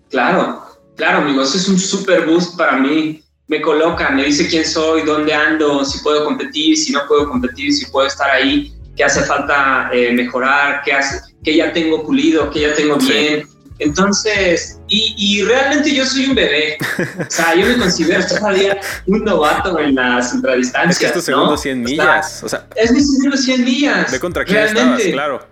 Claro, 0.10 0.66
claro, 0.98 1.20
amigos, 1.20 1.56
es 1.56 1.70
un 1.70 1.80
super 1.80 2.26
boost 2.26 2.58
para 2.58 2.78
mí. 2.78 3.24
Me 3.48 3.62
coloca, 3.62 4.10
me 4.12 4.26
dice 4.26 4.48
quién 4.48 4.66
soy, 4.66 5.04
dónde 5.04 5.34
ando, 5.34 5.84
si 5.86 6.00
puedo 6.00 6.26
competir, 6.26 6.78
si 6.78 6.92
no 6.92 7.02
puedo 7.08 7.30
competir, 7.30 7.74
si 7.74 7.86
puedo 7.88 8.08
estar 8.08 8.30
ahí, 8.30 8.74
qué 8.96 9.04
hace 9.04 9.22
falta 9.24 9.90
eh, 9.94 10.12
mejorar, 10.14 10.82
qué, 10.84 10.94
hace, 10.94 11.20
qué 11.44 11.58
ya 11.58 11.74
tengo 11.74 12.04
pulido, 12.04 12.50
qué 12.52 12.62
ya 12.62 12.74
tengo 12.76 12.98
bien. 12.98 13.48
Entonces, 13.80 14.81
y, 14.94 15.44
realmente 15.44 15.94
yo 15.94 16.06
soy 16.06 16.26
un 16.26 16.36
bebé. 16.36 16.78
O 17.20 17.32
sea, 17.32 17.56
yo 17.56 17.66
me 17.66 17.78
considero 17.78 18.26
todavía 18.28 18.78
un 19.08 19.24
novato 19.24 19.80
en 19.80 19.96
las 19.96 20.34
ultradistancias. 20.34 21.02
Es 21.02 21.14
tu 21.14 21.22
segundo 21.22 21.56
100 21.56 21.82
millas. 21.82 22.44
O 22.44 22.50
sea, 22.50 22.68
es 22.76 22.92
mi 22.92 23.02
segundo 23.02 23.38
100 23.38 23.64
millas. 23.64 24.12
De 24.12 24.20
contra 24.20 24.44
quién 24.44 24.60
estabas, 24.60 25.02
claro. 25.02 25.52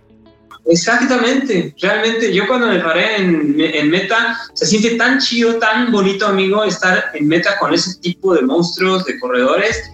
Exactamente, 0.65 1.73
realmente 1.81 2.31
yo 2.31 2.45
cuando 2.45 2.67
me 2.67 2.79
paré 2.79 3.15
en, 3.15 3.55
en, 3.59 3.89
meta, 3.89 4.37
se 4.53 4.67
siente 4.67 4.91
tan 4.97 5.17
chido, 5.17 5.55
tan 5.55 5.91
bonito, 5.91 6.27
amigo, 6.27 6.63
estar 6.63 7.05
en 7.15 7.27
meta 7.27 7.57
con 7.57 7.73
ese 7.73 7.97
tipo 8.01 8.35
de 8.35 8.43
monstruos, 8.43 9.03
de 9.05 9.17
corredores 9.19 9.89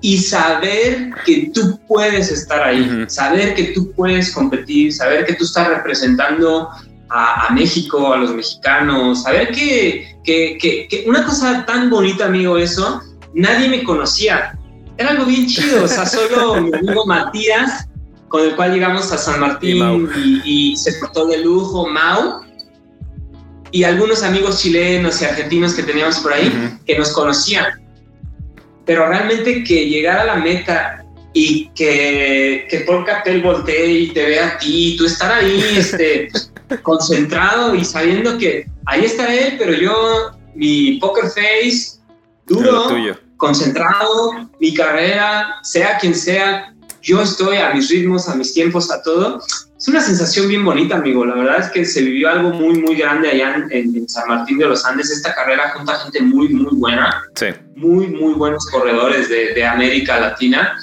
y 0.00 0.18
saber 0.18 1.10
que 1.24 1.50
tú 1.54 1.78
puedes 1.86 2.32
estar 2.32 2.62
ahí, 2.62 3.04
saber 3.06 3.54
que 3.54 3.64
tú 3.74 3.92
puedes 3.92 4.32
competir, 4.32 4.92
saber 4.92 5.24
que 5.24 5.34
tú 5.34 5.44
estás 5.44 5.68
representando 5.68 6.68
a, 7.08 7.52
México, 7.52 8.12
a 8.12 8.18
los 8.18 8.34
mexicanos, 8.34 9.22
saber 9.22 9.52
que, 9.52 10.16
que, 10.24 10.58
que, 10.58 11.04
una 11.06 11.24
cosa 11.24 11.64
tan 11.64 11.88
bonita, 11.88 12.26
amigo, 12.26 12.56
eso, 12.56 13.00
nadie 13.34 13.68
me 13.68 13.84
conocía. 13.84 14.58
Era 14.98 15.10
algo 15.10 15.26
bien 15.26 15.46
chido, 15.46 15.84
o 15.84 15.88
sea, 15.88 16.06
solo 16.06 16.60
mi 16.60 16.76
amigo 16.76 17.06
Matías, 17.06 17.88
con 18.28 18.42
el 18.42 18.56
cual 18.56 18.72
llegamos 18.72 19.12
a 19.12 19.18
San 19.18 19.40
Martín 19.40 20.10
y, 20.44 20.76
se 20.76 20.94
portó 20.94 21.26
de 21.26 21.38
lujo, 21.38 21.88
Mau, 21.88 22.40
y 23.70 23.84
algunos 23.84 24.22
amigos 24.22 24.60
chilenos 24.60 25.20
y 25.20 25.26
argentinos 25.26 25.74
que 25.74 25.82
teníamos 25.82 26.18
por 26.20 26.32
ahí 26.32 26.78
que 26.86 26.98
nos 26.98 27.12
conocían. 27.12 27.66
Pero 28.84 29.08
realmente 29.08 29.64
que 29.64 29.88
llegar 29.88 30.18
a 30.18 30.24
la 30.24 30.36
meta 30.36 31.05
y 31.38 31.68
que, 31.74 32.66
que 32.70 32.80
por 32.80 33.04
Capel 33.04 33.42
voltee 33.42 33.90
y 33.90 34.08
te 34.08 34.24
vea 34.24 34.46
a 34.46 34.58
ti, 34.58 34.96
tú 34.96 35.04
estar 35.04 35.30
ahí, 35.30 35.62
este, 35.76 36.30
concentrado 36.82 37.74
y 37.74 37.84
sabiendo 37.84 38.38
que 38.38 38.66
ahí 38.86 39.04
está 39.04 39.34
él, 39.34 39.56
pero 39.58 39.74
yo, 39.74 40.30
mi 40.54 40.92
poker 40.98 41.24
face, 41.26 41.98
duro, 42.46 42.88
concentrado, 43.36 44.48
mi 44.58 44.72
carrera, 44.72 45.56
sea 45.62 45.98
quien 45.98 46.14
sea, 46.14 46.74
yo 47.02 47.20
estoy 47.20 47.58
a 47.58 47.74
mis 47.74 47.90
ritmos, 47.90 48.30
a 48.30 48.34
mis 48.34 48.54
tiempos, 48.54 48.90
a 48.90 49.02
todo. 49.02 49.38
Es 49.76 49.88
una 49.88 50.00
sensación 50.00 50.48
bien 50.48 50.64
bonita, 50.64 50.96
amigo. 50.96 51.26
La 51.26 51.34
verdad 51.34 51.60
es 51.60 51.70
que 51.70 51.84
se 51.84 52.00
vivió 52.00 52.30
algo 52.30 52.48
muy, 52.48 52.80
muy 52.80 52.96
grande 52.96 53.28
allá 53.28 53.62
en, 53.70 54.08
San 54.08 54.26
Martín 54.26 54.56
de 54.56 54.64
los 54.64 54.86
Andes. 54.86 55.10
Esta 55.10 55.34
carrera 55.34 55.74
junta 55.76 55.98
gente 55.98 56.22
muy, 56.22 56.48
muy 56.48 56.74
buena. 56.74 57.22
Sí. 57.34 57.48
Muy, 57.74 58.06
muy 58.06 58.32
buenos 58.32 58.66
corredores 58.70 59.28
de, 59.28 59.52
de 59.52 59.66
América 59.66 60.18
Latina 60.18 60.78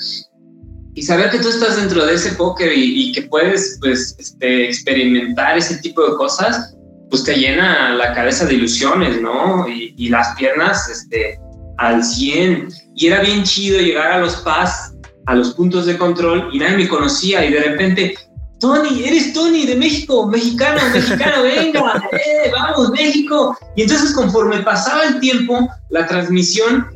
y 0.96 1.02
saber 1.02 1.32
que 1.32 1.40
tú 1.40 1.50
estás 1.50 1.78
dentro 1.78 2.06
de 2.06 2.14
ese 2.14 2.34
póker 2.34 2.72
y, 2.76 3.12
que 3.14 3.24
puedes 3.24 3.78
pues, 3.80 4.16
este, 4.20 4.66
experimentar 4.66 5.58
ese 5.58 5.78
tipo 5.78 6.08
de 6.08 6.16
cosas, 6.16 6.76
pues 7.10 7.24
te 7.24 7.36
llena 7.36 7.96
la 7.96 8.14
cabeza 8.14 8.46
de 8.46 8.56
ilusiones, 8.56 9.20
¿no? 9.22 9.68
Y, 9.68 10.10
las 10.10 10.36
piernas 10.36 10.88
este, 10.90 11.40
al 11.78 12.04
100. 12.04 12.70
Y 12.96 13.08
era 13.08 13.22
bien 13.22 13.44
chido 13.44 13.80
llegar 13.80 14.12
a 14.12 14.20
los 14.20 14.36
PAS, 14.38 14.94
a 15.26 15.36
los 15.36 15.54
puntos 15.54 15.88
de 15.88 15.98
control, 15.98 16.50
y 16.54 16.60
nadie 16.60 16.78
me 16.78 16.88
conocía 16.88 17.44
y 17.46 17.54
de 17.54 17.60
repente... 17.60 18.16
Tony, 18.60 19.04
eres 19.04 19.34
Tony 19.34 19.66
de 19.66 19.76
México, 19.76 20.26
mexicano, 20.28 20.80
mexicano, 20.94 21.44
venga, 21.44 22.02
eh, 22.14 22.50
vamos, 22.50 22.92
México. 22.92 23.58
Y 23.76 23.82
entonces 23.82 24.14
conforme 24.14 24.60
pasaba 24.60 25.04
el 25.04 25.20
tiempo, 25.20 25.68
la 25.90 26.08
transmisión 26.08 26.88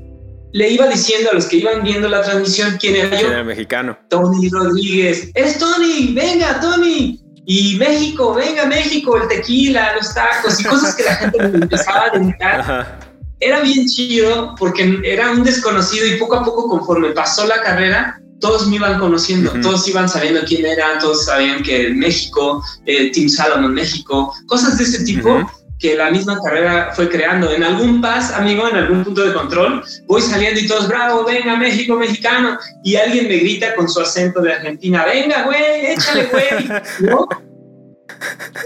le 0.54 0.70
iba 0.70 0.88
diciendo 0.88 1.30
a 1.32 1.36
los 1.36 1.46
que 1.46 1.58
iban 1.58 1.84
viendo 1.84 2.08
la 2.08 2.22
transmisión 2.22 2.78
quién 2.80 2.96
era 2.96 3.20
yo. 3.20 3.28
Era 3.28 3.40
el 3.40 3.46
mexicano. 3.46 3.98
Tony 4.10 4.50
Rodríguez. 4.50 5.30
Es 5.34 5.58
Tony, 5.58 6.14
venga, 6.14 6.60
Tony. 6.60 7.22
Y 7.46 7.76
México, 7.78 8.34
venga, 8.34 8.66
México, 8.66 9.18
el 9.18 9.28
tequila, 9.28 9.96
los 9.96 10.14
tacos 10.14 10.60
y 10.60 10.64
cosas 10.64 10.96
que 10.96 11.04
la 11.04 11.16
gente 11.16 11.48
me 11.48 11.58
empezaba 11.60 12.06
a 12.06 12.18
dedicar. 12.18 13.00
Era 13.40 13.62
bien 13.62 13.86
chido 13.88 14.56
porque 14.58 15.00
era 15.04 15.30
un 15.30 15.44
desconocido 15.44 16.08
y 16.08 16.18
poco 16.18 16.38
a 16.38 16.44
poco, 16.44 16.68
conforme 16.68 17.12
pasó 17.12 17.46
la 17.46 17.62
carrera, 17.62 18.20
todos 18.40 18.68
me 18.68 18.78
iban 18.78 19.00
conociendo, 19.00 19.52
todos 19.62 19.88
iban 19.88 20.10
sabiendo 20.10 20.42
quién 20.44 20.66
era, 20.66 20.98
todos 20.98 21.26
sabían 21.26 21.62
que 21.62 21.90
México, 21.90 22.64
eh, 22.88 23.12
Team 23.12 23.30
Salomon 23.30 23.76
México, 23.76 24.34
cosas 24.48 24.80
de 24.80 24.86
ese 24.86 25.04
tipo 25.04 25.48
que 25.80 25.96
la 25.96 26.10
misma 26.10 26.40
carrera 26.42 26.92
fue 26.94 27.10
creando. 27.10 27.52
En 27.52 27.64
algún 27.64 28.02
pas, 28.02 28.34
amigo, 28.34 28.68
en 28.68 28.78
algún 28.78 29.04
punto 29.04 29.24
de 29.24 29.34
control, 29.34 29.84
voy 30.06 30.22
saliendo 30.22 30.60
y 30.60 30.68
todos, 30.68 30.88
bravo, 30.88 31.24
venga, 31.24 31.56
México, 31.56 31.96
mexicano. 31.96 32.58
Y 32.84 32.96
alguien 32.96 33.28
me 33.28 33.38
grita 33.38 33.76
con 33.76 33.88
su 33.88 34.00
acento 34.00 34.42
de 34.42 34.54
Argentina, 34.54 35.06
venga, 35.06 35.44
güey, 35.44 35.88
échale, 35.88 36.26
güey. 36.26 36.82
¿No? 37.00 37.28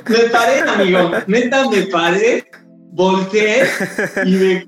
Me 0.08 0.20
paré, 0.30 0.62
amigo, 0.62 1.12
neta, 1.28 1.70
me 1.70 1.84
paré, 1.84 2.46
volteé 2.92 3.68
y 4.26 4.32
me... 4.32 4.68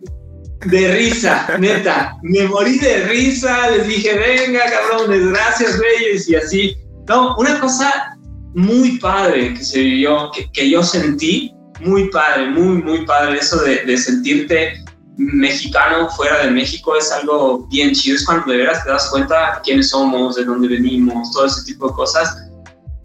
De 0.66 0.94
risa, 0.94 1.58
neta, 1.60 2.16
me 2.22 2.44
morí 2.44 2.80
de 2.80 3.04
risa, 3.08 3.70
les 3.72 3.86
dije, 3.86 4.18
venga, 4.18 4.62
cabrones, 4.72 5.28
gracias, 5.28 5.78
reyes, 5.78 6.30
y 6.30 6.36
así. 6.36 6.78
No, 7.10 7.36
una 7.36 7.60
cosa 7.60 8.18
muy 8.54 8.98
padre 9.00 9.56
que 9.56 9.62
se 9.62 9.82
vivió, 9.82 10.32
que, 10.34 10.50
que 10.54 10.70
yo 10.70 10.82
sentí, 10.82 11.53
muy 11.82 12.10
padre, 12.10 12.48
muy, 12.50 12.82
muy 12.82 13.06
padre 13.06 13.38
eso 13.40 13.62
de, 13.62 13.98
sentirte 13.98 14.84
mexicano 15.18 16.10
fuera 16.10 16.44
de 16.44 16.52
México 16.52 16.96
es 16.96 17.12
algo 17.12 17.68
bien 17.68 17.94
chido, 17.94 18.16
es 18.16 18.26
cuando 18.26 18.52
de 18.52 18.58
veras 18.58 18.84
te 18.84 18.90
das 18.90 19.10
cuenta 19.12 19.62
quiénes 19.64 19.90
somos, 19.90 20.36
de 20.36 20.46
dónde 20.46 20.68
venimos, 20.68 21.32
todo 21.32 21.46
ese 21.46 21.64
tipo 21.66 21.90
de 21.90 21.94
cosas, 21.94 22.48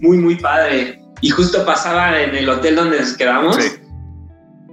muy, 0.01 0.17
muy 0.17 0.37
padre. 0.37 1.01
Y 1.21 1.31
justo 1.31 1.65
pasaba 1.67 2.21
en 2.21 2.35
el 2.35 2.49
hotel 2.49 2.77
donde 2.77 3.01
nos 3.01 3.15
quedamos, 3.15 3.59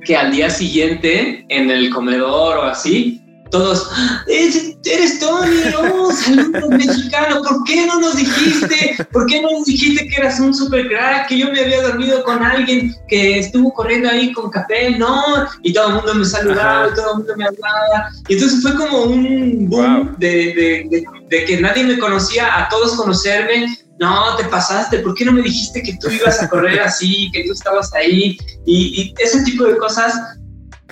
que 0.05 0.15
al 0.15 0.31
día 0.31 0.49
siguiente, 0.49 1.45
en 1.49 1.69
el 1.69 1.89
comedor 1.89 2.57
o 2.57 2.63
así, 2.63 3.24
todos, 3.55 3.89
eres 4.27 5.19
Tony, 5.19 5.61
oh, 5.77 6.11
saludos 6.11 6.69
mexicano, 6.69 7.41
¿por 7.41 7.63
qué 7.63 7.85
no 7.85 8.01
nos 8.01 8.17
dijiste? 8.17 8.97
¿Por 9.13 9.25
qué 9.27 9.41
no 9.41 9.49
nos 9.51 9.65
dijiste 9.65 10.07
que 10.07 10.15
eras 10.17 10.41
un 10.41 10.53
super 10.53 10.85
crack? 10.89 11.27
Que 11.29 11.39
yo 11.39 11.51
me 11.51 11.61
había 11.61 11.81
dormido 11.81 12.21
con 12.25 12.43
alguien 12.43 12.93
que 13.07 13.39
estuvo 13.39 13.73
corriendo 13.73 14.09
ahí 14.09 14.33
con 14.33 14.49
café, 14.49 14.97
no, 14.97 15.47
y 15.63 15.71
todo 15.71 15.87
el 15.87 15.95
mundo 15.95 16.15
me 16.15 16.25
saludaba, 16.25 16.89
y 16.89 16.95
todo 16.95 17.11
el 17.11 17.17
mundo 17.19 17.33
me 17.37 17.45
hablaba. 17.45 18.09
Y 18.27 18.33
entonces 18.33 18.61
fue 18.61 18.75
como 18.75 19.03
un 19.03 19.69
boom 19.69 20.15
de, 20.17 20.85
de, 20.89 21.05
de, 21.29 21.45
que 21.45 21.61
nadie 21.61 21.85
me 21.85 21.97
conocía, 21.97 22.57
a 22.59 22.67
todos 22.67 22.95
conocerme. 22.95 23.77
No, 23.97 24.35
te 24.35 24.43
pasaste, 24.43 24.99
¿por 24.99 25.15
qué 25.15 25.23
no 25.23 25.31
me 25.31 25.41
dijiste 25.41 25.81
que 25.81 25.97
tú 26.01 26.09
ibas 26.09 26.43
a 26.43 26.49
correr 26.49 26.81
así, 26.81 27.29
que 27.31 27.45
tú 27.45 27.53
estabas 27.53 27.93
ahí? 27.93 28.37
Y, 28.65 29.01
y 29.01 29.13
ese 29.23 29.41
tipo 29.43 29.63
de 29.63 29.77
cosas 29.77 30.13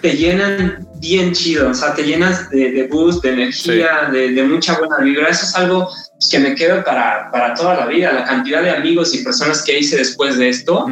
te 0.01 0.15
llenan 0.15 0.87
bien 1.03 1.33
chido, 1.33 1.69
o 1.69 1.73
sea, 1.73 1.93
te 1.93 2.03
llenas 2.03 2.49
de, 2.49 2.87
boost, 2.89 3.21
de 3.23 3.33
energía, 3.33 4.09
de, 4.09 4.41
mucha 4.43 4.79
buena 4.79 4.99
vibra. 4.99 5.27
Eso 5.27 5.45
es 5.45 5.53
algo 5.53 5.89
pues, 6.13 6.29
que 6.31 6.39
me 6.39 6.55
quedo 6.55 6.81
para, 6.81 7.29
para, 7.29 7.53
toda 7.53 7.75
la 7.75 7.85
vida. 7.87 8.13
La 8.13 8.23
cantidad 8.23 8.63
de 8.63 8.69
amigos 8.69 9.13
y 9.13 9.21
personas 9.21 9.63
que 9.63 9.77
hice 9.77 9.97
después 9.97 10.37
de 10.37 10.47
esto, 10.47 10.87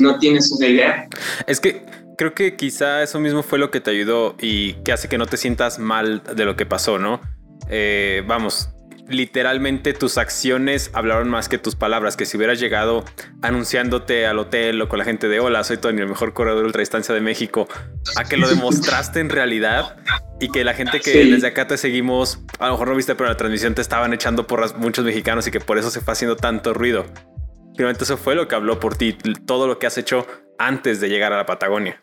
no 0.00 0.18
tienes 0.18 0.50
una 0.52 0.66
idea. 0.66 1.08
Es 1.46 1.60
que 1.60 1.84
creo 2.16 2.32
que 2.32 2.56
quizá 2.56 3.02
eso 3.02 3.20
mismo 3.20 3.42
fue 3.42 3.58
lo 3.58 3.70
que 3.70 3.82
te 3.82 3.90
ayudó 3.90 4.36
y 4.40 4.72
que 4.84 4.92
hace 4.92 5.06
que 5.08 5.18
no 5.18 5.26
te 5.26 5.36
sientas 5.36 5.78
mal 5.78 6.22
de 6.34 6.44
lo 6.46 6.56
que 6.56 6.64
pasó, 6.64 6.98
¿no? 6.98 7.20
Eh, 7.68 8.22
vamos, 8.26 8.70
literalmente 9.08 9.92
tus 9.92 10.18
acciones 10.18 10.90
hablaron 10.92 11.28
más 11.28 11.48
que 11.48 11.58
tus 11.58 11.76
palabras, 11.76 12.16
que 12.16 12.26
si 12.26 12.36
hubieras 12.36 12.58
llegado 12.58 13.04
anunciándote 13.42 14.26
al 14.26 14.38
hotel 14.38 14.80
o 14.82 14.88
con 14.88 14.98
la 14.98 15.04
gente 15.04 15.28
de 15.28 15.40
hola, 15.40 15.64
soy 15.64 15.76
Tony, 15.76 16.00
el 16.00 16.08
mejor 16.08 16.32
corredor 16.32 16.60
de 16.60 16.66
ultradistancia 16.66 17.14
de 17.14 17.20
México, 17.20 17.68
a 18.16 18.24
que 18.24 18.36
lo 18.36 18.48
demostraste 18.48 19.20
en 19.20 19.30
realidad 19.30 19.96
y 20.40 20.50
que 20.50 20.64
la 20.64 20.74
gente 20.74 21.00
que 21.00 21.24
desde 21.24 21.46
acá 21.46 21.66
te 21.66 21.76
seguimos, 21.76 22.40
a 22.58 22.66
lo 22.66 22.72
mejor 22.72 22.88
no 22.88 22.96
viste, 22.96 23.14
pero 23.14 23.28
la 23.28 23.36
transmisión 23.36 23.74
te 23.74 23.82
estaban 23.82 24.12
echando 24.12 24.46
por 24.46 24.76
muchos 24.78 25.04
mexicanos 25.04 25.46
y 25.46 25.50
que 25.50 25.60
por 25.60 25.78
eso 25.78 25.90
se 25.90 26.00
fue 26.00 26.12
haciendo 26.12 26.36
tanto 26.36 26.74
ruido. 26.74 27.06
Finalmente 27.76 28.04
eso 28.04 28.16
fue 28.16 28.34
lo 28.34 28.48
que 28.48 28.54
habló 28.54 28.80
por 28.80 28.96
ti, 28.96 29.12
todo 29.46 29.66
lo 29.66 29.78
que 29.78 29.86
has 29.86 29.98
hecho 29.98 30.26
antes 30.58 31.00
de 31.00 31.08
llegar 31.08 31.32
a 31.32 31.36
la 31.36 31.46
Patagonia. 31.46 32.02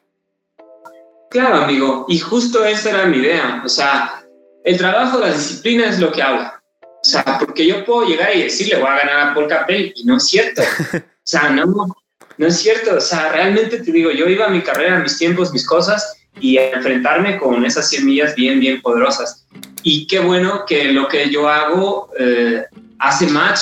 Claro, 1.32 1.64
amigo, 1.64 2.06
y 2.08 2.20
justo 2.20 2.64
esa 2.64 2.92
era 2.92 3.06
mi 3.08 3.18
idea. 3.18 3.64
O 3.66 3.70
sea, 3.70 4.24
el 4.64 4.78
trabajo, 4.78 5.20
la 5.20 5.34
disciplina 5.34 5.88
es 5.88 6.00
lo 6.00 6.12
que 6.12 6.22
habla. 6.22 6.63
O 7.04 7.06
sea, 7.06 7.38
porque 7.38 7.68
yo 7.68 7.84
puedo 7.84 8.08
llegar 8.08 8.34
y 8.34 8.44
decirle 8.44 8.78
voy 8.78 8.88
a 8.88 8.98
ganar 8.98 9.20
a 9.20 9.34
Paul 9.34 9.48
Capel 9.48 9.92
y 9.94 10.06
no 10.06 10.18
es 10.18 10.26
cierto. 10.26 10.62
O 11.24 11.26
sea, 11.26 11.50
no, 11.52 11.96
no 12.38 12.48
es 12.48 12.58
cierto. 12.58 12.98
O 12.98 13.00
sea, 13.00 13.32
realmente 13.32 13.78
te 13.78 13.92
digo, 13.94 14.12
yo 14.12 14.28
iba 14.28 14.46
a 14.46 14.50
mi 14.50 14.62
carrera, 14.62 15.00
mis 15.00 15.18
tiempos, 15.18 15.54
mis 15.54 15.66
cosas 15.66 16.18
y 16.42 16.58
enfrentarme 16.58 17.38
con 17.38 17.66
esas 17.66 17.90
100 17.90 18.06
millas 18.06 18.36
bien, 18.36 18.60
bien 18.60 18.82
poderosas. 18.82 19.48
Y 19.84 20.06
qué 20.08 20.20
bueno 20.20 20.66
que 20.68 20.92
lo 20.92 21.08
que 21.08 21.30
yo 21.30 21.48
hago 21.48 22.10
eh, 22.20 22.66
hace 23.00 23.28
match 23.28 23.62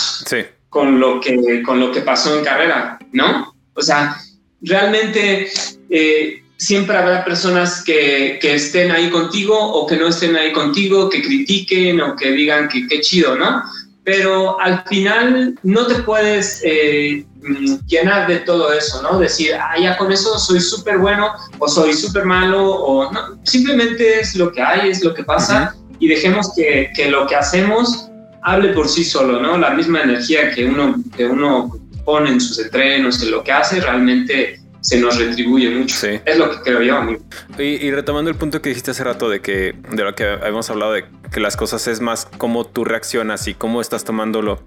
con, 0.69 0.99
lo 0.99 1.19
que, 1.19 1.61
con 1.63 1.79
lo 1.79 1.91
que 1.91 2.01
pasó 2.01 2.35
en 2.35 2.43
carrera, 2.43 2.97
¿no? 3.11 3.53
O 3.75 3.81
sea, 3.83 4.17
realmente 4.61 5.51
eh, 5.89 6.40
siempre 6.61 6.95
habrá 6.95 7.25
personas 7.25 7.83
que, 7.83 8.37
que, 8.39 8.53
estén 8.53 8.91
ahí 8.91 9.09
contigo 9.09 9.57
o 9.57 9.87
que 9.87 9.97
no 9.97 10.09
estén 10.09 10.35
ahí 10.35 10.53
contigo, 10.53 11.09
que 11.09 11.23
critiquen 11.23 11.99
o 11.99 12.15
que 12.15 12.31
digan 12.31 12.69
que 12.69 12.87
qué 12.87 13.01
chido, 13.01 13.35
¿no? 13.35 13.63
Pero 14.03 14.61
al 14.61 14.83
final 14.83 15.57
no 15.63 15.87
te 15.87 15.95
puedes 16.03 16.61
eh, 16.63 17.25
mm, 17.41 17.87
llenar 17.87 18.27
de 18.27 18.37
todo 18.41 18.71
eso, 18.71 19.01
¿no? 19.01 19.17
Decir, 19.17 19.55
ah, 19.55 19.73
ya 19.81 19.97
con 19.97 20.11
eso 20.11 20.37
soy 20.37 20.59
súper 20.59 20.99
bueno 20.99 21.33
o 21.57 21.67
soy 21.67 21.93
súper 21.93 22.25
malo 22.25 22.63
o 22.63 23.11
no. 23.11 23.39
Simplemente 23.43 24.19
es 24.19 24.35
lo 24.35 24.51
que 24.51 24.61
hay, 24.61 24.91
es 24.91 25.03
lo 25.03 25.15
que 25.15 25.23
pasa 25.23 25.75
y 25.97 26.07
dejemos 26.07 26.53
que, 26.55 26.91
que, 26.95 27.09
lo 27.09 27.25
que 27.25 27.37
hacemos 27.37 28.07
hable 28.43 28.69
por 28.69 28.87
sí 28.87 29.03
solo, 29.03 29.41
¿no? 29.41 29.57
La 29.57 29.71
misma 29.71 30.03
energía 30.03 30.51
que 30.51 30.65
uno, 30.65 31.03
que 31.17 31.25
uno 31.25 31.75
pone 32.05 32.29
en 32.29 32.39
sus 32.39 32.59
entrenos, 32.59 33.23
en 33.23 33.31
lo 33.31 33.43
que 33.43 33.51
hace, 33.51 33.81
realmente 33.81 34.60
se 34.81 34.99
nos 34.99 35.17
retribuye 35.17 35.69
mucho. 35.69 35.95
Sí. 35.95 36.19
Es 36.25 36.37
lo 36.37 36.51
que 36.51 36.61
creo 36.61 36.81
yo, 36.81 36.97
amigo. 36.97 37.21
Y, 37.57 37.63
y, 37.63 37.91
retomando 37.91 38.29
el 38.29 38.35
punto 38.35 38.61
que 38.61 38.69
dijiste 38.69 38.91
hace 38.91 39.03
rato 39.03 39.29
de 39.29 39.41
que 39.41 39.75
de 39.91 40.03
lo 40.03 40.15
que 40.15 40.25
habíamos 40.25 40.69
hablado 40.69 40.93
de 40.93 41.05
que 41.31 41.39
las 41.39 41.55
cosas 41.55 41.87
es 41.87 42.01
más 42.01 42.27
cómo 42.37 42.65
tú 42.65 42.83
reaccionas 42.83 43.47
y 43.47 43.53
cómo 43.53 43.81
estás 43.81 44.03
tomándolo 44.03 44.63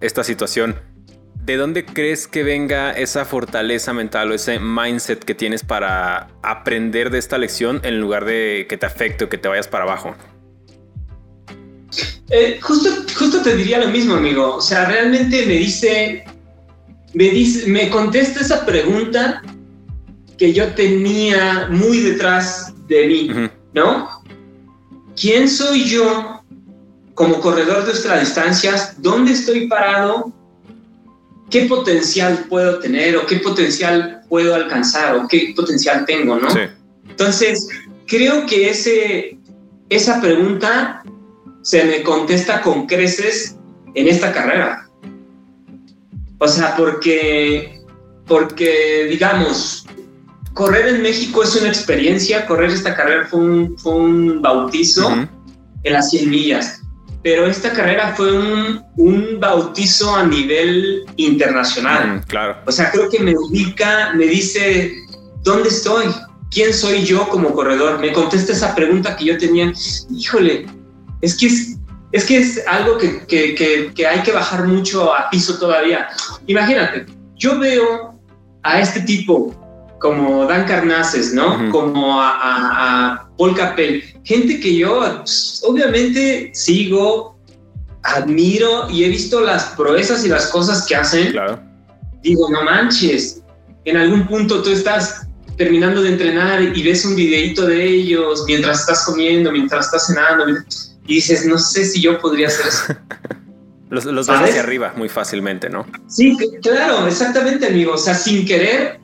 esta 0.00 0.24
situación. 0.24 0.76
¿De 1.46 1.56
dónde 1.56 1.84
crees 1.84 2.26
que 2.26 2.42
venga 2.42 2.90
esa 2.90 3.24
fortaleza 3.24 3.92
mental 3.92 4.32
o 4.32 4.34
ese 4.34 4.58
mindset 4.58 5.22
que 5.22 5.34
tienes 5.34 5.62
para 5.62 6.28
aprender 6.42 7.10
de 7.10 7.18
esta 7.18 7.38
lección 7.38 7.80
en 7.84 8.00
lugar 8.00 8.24
de 8.24 8.66
que 8.68 8.76
te 8.76 8.84
afecte 8.84 9.24
o 9.24 9.28
que 9.28 9.38
te 9.38 9.48
vayas 9.48 9.68
para 9.68 9.84
abajo? 9.84 10.16
Eh, 12.30 12.58
justo, 12.60 12.90
justo 13.16 13.42
te 13.42 13.56
diría 13.56 13.78
lo 13.78 13.88
mismo, 13.88 14.14
amigo. 14.14 14.56
O 14.56 14.60
sea, 14.60 14.86
realmente 14.86 15.46
me 15.46 15.54
dice, 15.54 16.24
me 17.14 17.30
dice, 17.30 17.68
me 17.68 17.88
contesta 17.90 18.40
esa 18.40 18.66
pregunta 18.66 19.42
que 20.38 20.52
yo 20.52 20.74
tenía 20.74 21.68
muy 21.70 22.00
detrás 22.00 22.74
de 22.88 23.06
mí, 23.06 23.30
¿no? 23.72 24.22
¿Quién 25.18 25.48
soy 25.48 25.84
yo 25.84 26.42
como 27.14 27.40
corredor 27.40 27.86
de 27.86 27.92
ultradistancias? 27.92 29.00
¿Dónde 29.00 29.32
estoy 29.32 29.66
parado? 29.66 30.32
¿Qué 31.50 31.62
potencial 31.62 32.44
puedo 32.48 32.80
tener 32.80 33.16
o 33.16 33.26
qué 33.26 33.36
potencial 33.36 34.22
puedo 34.28 34.54
alcanzar 34.54 35.16
o 35.16 35.26
qué 35.26 35.54
potencial 35.56 36.04
tengo, 36.04 36.36
¿no? 36.36 36.48
Entonces, 37.08 37.68
creo 38.06 38.44
que 38.46 38.68
ese, 38.68 39.38
esa 39.88 40.20
pregunta 40.20 41.02
se 41.62 41.84
me 41.84 42.02
contesta 42.02 42.60
con 42.60 42.86
creces 42.86 43.56
en 43.94 44.08
esta 44.08 44.32
carrera. 44.32 44.85
O 46.38 46.48
sea, 46.48 46.76
porque, 46.76 47.80
porque 48.26 49.06
digamos, 49.10 49.86
correr 50.54 50.88
en 50.88 51.02
México 51.02 51.42
es 51.42 51.56
una 51.56 51.68
experiencia, 51.68 52.46
correr 52.46 52.70
esta 52.70 52.94
carrera 52.94 53.26
fue 53.26 53.40
un, 53.40 53.78
fue 53.78 53.94
un 53.94 54.42
bautizo 54.42 55.10
en 55.82 55.92
las 55.92 56.10
100 56.10 56.30
millas, 56.30 56.82
pero 57.22 57.46
esta 57.46 57.72
carrera 57.72 58.14
fue 58.16 58.32
un, 58.32 58.82
un 58.96 59.40
bautizo 59.40 60.14
a 60.14 60.24
nivel 60.24 61.04
internacional. 61.16 62.24
claro. 62.26 62.58
O 62.66 62.72
sea, 62.72 62.90
creo 62.90 63.08
que 63.08 63.20
me 63.20 63.36
ubica, 63.36 64.12
me 64.14 64.26
dice, 64.26 64.94
¿dónde 65.42 65.68
estoy? 65.68 66.06
¿Quién 66.50 66.72
soy 66.72 67.04
yo 67.04 67.28
como 67.28 67.52
corredor? 67.52 67.98
Me 67.98 68.12
contesta 68.12 68.52
esa 68.52 68.74
pregunta 68.74 69.16
que 69.16 69.24
yo 69.24 69.38
tenía, 69.38 69.72
híjole, 70.10 70.66
es 71.20 71.36
que 71.36 71.46
es, 71.46 71.76
que 72.24 72.38
es 72.38 72.66
algo 72.66 72.98
que, 72.98 74.06
hay 74.08 74.22
que 74.22 74.32
bajar 74.32 74.66
mucho 74.66 75.14
a 75.14 75.28
piso 75.30 75.58
todavía. 75.58 76.08
Imagínate, 76.46 77.06
yo 77.36 77.58
veo 77.58 78.18
a 78.62 78.80
este 78.80 79.00
tipo 79.00 79.54
como 79.98 80.44
Dan 80.46 80.66
Carnaces, 80.66 81.32
¿no? 81.32 81.70
Como 81.70 82.20
a, 82.20 83.28
Paul 83.38 83.54
Capel, 83.54 84.02
gente 84.24 84.60
que 84.60 84.76
yo 84.76 85.00
pues, 85.18 85.62
obviamente 85.66 86.50
sigo, 86.54 87.38
admiro 88.02 88.88
y 88.88 89.04
he 89.04 89.08
visto 89.08 89.40
las 89.40 89.64
proezas 89.76 90.24
y 90.24 90.28
las 90.28 90.46
cosas 90.46 90.86
que 90.86 90.96
hacen. 90.96 91.32
Claro. 91.32 91.60
Digo, 92.22 92.48
no 92.50 92.62
manches, 92.64 93.42
en 93.84 93.96
algún 93.96 94.26
punto 94.26 94.62
tú 94.62 94.70
estás 94.70 95.26
terminando 95.56 96.02
de 96.02 96.10
entrenar 96.10 96.62
y 96.62 96.82
ves 96.82 97.04
un 97.04 97.14
videito 97.14 97.66
de 97.66 97.84
ellos 97.84 98.44
mientras 98.46 98.80
estás 98.80 99.04
comiendo, 99.04 99.50
mientras 99.52 99.86
estás 99.86 100.06
cenando 100.06 100.46
y 101.06 101.16
dices, 101.16 101.46
no 101.46 101.58
sé 101.58 101.84
si 101.84 102.00
yo 102.00 102.18
podría 102.18 102.48
hacer 102.48 102.66
eso. 102.66 102.94
los, 103.90 104.04
los 104.04 104.26
ves 104.26 104.40
hacia 104.40 104.60
arriba 104.60 104.92
muy 104.96 105.08
fácilmente, 105.08 105.70
¿no? 105.70 105.86
Sí, 106.08 106.36
claro, 106.62 107.06
exactamente, 107.06 107.66
amigo. 107.66 107.92
O 107.92 107.98
sea, 107.98 108.14
sin 108.14 108.44
querer, 108.46 109.00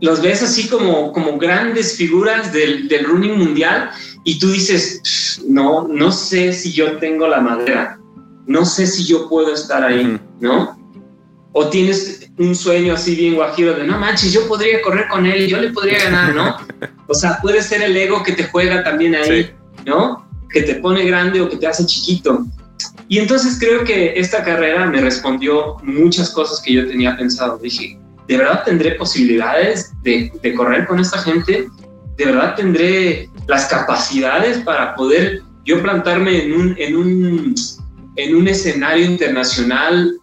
los 0.00 0.22
ves 0.22 0.42
así 0.42 0.68
como, 0.68 1.12
como 1.12 1.38
grandes 1.38 1.96
figuras 1.96 2.52
del, 2.52 2.88
del 2.88 3.04
running 3.04 3.36
mundial 3.38 3.90
y 4.24 4.38
tú 4.38 4.50
dices, 4.50 5.40
no, 5.46 5.86
no 5.88 6.10
sé 6.10 6.52
si 6.52 6.72
yo 6.72 6.96
tengo 6.98 7.28
la 7.28 7.40
madera, 7.40 7.98
no 8.46 8.64
sé 8.64 8.86
si 8.86 9.04
yo 9.04 9.28
puedo 9.28 9.54
estar 9.54 9.84
ahí, 9.84 10.18
¿no? 10.40 10.78
O 11.52 11.68
tienes 11.68 12.28
un 12.38 12.54
sueño 12.54 12.94
así 12.94 13.14
bien 13.14 13.34
guajiro 13.34 13.74
de, 13.74 13.86
no 13.86 13.98
manches, 13.98 14.32
yo 14.32 14.46
podría 14.46 14.82
correr 14.82 15.08
con 15.08 15.26
él, 15.26 15.46
yo 15.46 15.60
le 15.60 15.70
podría 15.70 16.04
ganar, 16.04 16.34
¿no? 16.34 16.56
o 17.06 17.14
sea, 17.14 17.38
puede 17.40 17.62
ser 17.62 17.82
el 17.82 17.96
ego 17.96 18.22
que 18.22 18.32
te 18.32 18.44
juega 18.44 18.84
también 18.84 19.14
ahí, 19.14 19.54
¿no? 19.86 20.25
Que 20.56 20.62
te 20.62 20.76
pone 20.76 21.04
grande 21.04 21.42
o 21.42 21.50
que 21.50 21.58
te 21.58 21.66
hace 21.66 21.84
chiquito. 21.84 22.46
Y 23.08 23.18
entonces 23.18 23.58
creo 23.60 23.84
que 23.84 24.18
esta 24.18 24.42
carrera 24.42 24.86
me 24.86 25.02
respondió 25.02 25.76
muchas 25.82 26.30
cosas 26.30 26.62
que 26.62 26.72
yo 26.72 26.88
tenía 26.88 27.14
pensado. 27.14 27.58
Dije, 27.58 27.98
¿de 28.26 28.38
verdad 28.38 28.64
tendré 28.64 28.92
posibilidades 28.92 29.92
de, 30.02 30.32
correr 30.56 30.86
con 30.86 30.98
esta 30.98 31.18
gente? 31.18 31.66
¿De 32.16 32.24
verdad 32.24 32.54
tendré 32.54 33.28
las 33.46 33.66
capacidades 33.66 34.56
para 34.60 34.94
poder 34.94 35.42
yo 35.66 35.82
plantarme 35.82 36.44
en 36.44 36.52
un, 36.54 36.74
en 36.78 36.96
un, 36.96 37.54
en 38.16 38.34
un 38.34 38.48
escenario 38.48 39.04
internacional 39.04 40.18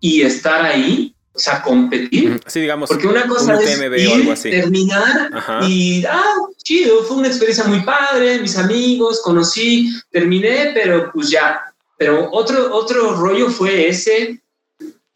y 0.00 0.22
estar 0.22 0.64
ahí? 0.64 1.13
O 1.36 1.38
sea, 1.38 1.62
competir. 1.62 2.40
Sí, 2.46 2.60
digamos. 2.60 2.88
Porque 2.88 3.08
una 3.08 3.26
cosa 3.26 3.60
es 3.60 3.80
ir, 3.80 4.34
terminar 4.50 5.30
y, 5.68 6.04
ah, 6.04 6.36
chido, 6.62 7.02
fue 7.02 7.16
una 7.16 7.26
experiencia 7.26 7.64
muy 7.64 7.80
padre, 7.80 8.38
mis 8.38 8.56
amigos, 8.56 9.20
conocí, 9.22 9.90
terminé, 10.10 10.70
pero 10.74 11.10
pues 11.12 11.30
ya. 11.30 11.60
Pero 11.98 12.30
otro, 12.30 12.72
otro 12.72 13.16
rollo 13.16 13.50
fue 13.50 13.88
ese, 13.88 14.40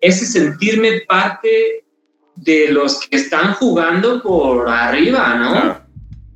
ese 0.01 0.27
sentirme 0.27 1.03
parte 1.09 1.85
de 2.35 2.69
los 2.69 3.07
que 3.07 3.17
están 3.17 3.55
jugando 3.55 4.21
por 4.21 4.69
arriba, 4.69 5.35
¿no? 5.37 5.89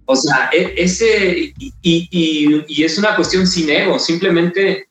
O 0.05 0.15
sea, 0.15 0.49
e, 0.53 0.75
ese, 0.77 1.55
y, 1.59 1.73
y, 1.83 2.65
y, 2.69 2.85
es 2.85 2.99
una 2.99 3.17
cuestión 3.17 3.47
sin 3.47 3.71
ego, 3.71 3.99
simplemente, 3.99 4.89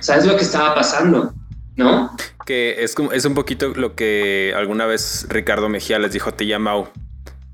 ¿sabes 0.00 0.26
lo 0.26 0.36
que 0.36 0.42
estaba 0.42 0.74
pasando? 0.74 1.32
¿No? 1.76 2.16
Que 2.50 2.82
es, 2.82 2.96
es 3.12 3.24
un 3.26 3.34
poquito 3.34 3.68
lo 3.76 3.94
que 3.94 4.52
alguna 4.56 4.84
vez 4.84 5.24
Ricardo 5.28 5.68
Mejía 5.68 6.00
les 6.00 6.12
dijo 6.12 6.30
a 6.30 6.32
Tiyamau. 6.36 6.88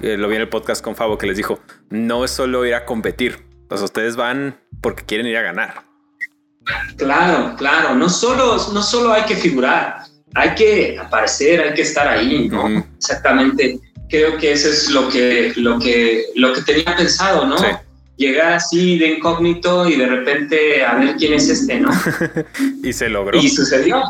Eh, 0.01 0.17
lo 0.17 0.27
vi 0.27 0.37
en 0.37 0.41
el 0.41 0.49
podcast 0.49 0.83
con 0.83 0.97
Fabo 0.97 1.19
que 1.19 1.27
les 1.27 1.37
dijo, 1.37 1.61
no 1.91 2.25
es 2.25 2.31
solo 2.31 2.65
ir 2.65 2.73
a 2.73 2.87
competir. 2.87 3.45
Pues 3.69 3.83
ustedes 3.83 4.17
van 4.17 4.59
porque 4.81 5.05
quieren 5.05 5.27
ir 5.27 5.37
a 5.37 5.43
ganar. 5.43 5.83
Claro, 6.97 7.55
claro. 7.59 7.95
No 7.95 8.09
solo, 8.09 8.57
no 8.73 8.83
solo 8.83 9.13
hay 9.13 9.25
que 9.25 9.37
figurar, 9.37 9.99
hay 10.35 10.55
que 10.55 10.99
aparecer, 10.99 11.61
hay 11.61 11.75
que 11.75 11.83
estar 11.83 12.09
ahí, 12.09 12.49
¿no? 12.49 12.83
Exactamente. 12.97 13.79
Creo 14.09 14.39
que 14.39 14.53
eso 14.53 14.71
es 14.71 14.89
lo 14.89 15.11
que, 15.11 15.53
lo 15.57 15.79
que, 15.79 16.25
lo 16.37 16.55
que 16.55 16.63
tenía 16.63 16.97
pensado, 16.97 17.45
¿no? 17.47 17.57
Llegar 18.17 18.55
así 18.55 18.99
de 18.99 19.09
incógnito 19.09 19.87
y 19.91 19.97
de 19.97 20.07
repente 20.07 20.83
a 20.83 20.95
ver 20.95 21.17
quién 21.17 21.35
es 21.35 21.51
este, 21.51 21.81
¿no? 21.81 21.91
y 22.83 22.95
se 22.95 23.11
logró. 23.11 23.39
Y 23.39 23.51
sucedió 23.51 24.03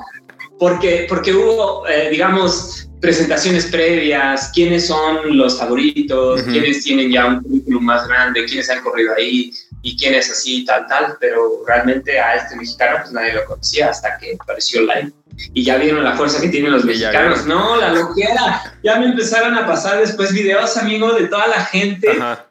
porque, 0.58 1.06
porque 1.08 1.32
hubo, 1.32 1.86
eh, 1.88 2.08
digamos, 2.10 2.88
presentaciones 3.00 3.66
previas, 3.66 4.50
quiénes 4.54 4.86
son 4.86 5.36
los 5.36 5.58
favoritos, 5.58 6.42
quiénes 6.42 6.82
tienen 6.82 7.10
ya 7.10 7.26
un 7.26 7.42
currículum 7.42 7.84
más 7.84 8.08
grande, 8.08 8.44
quiénes 8.46 8.70
han 8.70 8.82
corrido 8.82 9.14
ahí 9.14 9.52
y 9.82 9.96
quiénes 9.96 10.30
así, 10.30 10.64
tal, 10.64 10.86
tal, 10.86 11.16
pero 11.20 11.62
realmente 11.66 12.18
a 12.18 12.36
este 12.36 12.56
mexicano 12.56 12.98
pues 13.02 13.12
nadie 13.12 13.34
lo 13.34 13.44
conocía 13.44 13.90
hasta 13.90 14.16
que 14.18 14.36
apareció 14.40 14.80
live. 14.80 15.12
Y 15.52 15.64
ya 15.64 15.76
vieron 15.76 16.02
la 16.02 16.16
fuerza 16.16 16.40
que 16.40 16.48
tienen 16.48 16.72
los 16.72 16.84
mexicanos. 16.84 17.44
No, 17.44 17.76
la 17.76 17.92
loquera. 17.92 18.74
Ya 18.82 18.98
me 18.98 19.06
empezaron 19.06 19.54
a 19.54 19.66
pasar 19.66 20.00
después 20.00 20.32
videos, 20.32 20.78
amigo, 20.78 21.12
de 21.12 21.28
toda 21.28 21.46
la 21.46 21.62
gente 21.66 22.08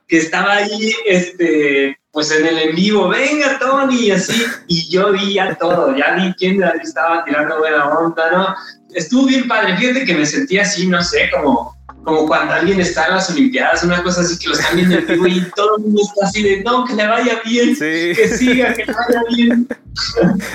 que 0.07 0.17
estaba 0.17 0.57
ahí, 0.57 0.93
este, 1.07 1.97
pues 2.15 2.31
en 2.31 2.47
el 2.47 2.57
en 2.57 2.75
vivo, 2.75 3.09
venga 3.09 3.59
Tony, 3.59 4.07
y 4.07 4.11
así, 4.11 4.43
y 4.67 4.89
yo 4.89 5.11
vi 5.11 5.33
ya 5.33 5.53
todo, 5.55 5.95
ya 5.95 6.15
vi 6.15 6.33
quién 6.33 6.63
estaba 6.81 7.23
tirando 7.25 7.59
buena 7.59 7.89
onda, 7.89 8.31
¿no? 8.31 8.55
estuvo 8.95 9.27
bien 9.27 9.47
padre. 9.47 9.77
Fíjate 9.77 10.05
que 10.05 10.15
me 10.15 10.25
sentí 10.25 10.57
así, 10.57 10.87
no 10.87 11.03
sé, 11.03 11.29
como, 11.31 11.75
como 12.03 12.25
cuando 12.25 12.53
alguien 12.53 12.79
está 12.79 13.07
en 13.07 13.15
las 13.15 13.29
Olimpiadas, 13.29 13.83
una 13.83 14.01
cosa 14.01 14.21
así 14.21 14.37
que 14.39 14.49
lo 14.49 14.55
están 14.55 14.75
viendo 14.75 14.95
en 14.95 15.07
vivo 15.07 15.27
y 15.27 15.41
todo 15.55 15.77
el 15.77 15.83
mundo 15.83 16.01
está 16.01 16.27
así 16.27 16.41
de 16.41 16.63
no, 16.63 16.85
que 16.85 16.93
le 16.93 17.07
vaya 17.07 17.41
bien, 17.45 17.77
que 17.77 18.27
siga, 18.37 18.73
que 18.73 18.85
le 18.85 18.93
vaya 18.93 19.21
bien. 19.35 19.67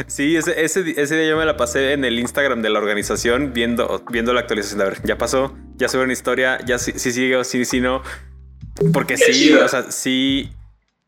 Sí, 0.06 0.36
ese, 0.36 0.62
ese, 0.62 0.82
día 0.82 1.30
yo 1.30 1.38
me 1.38 1.46
la 1.46 1.56
pasé 1.56 1.94
en 1.94 2.04
el 2.04 2.18
Instagram 2.18 2.60
de 2.60 2.68
la 2.68 2.78
organización 2.78 3.54
viendo, 3.54 4.04
viendo 4.10 4.34
la 4.34 4.40
actualización. 4.40 4.82
A 4.82 4.84
ver, 4.84 5.02
ya 5.02 5.16
pasó, 5.16 5.56
ya 5.76 5.88
sube 5.88 6.02
una 6.02 6.12
historia, 6.12 6.58
ya 6.66 6.78
sí, 6.78 6.92
sí 6.96 7.10
sigue 7.10 7.36
o 7.36 7.44
sí, 7.44 7.64
sí 7.64 7.80
no. 7.80 8.02
Porque 8.92 9.16
sí, 9.16 9.54
o 9.54 9.66
sea, 9.66 9.90
sí, 9.90 10.50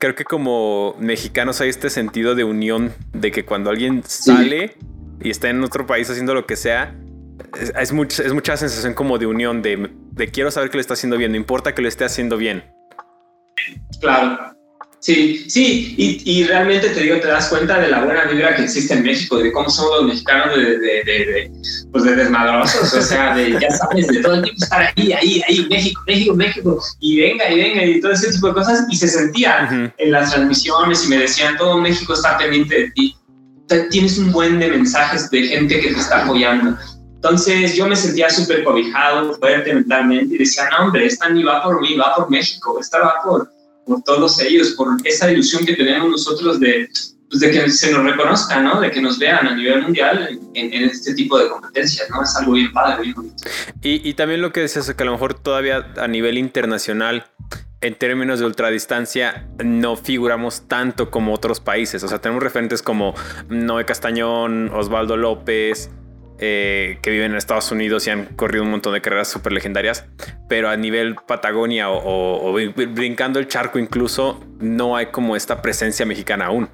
creo 0.03 0.17
que 0.17 0.25
como 0.25 0.97
mexicanos 0.99 1.61
hay 1.61 1.69
este 1.69 1.89
sentido 1.89 2.35
de 2.35 2.43
unión, 2.43 2.93
de 3.13 3.31
que 3.31 3.45
cuando 3.45 3.71
alguien 3.71 4.03
sale 4.05 4.75
y 5.23 5.31
está 5.31 5.49
en 5.49 5.63
otro 5.63 5.87
país 5.87 6.11
haciendo 6.11 6.35
lo 6.35 6.45
que 6.45 6.57
sea, 6.57 6.97
es, 7.57 7.73
es, 7.77 7.93
mucha 7.93 8.57
sensación 8.57 8.95
como 8.95 9.19
de 9.19 9.27
unión, 9.27 9.63
de, 9.63 9.93
de 10.11 10.29
quiero 10.29 10.51
saber 10.51 10.71
que 10.71 10.77
lo 10.77 10.81
está 10.81 10.95
haciendo 10.95 11.17
bien, 11.19 11.31
no 11.31 11.37
importa 11.37 11.73
que 11.73 11.83
lo 11.83 11.89
esté 11.89 12.05
haciendo 12.05 12.37
bien. 12.37 12.65
Claro. 14.01 14.57
Sí, 15.03 15.51
sí, 15.51 15.97
y, 15.99 16.23
y, 16.31 16.45
realmente 16.45 16.89
te 16.91 17.01
digo, 17.01 17.19
te 17.19 17.27
das 17.27 17.49
cuenta 17.49 17.81
de 17.81 17.89
la 17.89 18.05
buena 18.05 18.25
vibra 18.27 18.55
que 18.55 18.63
existe 18.63 18.95
en 18.95 19.03
México, 19.03 19.37
de 19.37 19.51
cómo 19.51 19.69
somos 19.69 19.97
los 19.97 20.05
mexicanos 20.11 20.57
de, 20.57 20.79
de, 20.79 21.05
de, 21.05 21.53
pues 21.91 22.05
de 22.05 22.15
desmadrosos, 22.15 22.95
o 22.95 23.03
sea, 23.03 23.35
de, 23.35 23.59
ya 23.61 23.69
sabes, 23.73 24.07
de 24.07 24.21
todo 24.23 24.35
el 24.35 24.43
tiempo 24.45 24.63
estar 24.63 24.93
ahí, 24.97 25.13
ahí, 25.13 25.43
ahí, 25.49 25.67
México, 25.69 26.01
México, 26.07 26.35
México, 26.37 26.81
y 27.01 27.21
venga, 27.21 27.51
y 27.51 27.57
venga, 27.57 27.85
y 27.85 28.01
todo 28.01 28.13
ese 28.13 28.31
tipo 28.31 28.47
de 28.47 28.55
cosas, 28.55 28.87
y 28.91 28.97
se 28.97 29.09
sentía 29.09 29.93
en 29.99 30.13
las 30.13 30.31
transmisiones 30.31 31.05
y 31.05 31.09
me 31.09 31.19
decían, 31.19 31.57
todo 31.57 31.79
México 31.79 32.15
está 32.15 32.39
pendiente 32.39 32.73
de 32.73 32.91
ti, 32.93 33.17
tienes 33.91 34.17
un 34.19 34.31
buen 34.31 34.61
de 34.61 34.69
mensajes 34.69 35.29
de 35.33 35.43
gente 35.49 35.81
que 35.81 35.95
te 35.95 35.99
está 35.99 36.23
apoyando. 36.23 36.79
Entonces 37.17 37.75
yo 37.75 37.89
me 37.89 37.97
sentía 37.97 38.31
súper 38.31 38.63
cobijado, 38.63 39.35
fuerte 39.35 39.75
mentalmente, 39.75 40.37
y 40.37 40.39
decía, 40.39 40.69
no, 40.71 40.85
hombre, 40.85 41.07
esta 41.07 41.29
ni 41.29 41.43
va 41.43 41.61
por 41.61 41.81
mí, 41.81 41.97
va 41.97 42.15
por 42.15 42.31
México, 42.31 42.79
esta 42.79 43.01
va 43.01 43.15
por 43.25 43.51
por 43.87 44.03
todos 44.03 44.41
ellos, 44.41 44.71
por 44.73 44.97
esa 45.05 45.31
ilusión 45.31 45.65
que 45.65 45.75
tenemos 45.75 46.11
nosotros 46.11 46.61
de, 46.61 46.89
pues, 47.29 47.41
de 47.41 47.51
que 47.51 47.71
se 47.71 47.93
nos 47.93 48.05
reconozca, 48.05 48.61
¿no? 48.61 48.81
De 48.81 48.91
que 48.91 49.01
nos 49.01 49.19
vean 49.19 49.47
a 49.47 49.55
nivel 49.55 49.83
mundial 49.83 50.39
en, 50.55 50.73
este 50.73 51.15
tipo 51.15 51.39
de 51.39 51.49
competencias, 51.49 52.09
¿no? 52.11 52.23
Es 52.23 52.37
algo 52.37 52.53
bien 52.53 52.73
padre, 52.73 53.03
bien. 53.03 53.35
Y, 53.83 54.09
y 54.09 54.15
también 54.15 54.43
lo 54.43 54.53
que 54.53 54.61
decías 54.61 54.93
que 54.93 55.03
a 55.03 55.07
lo 55.07 55.13
mejor 55.13 55.35
todavía 55.35 55.93
a 55.97 56.09
nivel 56.09 56.39
internacional 56.39 57.27
en 57.83 57.97
términos 57.97 58.39
de 58.39 58.47
ultradistancia 58.47 59.49
no 59.63 59.97
figuramos 59.97 60.69
tanto 60.69 61.11
como 61.11 61.35
otros 61.35 61.61
países. 61.61 62.03
O 62.05 62.09
sea, 62.09 62.21
tenemos 62.21 62.43
referentes 62.43 62.81
como 62.81 63.15
Noé 63.49 63.85
Castañón, 63.85 64.71
Osvaldo 64.73 65.17
López, 65.17 65.91
eh, 66.45 66.99
que 67.03 67.11
viven 67.11 67.31
en 67.31 67.37
Estados 67.37 67.71
Unidos 67.71 68.05
y 68.09 68.11
han 68.11 68.25
corrido 68.35 68.65
un 68.65 68.71
montón 68.73 68.95
de 68.95 69.01
carreras 69.01 69.29
súper 69.29 69.53
legendarias, 69.53 70.07
pero 70.49 70.71
a 70.71 70.77
nivel 70.77 71.15
Patagonia 71.15 71.89
o, 71.89 72.53
brincando 72.53 73.39
el 73.39 73.47
charco 73.47 73.79
incluso, 73.79 74.45
no 74.59 74.97
hay 74.97 75.07
como 75.07 75.37
esta 75.37 75.63
presencia 75.63 76.05
mexicana 76.05 76.47
aún. 76.47 76.69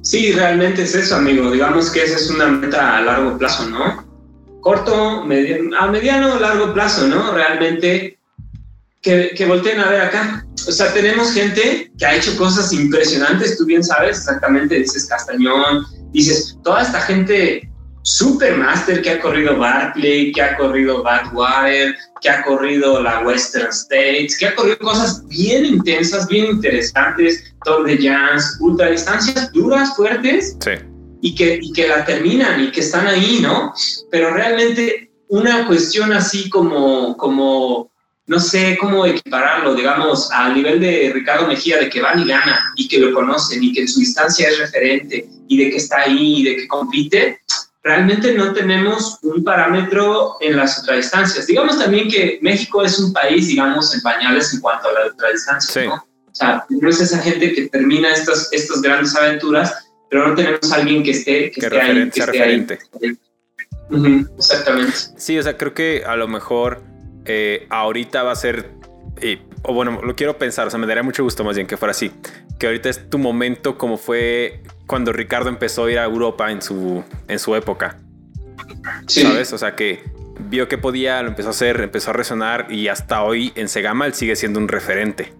Sí, 0.00 0.32
realmente 0.32 0.84
es 0.84 0.94
eso, 0.94 1.16
amigo. 1.16 1.50
Digamos 1.50 1.90
que 1.90 2.04
esa 2.04 2.16
es 2.16 2.30
una 2.30 2.46
meta 2.46 2.96
a 2.96 3.02
largo 3.02 3.36
plazo, 3.36 3.68
¿no? 3.68 4.02
Corto, 4.62 5.26
mediano, 5.26 5.76
a 5.76 5.88
mediano 5.88 6.32
o 6.32 6.38
largo 6.40 6.72
plazo, 6.72 7.06
¿no? 7.08 7.34
Realmente 7.34 8.18
que, 9.02 9.32
que, 9.36 9.44
volteen 9.44 9.78
a 9.78 9.90
ver 9.90 10.00
acá. 10.00 10.46
O 10.66 10.72
sea, 10.72 10.90
tenemos 10.94 11.34
gente 11.34 11.92
que 11.98 12.06
ha 12.06 12.14
hecho 12.14 12.34
cosas 12.38 12.72
impresionantes, 12.72 13.58
tú 13.58 13.66
bien 13.66 13.84
sabes, 13.84 14.20
exactamente, 14.20 14.76
dices 14.76 15.04
Castañón, 15.04 15.84
dices, 16.12 16.56
toda 16.64 16.80
esta 16.80 17.02
gente 17.02 17.68
Supermaster 18.02 19.00
que 19.02 19.10
ha 19.10 19.20
corrido 19.20 19.56
Barclay, 19.56 20.32
que 20.32 20.42
ha 20.42 20.56
corrido 20.56 21.02
Badwater, 21.02 21.94
que 22.20 22.30
ha 22.30 22.42
corrido 22.42 23.02
la 23.02 23.20
Western 23.20 23.70
States, 23.70 24.36
que 24.38 24.46
ha 24.46 24.54
corrido 24.54 24.78
cosas 24.78 25.26
bien 25.28 25.64
intensas, 25.64 26.26
bien 26.26 26.46
interesantes, 26.46 27.54
Tour 27.64 27.86
de 27.86 27.98
Jans, 27.98 28.58
ultra 28.60 28.90
distancias 28.90 29.52
duras, 29.52 29.94
fuertes, 29.96 30.56
y, 31.20 31.34
que, 31.34 31.60
y 31.62 31.72
que 31.72 31.88
la 31.88 32.04
terminan 32.04 32.64
y 32.64 32.72
que 32.72 32.80
están 32.80 33.06
ahí, 33.06 33.38
¿no? 33.40 33.72
Pero 34.10 34.34
realmente 34.34 35.10
una 35.28 35.66
cuestión 35.66 36.12
así 36.12 36.50
como, 36.50 37.16
como 37.16 37.92
no 38.26 38.38
sé 38.38 38.76
cómo 38.80 39.06
equipararlo, 39.06 39.74
digamos, 39.74 40.30
al 40.30 40.54
nivel 40.54 40.80
de 40.80 41.10
Ricardo 41.14 41.46
Mejía, 41.46 41.78
de 41.78 41.88
que 41.88 42.00
van 42.00 42.20
y 42.20 42.26
gana 42.26 42.72
y 42.76 42.88
que 42.88 42.98
lo 42.98 43.12
conocen 43.14 43.62
y 43.62 43.72
que 43.72 43.82
en 43.82 43.88
su 43.88 44.00
distancia 44.00 44.48
es 44.48 44.58
referente 44.58 45.26
y 45.48 45.56
de 45.58 45.70
que 45.70 45.76
está 45.76 46.02
ahí 46.02 46.40
y 46.40 46.44
de 46.44 46.56
que 46.56 46.68
compite, 46.68 47.40
realmente 47.82 48.34
no 48.34 48.52
tenemos 48.52 49.18
un 49.22 49.42
parámetro 49.42 50.36
en 50.40 50.56
las 50.56 50.78
ultradistancias. 50.78 51.46
Digamos 51.46 51.78
también 51.78 52.08
que 52.08 52.38
México 52.40 52.82
es 52.82 52.98
un 52.98 53.12
país, 53.12 53.48
digamos, 53.48 53.94
en 53.94 54.00
pañales 54.02 54.54
en 54.54 54.60
cuanto 54.60 54.88
a 54.88 54.92
la 54.92 55.06
ultradistancia, 55.06 55.86
¿no? 55.86 55.94
O 55.94 56.34
sea, 56.34 56.64
tenemos 56.68 57.00
esa 57.00 57.18
gente 57.18 57.52
que 57.52 57.68
termina 57.68 58.10
estas, 58.12 58.50
estas 58.52 58.80
grandes 58.80 59.14
aventuras, 59.14 59.86
pero 60.08 60.28
no 60.28 60.34
tenemos 60.34 60.72
a 60.72 60.76
alguien 60.76 61.02
que 61.02 61.10
esté, 61.10 61.50
que, 61.50 61.60
esté 61.60 61.80
ahí, 61.80 61.94
que 61.94 62.20
esté 62.20 62.26
referente. 62.26 62.78
exactamente. 64.38 64.96
Sí, 65.16 65.38
o 65.38 65.42
sea, 65.42 65.58
creo 65.58 65.74
que 65.74 66.04
a 66.06 66.16
lo 66.16 66.28
mejor 66.28 66.82
eh, 67.26 67.66
ahorita 67.68 68.22
va 68.22 68.32
a 68.32 68.36
ser, 68.36 68.70
eh, 69.20 69.42
o 69.62 69.74
bueno, 69.74 70.00
lo 70.02 70.16
quiero 70.16 70.38
pensar, 70.38 70.66
o 70.68 70.70
sea, 70.70 70.78
me 70.78 70.86
daría 70.86 71.02
mucho 71.02 71.22
gusto 71.22 71.44
más 71.44 71.56
bien 71.56 71.66
que 71.66 71.76
fuera 71.76 71.90
así, 71.90 72.10
que 72.58 72.66
ahorita 72.66 72.88
es 72.88 73.10
tu 73.10 73.18
momento 73.18 73.76
como 73.76 73.98
fue 73.98 74.62
cuando 74.92 75.10
Ricardo 75.10 75.48
empezó 75.48 75.86
a 75.86 75.90
ir 75.90 75.98
a 75.98 76.04
Europa 76.04 76.52
en 76.52 76.60
su, 76.60 77.02
en 77.26 77.38
su 77.38 77.56
época. 77.56 77.96
¿Sabes? 79.06 79.50
O 79.54 79.56
sea 79.56 79.74
que 79.74 80.04
vio 80.50 80.68
que 80.68 80.76
podía, 80.76 81.22
lo 81.22 81.28
empezó 81.28 81.48
a 81.48 81.52
hacer, 81.52 81.80
empezó 81.80 82.10
a 82.10 82.12
resonar 82.12 82.66
y 82.70 82.88
hasta 82.88 83.22
hoy 83.22 83.52
en 83.54 83.70
Segama 83.70 84.04
él 84.04 84.12
sigue 84.12 84.36
siendo 84.36 84.58
un 84.58 84.68
referente. 84.68 85.32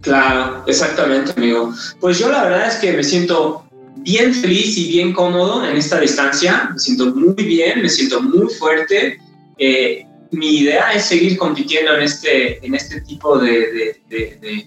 Claro, 0.00 0.64
exactamente, 0.66 1.32
amigo. 1.36 1.74
Pues 2.00 2.18
yo 2.18 2.30
la 2.30 2.44
verdad 2.44 2.68
es 2.68 2.76
que 2.76 2.94
me 2.94 3.04
siento 3.04 3.66
bien 3.96 4.32
feliz 4.32 4.78
y 4.78 4.88
bien 4.88 5.12
cómodo 5.12 5.62
en 5.68 5.76
esta 5.76 6.00
distancia. 6.00 6.70
Me 6.72 6.78
siento 6.78 7.14
muy 7.14 7.34
bien, 7.34 7.82
me 7.82 7.90
siento 7.90 8.22
muy 8.22 8.48
fuerte. 8.54 9.18
Eh, 9.58 10.06
mi 10.30 10.60
idea 10.60 10.94
es 10.94 11.04
seguir 11.04 11.36
compitiendo 11.36 11.94
en 11.94 12.04
este, 12.04 12.64
en 12.64 12.74
este 12.74 13.02
tipo 13.02 13.38
de, 13.38 13.98
de 14.08 14.36
de 14.40 14.64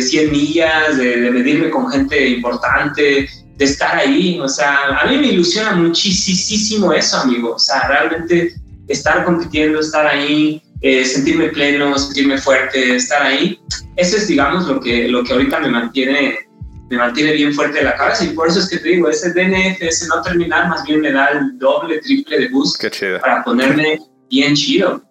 100 0.00 0.30
millas, 0.30 0.96
de, 0.96 1.30
medirme 1.30 1.70
con 1.70 1.90
gente 1.90 2.28
importante, 2.28 3.28
de 3.56 3.64
estar 3.64 3.96
ahí. 3.96 4.38
O 4.40 4.48
sea, 4.48 4.98
a 5.00 5.06
mí 5.06 5.18
me 5.18 5.28
ilusiona 5.28 5.72
muchísimo 5.72 6.92
eso, 6.92 7.18
amigo. 7.18 7.54
O 7.54 7.58
sea, 7.58 7.88
realmente 7.88 8.54
estar 8.88 9.24
compitiendo, 9.24 9.80
estar 9.80 10.06
ahí, 10.06 10.62
eh, 10.80 11.04
sentirme 11.04 11.48
pleno, 11.48 11.96
sentirme 11.98 12.38
fuerte, 12.38 12.96
estar 12.96 13.22
ahí. 13.22 13.60
Eso 13.96 14.16
es, 14.16 14.28
digamos, 14.28 14.66
lo 14.66 14.80
que, 14.80 15.08
lo 15.08 15.22
que 15.24 15.32
ahorita 15.32 15.60
me 15.60 15.68
mantiene, 15.68 16.38
me 16.90 16.96
mantiene 16.96 17.32
bien 17.32 17.52
fuerte 17.52 17.78
de 17.78 17.84
la 17.84 17.96
cabeza. 17.96 18.24
Y 18.24 18.30
por 18.30 18.48
eso 18.48 18.60
es 18.60 18.68
que 18.68 18.78
te 18.78 18.88
digo, 18.88 19.08
ese 19.08 19.32
DNF, 19.32 19.82
ese 19.82 20.06
no 20.08 20.22
terminar, 20.22 20.68
más 20.68 20.84
bien 20.84 21.00
me 21.00 21.12
da 21.12 21.28
el 21.28 21.58
doble, 21.58 21.98
triple 21.98 22.38
de 22.38 22.48
boost 22.48 22.82
para 23.20 23.44
ponerme 23.44 23.98
bien 24.30 24.54
chido. 24.54 25.02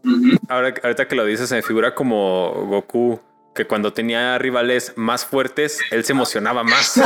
Ahora, 0.50 0.74
ahorita 0.84 1.08
que 1.08 1.16
lo 1.16 1.26
dices, 1.26 1.48
se 1.48 1.56
me 1.56 1.62
figura 1.62 1.94
como 1.94 2.66
Goku 2.68 3.20
que 3.54 3.66
cuando 3.66 3.94
tenía 3.94 4.38
rivales 4.38 4.94
más 4.96 5.26
fuertes, 5.26 5.80
él 5.92 6.04
se 6.04 6.14
emocionaba 6.14 6.64
más. 6.64 7.00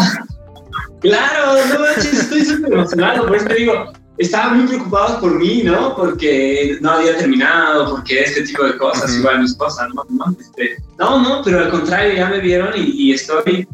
claro, 1.01 1.65
no 1.67 1.79
manches, 1.79 2.13
estoy 2.13 2.45
súper 2.45 2.73
emocionado, 2.73 3.27
por 3.27 3.35
eso 3.37 3.47
te 3.47 3.55
digo, 3.55 3.93
estaban 4.17 4.57
muy 4.57 4.67
preocupados 4.67 5.19
por 5.19 5.35
mí, 5.35 5.63
¿no? 5.63 5.95
Porque 5.95 6.77
no 6.81 6.91
había 6.91 7.17
terminado, 7.17 7.95
porque 7.95 8.21
este 8.21 8.43
tipo 8.43 8.63
de 8.63 8.77
cosas, 8.77 9.15
igual 9.15 9.39
mi 9.39 9.45
esposa, 9.45 9.87
¿no? 9.93 10.05
No, 10.09 10.35
este, 10.39 10.77
no, 10.99 11.19
no, 11.21 11.41
pero 11.43 11.59
al 11.59 11.69
contrario, 11.69 12.15
ya 12.15 12.29
me 12.29 12.39
vieron 12.39 12.71
y, 12.75 13.09
y 13.09 13.13
estoy 13.13 13.67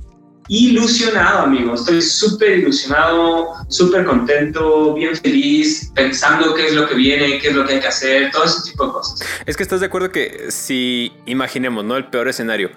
ilusionado, 0.48 1.44
amigo. 1.44 1.76
Estoy 1.76 2.02
súper 2.02 2.60
ilusionado, 2.60 3.54
súper 3.70 4.06
contento, 4.06 4.94
bien 4.94 5.16
feliz, 5.16 5.92
pensando 5.96 6.54
qué 6.54 6.68
es 6.68 6.74
lo 6.74 6.88
que 6.88 6.96
viene, 6.96 7.40
qué 7.40 7.50
es 7.50 7.56
lo 7.56 7.66
que 7.66 7.74
hay 7.76 7.80
que 7.80 7.88
hacer, 7.88 8.32
todo 8.32 8.46
ese 8.46 8.72
tipo 8.72 8.88
de 8.88 8.92
cosas. 8.92 9.20
Es 9.46 9.56
que 9.58 9.64
estás 9.64 9.80
de 9.80 9.86
acuerdo 9.86 10.12
que 10.12 10.48
si 10.50 11.14
imaginemos, 11.26 11.86
¿no? 11.86 11.96
El 11.96 12.06
peor 12.10 12.28
escenario, 12.28 12.72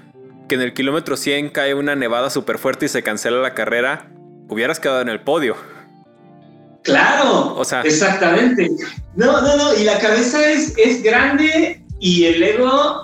que 0.49 0.55
en 0.55 0.61
el 0.61 0.75
kilómetro 0.75 1.17
100 1.17 1.51
cae 1.51 1.75
una 1.75 1.97
nevada 1.97 2.31
súper 2.31 2.59
fuerte 2.59 2.87
y 2.87 2.89
se 2.89 3.03
cancela 3.03 3.39
la 3.39 3.55
carrera, 3.55 4.11
hubieras 4.49 4.81
quedado 4.81 5.01
en 5.01 5.09
el 5.09 5.21
podio. 5.21 5.57
Claro, 6.83 7.57
o 7.57 7.65
sea, 7.65 7.81
exactamente. 7.81 8.71
No, 9.17 9.41
no, 9.41 9.57
no, 9.57 9.75
y 9.75 9.85
la 9.85 9.99
cabeza 9.99 10.47
es, 10.51 10.75
es 10.77 11.03
grande 11.03 11.83
y 11.99 12.27
el 12.27 12.43
ego, 12.43 13.03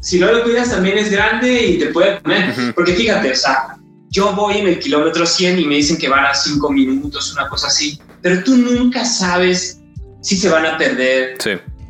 si 0.00 0.18
no 0.18 0.32
lo 0.32 0.42
cuidas, 0.42 0.70
también 0.70 0.96
es 0.96 1.10
grande 1.10 1.62
y 1.66 1.78
te 1.78 1.86
puede 1.88 2.18
comer. 2.20 2.54
Porque 2.74 2.94
fíjate, 2.94 3.32
o 3.32 3.36
sea, 3.36 3.76
yo 4.10 4.34
voy 4.34 4.58
en 4.58 4.66
el 4.66 4.78
kilómetro 4.78 5.24
100 5.24 5.60
y 5.60 5.64
me 5.64 5.76
dicen 5.76 5.96
que 5.96 6.08
van 6.08 6.26
a 6.26 6.34
5 6.34 6.70
minutos, 6.70 7.32
una 7.32 7.48
cosa 7.48 7.68
así, 7.68 8.00
pero 8.20 8.42
tú 8.42 8.56
nunca 8.56 9.04
sabes 9.04 9.80
si 10.20 10.36
se 10.36 10.48
van 10.48 10.66
a 10.66 10.76
perder, 10.76 11.38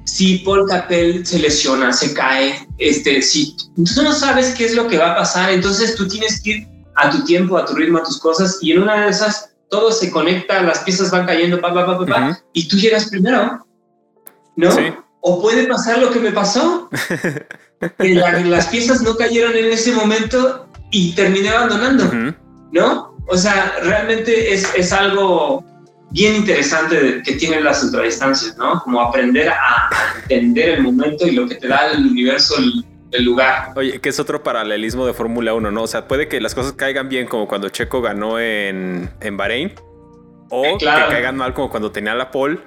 si 0.05 0.39
Paul 0.39 0.69
Capel 0.69 1.27
se 1.27 1.39
lesiona, 1.39 1.93
se 1.93 2.13
cae, 2.13 2.69
este, 2.79 3.23
si 3.23 3.57
tú 3.77 4.03
no 4.03 4.13
sabes 4.13 4.55
qué 4.55 4.67
es 4.67 4.75
lo 4.75 4.87
que 4.87 4.99
va 4.99 5.13
a 5.13 5.17
pasar, 5.17 5.51
entonces 5.51 5.97
tú 5.97 6.07
tienes 6.07 6.43
que 6.43 6.51
ir 6.51 6.69
a 6.97 7.11
tu 7.11 7.25
tiempo, 7.25 7.57
a 7.57 7.65
tu 7.65 7.75
ritmo, 7.75 7.99
a 7.99 8.03
tus 8.03 8.21
cosas, 8.21 8.59
y 8.61 8.73
en 8.73 8.83
una 8.83 9.05
de 9.05 9.11
esas 9.11 9.51
todo 9.71 9.91
se 9.91 10.11
conecta, 10.11 10.63
las 10.63 10.81
piezas 10.81 11.11
van 11.11 11.27
cayendo, 11.27 11.61
pa, 11.61 11.73
pa, 11.73 11.87
pa, 11.87 12.05
pa, 12.05 12.43
y 12.53 12.69
tú 12.69 12.77
llegas 12.77 13.09
primero, 13.09 13.65
¿no? 14.57 14.77
O 15.23 15.41
puede 15.41 15.67
pasar 15.67 15.99
lo 15.99 16.11
que 16.11 16.19
me 16.19 16.33
pasó, 16.33 16.91
que 17.99 18.15
las 18.15 18.67
piezas 18.67 19.01
no 19.03 19.17
cayeron 19.17 19.57
en 19.57 19.67
ese 19.73 19.93
momento 19.93 20.70
y 20.91 21.13
terminé 21.15 21.51
abandonando, 21.51 22.05
¿no? 22.73 23.17
O 23.29 23.37
sea, 23.37 23.77
realmente 23.83 24.53
es, 24.53 24.75
es 24.75 24.93
algo 24.93 25.65
bien 26.11 26.35
interesante 26.35 27.23
que 27.25 27.35
tienen 27.35 27.65
las 27.65 27.83
ultradistancias, 27.83 28.57
¿no? 28.57 28.81
Como 28.83 29.01
aprender 29.01 29.49
a 29.49 29.89
entender 30.29 30.71
el 30.71 30.83
momento 30.83 31.27
y 31.27 31.33
lo 31.33 31.49
que 31.49 31.55
te 31.55 31.69
da 31.69 31.93
el 31.93 32.07
universo, 32.07 32.57
el, 33.13 33.25
lugar. 33.25 33.73
Oye, 33.75 34.01
que 34.01 34.09
es 34.09 34.21
otro 34.21 34.43
paralelismo 34.43 35.05
de 35.05 35.13
Fórmula 35.13 35.53
1, 35.55 35.71
¿no? 35.71 35.83
O 35.83 35.87
sea, 35.87 36.07
puede 36.07 36.29
que 36.29 36.41
las 36.41 36.55
cosas 36.55 36.75
caigan 36.75 37.09
bien 37.09 37.27
como 37.27 37.49
cuando 37.49 37.69
Checo 37.69 38.01
ganó 38.01 38.39
en, 38.39 39.11
en 39.21 39.37
Bahrein, 39.37 39.73
o 40.49 40.79
que 40.79 40.85
caigan 40.85 41.37
mal 41.37 41.55
como 41.55 41.71
cuando 41.71 41.91
tenía 41.91 42.15
la 42.15 42.31
pole 42.31 42.61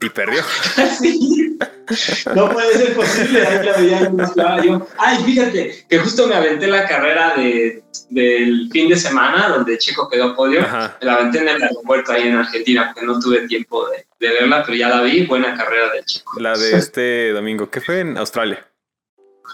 y 0.00 0.08
perdió. 0.10 0.42
sí. 0.98 1.58
No 2.34 2.50
puede 2.50 2.72
ser 2.74 2.94
posible. 2.94 3.46
Ahí 3.46 3.64
la 3.64 3.76
veía 3.76 4.62
yo. 4.62 4.86
Ay, 4.98 5.24
fíjate 5.24 5.84
que 5.88 5.98
justo 5.98 6.26
me 6.26 6.34
aventé 6.34 6.66
la 6.66 6.86
carrera 6.86 7.34
de, 7.36 7.82
del 8.10 8.68
fin 8.70 8.88
de 8.88 8.96
semana 8.96 9.48
donde 9.48 9.78
Chico 9.78 10.08
quedó 10.08 10.34
podio. 10.34 10.60
Me 10.62 11.06
la 11.06 11.14
aventé 11.14 11.38
en 11.38 11.48
el 11.48 11.62
aeropuerto 11.62 12.12
ahí 12.12 12.28
en 12.28 12.36
Argentina 12.36 12.92
porque 12.92 13.06
no 13.06 13.18
tuve 13.18 13.46
tiempo 13.46 13.88
de, 13.88 14.06
de, 14.18 14.34
verla, 14.34 14.62
pero 14.64 14.76
ya 14.76 14.88
la 14.88 15.02
vi. 15.02 15.26
Buena 15.26 15.56
carrera 15.56 15.92
del 15.92 16.04
Chico. 16.04 16.38
La 16.40 16.56
de 16.56 16.76
este 16.76 17.32
domingo. 17.32 17.70
¿Qué 17.70 17.80
fue 17.80 18.00
en 18.00 18.18
Australia? 18.18 18.66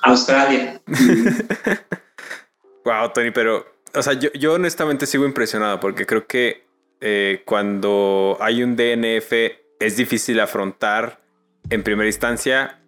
Australia. 0.03 0.81
wow, 2.85 3.11
Tony, 3.15 3.31
pero, 3.31 3.67
o 3.95 4.03
sea, 4.03 4.15
yo, 4.15 4.31
yo 4.33 4.55
honestamente 4.55 5.07
sigo 5.07 5.25
impresionado 5.25 5.81
porque 5.81 6.05
creo 6.05 6.27
que 6.27 6.65
eh, 7.01 7.43
cuando 7.45 8.37
hay 8.41 8.63
un 8.63 8.77
DNF 8.77 9.33
es 9.81 9.97
difícil 9.97 10.41
afrontar 10.41 11.24
en 11.71 11.83
primera 11.83 12.07
instancia. 12.07 12.79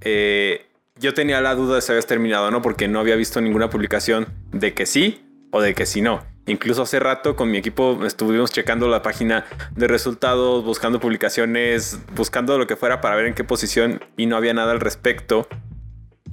Eh, 0.00 0.66
yo 0.98 1.14
tenía 1.14 1.40
la 1.40 1.54
duda 1.54 1.76
de 1.76 1.82
si 1.82 1.92
habías 1.92 2.06
terminado 2.06 2.48
o 2.48 2.50
no, 2.50 2.62
porque 2.62 2.88
no 2.88 3.00
había 3.00 3.16
visto 3.16 3.40
ninguna 3.40 3.70
publicación 3.70 4.26
de 4.52 4.74
que 4.74 4.86
sí 4.86 5.26
o 5.50 5.60
de 5.60 5.74
que 5.74 5.86
sí 5.86 6.00
no. 6.00 6.24
Incluso 6.46 6.82
hace 6.82 7.00
rato 7.00 7.34
con 7.34 7.50
mi 7.50 7.58
equipo 7.58 8.06
estuvimos 8.06 8.52
checando 8.52 8.88
la 8.88 9.02
página 9.02 9.44
de 9.74 9.88
resultados, 9.88 10.64
buscando 10.64 11.00
publicaciones, 11.00 11.98
buscando 12.14 12.56
lo 12.56 12.66
que 12.66 12.76
fuera 12.76 13.00
para 13.00 13.16
ver 13.16 13.26
en 13.26 13.34
qué 13.34 13.42
posición 13.42 14.00
y 14.16 14.26
no 14.26 14.36
había 14.36 14.54
nada 14.54 14.72
al 14.72 14.80
respecto. 14.80 15.48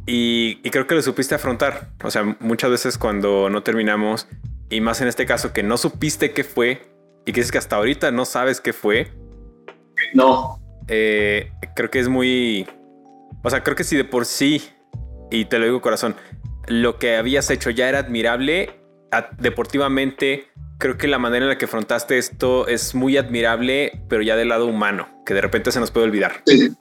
Y, 0.06 0.60
y 0.64 0.70
creo 0.70 0.86
que 0.86 0.96
lo 0.96 1.02
supiste 1.02 1.34
afrontar. 1.34 1.89
O 2.04 2.12
sea, 2.12 2.24
muchas 2.39 2.70
veces 2.70 2.98
cuando 2.98 3.50
no 3.50 3.64
terminamos, 3.64 4.28
y 4.70 4.82
más 4.82 5.02
en 5.02 5.08
este 5.08 5.26
caso 5.26 5.52
que 5.52 5.64
no 5.64 5.78
supiste 5.78 6.32
qué 6.32 6.44
fue 6.44 6.82
y 7.26 7.32
que 7.32 7.41
es 7.41 7.52
que 7.52 7.58
hasta 7.58 7.78
ahorita 7.78 8.12
no 8.12 8.26
sabes 8.26 8.62
qué 8.62 8.74
fue, 8.74 9.12
no. 10.14 10.62
Eh, 10.88 11.52
creo 11.76 11.90
que 11.90 12.00
es 12.00 12.10
muy. 12.10 12.68
O 13.44 13.50
sea, 13.50 13.64
creo 13.64 13.76
que 13.76 13.84
si 13.84 13.96
de 13.96 14.06
por 14.06 14.26
sí, 14.26 14.62
y 15.32 15.46
te 15.46 15.60
lo 15.60 15.66
digo 15.66 15.82
corazón, 15.82 16.16
lo 16.68 16.98
que 16.98 17.16
habías 17.16 17.50
hecho 17.50 17.70
ya 17.70 17.90
era 17.90 18.00
admirable 18.00 18.80
deportivamente. 19.40 20.48
Creo 20.80 20.98
que 20.98 21.08
la 21.08 21.20
manera 21.20 21.46
en 21.46 21.50
la 21.50 21.58
que 21.58 21.66
afrontaste 21.66 22.18
esto 22.18 22.68
es 22.68 22.96
muy 22.96 23.16
admirable, 23.18 24.04
pero 24.10 24.22
ya 24.22 24.36
del 24.36 24.50
lado 24.50 24.66
humano, 24.66 25.08
que 25.26 25.34
de 25.34 25.42
repente 25.42 25.72
se 25.72 25.80
nos 25.80 25.92
puede 25.92 26.08
olvidar. 26.08 26.42
Sí. 26.46 26.72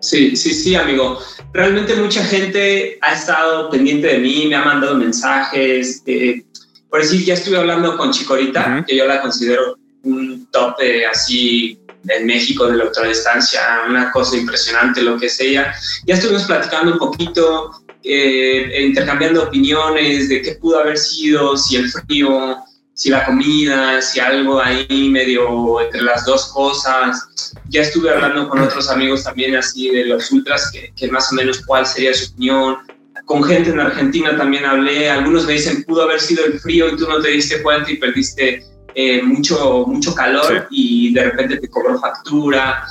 Sí, 0.00 0.36
sí, 0.36 0.74
amigo. 0.74 1.18
Realmente 1.54 1.94
mucha 1.96 2.22
gente 2.24 2.98
ha 3.00 3.14
estado 3.14 3.70
pendiente 3.70 4.06
de 4.08 4.18
mí, 4.18 4.46
me 4.48 4.54
ha 4.54 4.64
mandado 4.64 4.96
mensajes. 4.96 6.02
Eh, 6.06 6.44
por 6.90 7.00
decir, 7.00 7.24
ya 7.24 7.34
estuve 7.34 7.56
hablando 7.56 7.96
con 7.96 8.10
Chicorita, 8.10 8.84
que 8.86 8.96
yo 8.96 9.06
la 9.06 9.22
considero 9.22 9.78
un 10.02 10.46
tope 10.50 11.06
así 11.06 11.78
en 12.08 12.26
México 12.26 12.66
de 12.66 12.76
la 12.76 12.84
ultradistancia, 12.84 13.60
una 13.88 14.10
cosa 14.10 14.36
impresionante 14.36 15.02
lo 15.02 15.18
que 15.18 15.26
es 15.26 15.40
ella. 15.40 15.74
Ya 16.06 16.14
estuvimos 16.14 16.44
platicando 16.44 16.92
un 16.92 16.98
poquito, 16.98 17.70
eh, 18.02 18.84
intercambiando 18.86 19.44
opiniones 19.44 20.28
de 20.28 20.42
qué 20.42 20.52
pudo 20.52 20.80
haber 20.80 20.98
sido, 20.98 21.56
si 21.56 21.76
el 21.76 21.90
frío, 21.90 22.56
si 22.94 23.10
la 23.10 23.24
comida, 23.24 24.00
si 24.00 24.20
algo 24.20 24.60
ahí 24.60 25.08
medio 25.10 25.80
entre 25.80 26.02
las 26.02 26.24
dos 26.24 26.52
cosas. 26.52 27.54
Ya 27.68 27.82
estuve 27.82 28.10
hablando 28.10 28.48
con 28.48 28.60
otros 28.60 28.88
amigos 28.88 29.24
también 29.24 29.56
así 29.56 29.90
de 29.90 30.04
los 30.04 30.30
ultras, 30.30 30.70
que, 30.70 30.92
que 30.94 31.08
más 31.10 31.32
o 31.32 31.34
menos 31.34 31.64
cuál 31.66 31.86
sería 31.86 32.14
su 32.14 32.32
opinión. 32.32 32.76
Con 33.24 33.42
gente 33.42 33.70
en 33.70 33.80
Argentina 33.80 34.36
también 34.36 34.66
hablé, 34.66 35.08
algunos 35.08 35.46
me 35.46 35.54
dicen 35.54 35.82
pudo 35.84 36.02
haber 36.02 36.20
sido 36.20 36.44
el 36.44 36.60
frío 36.60 36.88
y 36.88 36.96
tú 36.96 37.08
no 37.08 37.20
te 37.20 37.28
diste 37.30 37.62
cuenta 37.62 37.90
y 37.90 37.96
perdiste 37.96 38.62
eh, 38.94 39.22
mucho, 39.22 39.84
mucho 39.86 40.14
calor 40.14 40.66
y 40.70 41.12
de 41.12 41.24
repente 41.24 41.56
te 41.58 41.68
cobró 41.68 41.98
factura. 41.98 42.86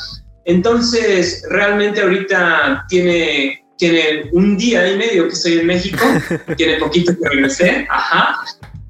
Entonces, 0.46 1.44
realmente 1.50 2.02
ahorita 2.02 2.86
tiene, 2.90 3.66
tiene 3.78 4.30
un 4.34 4.58
día 4.58 4.92
y 4.92 4.98
medio 4.98 5.28
que 5.28 5.34
estoy 5.34 5.60
en 5.60 5.68
México, 5.68 6.04
tiene 6.58 6.78
poquito 6.78 7.14
que 7.18 7.30
regresé, 7.30 7.88
ajá. 7.90 8.38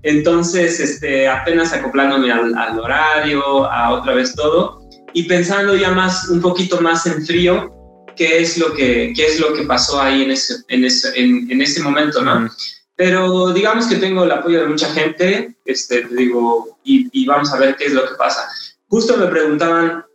Entonces, 0.01 0.79
este, 0.79 1.27
apenas 1.27 1.71
acoplándome 1.71 2.31
al, 2.31 2.53
al, 2.57 2.79
horario, 2.79 3.71
a 3.71 3.91
otra 3.91 4.13
vez 4.15 4.35
todo, 4.35 4.81
y 5.13 5.23
pensando 5.23 5.75
ya 5.75 5.91
más, 5.91 6.27
un 6.29 6.41
poquito 6.41 6.81
más 6.81 7.05
en 7.05 7.25
frío, 7.25 7.71
qué 8.15 8.41
es 8.41 8.57
lo 8.57 8.73
que, 8.73 9.13
qué 9.15 9.25
es 9.25 9.39
lo 9.39 9.53
que 9.53 9.63
pasó 9.63 10.01
ahí 10.01 10.23
en 10.23 10.31
ese, 10.31 10.55
en 10.67 10.83
ese, 10.83 11.09
en, 11.19 11.49
en 11.49 11.61
ese 11.61 11.81
momento, 11.81 12.21
¿no? 12.21 12.49
Pero 12.95 13.51
digamos 13.53 13.87
que 13.87 13.95
tengo 13.95 14.23
el 14.23 14.31
apoyo 14.31 14.61
de 14.61 14.67
mucha 14.67 14.87
gente, 14.93 15.55
este, 15.65 16.03
digo, 16.11 16.77
y, 16.83 17.25
vamos 17.25 17.51
a 17.51 17.57
ver 17.57 17.75
qué 17.75 17.85
es 17.85 17.93
lo 17.93 18.07
que 18.07 18.15
pasa. 18.15 18.47
Justo 18.87 19.17
me 19.17 19.27
preguntaban, 19.27 20.05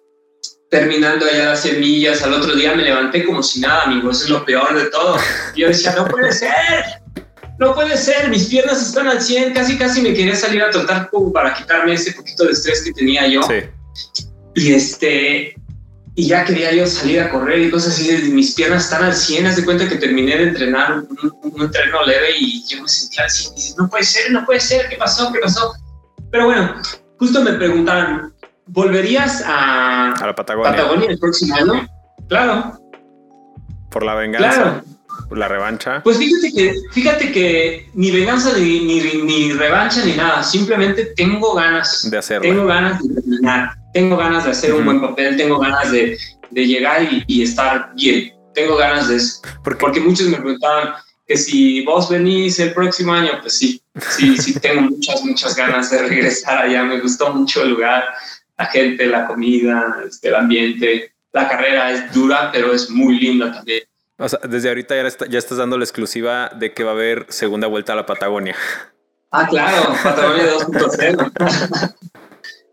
terminando 0.71 1.27
allá 1.27 1.47
las 1.47 1.63
semillas, 1.63 2.23
al 2.23 2.35
otro 2.35 2.55
día 2.55 2.75
me 2.75 2.85
levanté 2.85 3.25
como 3.25 3.43
si 3.43 3.61
nada, 3.61 3.85
amigo, 3.85 4.11
eso 4.11 4.25
es 4.25 4.31
lo 4.31 4.45
peor 4.45 4.75
de 4.75 4.91
todo. 4.91 5.17
Y 5.55 5.63
yo 5.63 5.69
decía, 5.69 5.95
no 5.97 6.07
puede 6.07 6.33
ser, 6.33 6.85
no 7.59 7.75
puede 7.75 7.97
ser, 7.97 8.29
mis 8.29 8.47
piernas 8.47 8.81
están 8.81 9.09
al 9.09 9.21
100, 9.21 9.55
casi 9.55 9.77
casi 9.77 10.01
me 10.01 10.15
quería 10.15 10.37
salir 10.37 10.63
a 10.63 10.71
trotar 10.71 11.11
para 11.33 11.55
quitarme 11.55 11.95
ese 11.95 12.13
poquito 12.13 12.45
de 12.45 12.53
estrés 12.53 12.83
que 12.83 12.93
tenía 12.93 13.27
yo. 13.27 13.43
Sí. 13.43 13.55
Y 14.55 14.73
este, 14.73 15.55
y 16.19 16.27
ya 16.27 16.45
quería 16.45 16.73
yo 16.73 16.85
salir 16.85 17.21
a 17.21 17.31
correr 17.31 17.61
y 17.61 17.71
cosas 17.71 17.95
así, 17.95 18.33
mis 18.33 18.53
piernas 18.53 18.87
están 18.87 19.05
al 19.05 19.15
100, 19.15 19.47
haz 19.47 19.55
de 19.55 19.65
cuenta 19.65 19.89
que 19.89 19.95
terminé 19.95 20.37
de 20.37 20.49
entrenar 20.49 20.95
un, 20.95 21.33
un, 21.45 21.63
entreno 21.63 22.03
leve 22.05 22.31
y 22.41 22.67
yo 22.67 22.83
me 22.83 22.89
sentía 22.89 23.23
al 23.23 23.31
100, 23.31 23.55
y 23.57 23.75
no 23.79 23.89
puede 23.89 24.03
ser, 24.03 24.33
no 24.33 24.45
puede 24.45 24.59
ser, 24.59 24.89
¿qué 24.89 24.97
pasó? 24.97 25.33
¿Qué 25.33 25.39
pasó? 25.39 25.75
Pero 26.33 26.47
bueno, 26.47 26.75
justo 27.21 27.41
me 27.45 27.53
preguntaban, 27.53 28.35
¿volverías 28.67 29.45
a, 29.47 30.15
a 30.15 30.27
la 30.27 30.35
Patagonia. 30.35 31.09
el 31.09 31.21
próximo 31.21 31.55
año? 31.55 31.89
Claro. 32.29 32.81
Por 33.89 34.03
la 34.03 34.17
venganza. 34.17 34.55
Claro. 34.55 34.83
La 35.31 35.49
revancha. 35.49 36.03
Pues 36.03 36.19
fíjate 36.19 36.53
que, 36.53 36.75
fíjate 36.93 37.33
que 37.33 37.91
ni 37.95 38.11
venganza 38.11 38.57
ni, 38.57 38.81
ni, 38.81 39.01
ni 39.23 39.53
revancha 39.53 40.05
ni 40.05 40.13
nada, 40.13 40.43
simplemente 40.43 41.07
tengo 41.17 41.55
ganas. 41.55 42.11
De 42.11 42.19
hacerlo. 42.19 42.49
Tengo 42.49 42.67
ganas 42.67 43.03
de 43.03 43.15
terminar 43.15 43.79
tengo 43.93 44.17
ganas 44.17 44.45
de 44.45 44.51
hacer 44.51 44.75
un 44.75 44.85
buen 44.85 45.01
papel, 45.01 45.37
tengo 45.37 45.59
ganas 45.59 45.91
de, 45.91 46.19
de 46.51 46.67
llegar 46.67 47.09
y, 47.27 47.43
estar 47.43 47.93
bien, 47.95 48.33
tengo 48.55 48.77
ganas 48.77 49.09
de 49.09 49.17
eso. 49.17 49.43
Porque 49.79 50.01
muchos 50.01 50.29
me 50.29 50.39
preguntaban 50.39 50.95
que 51.27 51.37
si 51.37 51.85
vos 51.85 52.09
venís 52.09 52.59
el 52.59 52.73
próximo 52.73 53.13
año, 53.13 53.33
pues 53.41 53.59
sí, 53.59 53.83
sí, 54.17 54.37
sí, 54.39 54.59
tengo 54.61 54.83
muchas, 54.83 55.25
muchas 55.25 55.57
ganas 55.57 55.91
de 55.91 55.99
regresar 56.07 56.59
allá, 56.59 56.85
me 56.85 57.01
gustó 57.01 57.33
mucho 57.35 57.63
el 57.63 57.71
lugar, 57.71 58.05
la 58.57 58.67
gente, 58.67 59.07
la 59.07 59.27
comida, 59.27 59.97
este, 60.07 60.29
el 60.29 60.37
ambiente, 60.37 61.13
la 61.33 61.49
carrera 61.49 61.93
es 61.93 62.13
dura, 62.13 62.51
pero 62.53 62.73
es 62.73 62.89
muy 62.91 63.19
linda 63.19 63.53
también. 63.53 63.83
O 64.19 64.29
sea, 64.29 64.41
desde 64.49 64.69
ahorita 64.69 64.97
ya, 64.97 65.27
ya 65.29 65.39
estás 65.39 65.59
dando 65.59 65.79
la 65.79 65.85
exclusiva 65.85 66.51
de 66.55 66.73
que 66.75 66.83
va 66.83 66.91
a 66.91 66.95
haber 66.95 67.27
segunda 67.29 67.69
vuelta 67.69 67.93
a 67.93 67.97
la 67.97 68.05
Patagonia. 68.05 68.57
Ah, 69.31 69.47
claro, 69.47 69.93
Patagonia 70.03 70.55
2.0. 70.55 71.95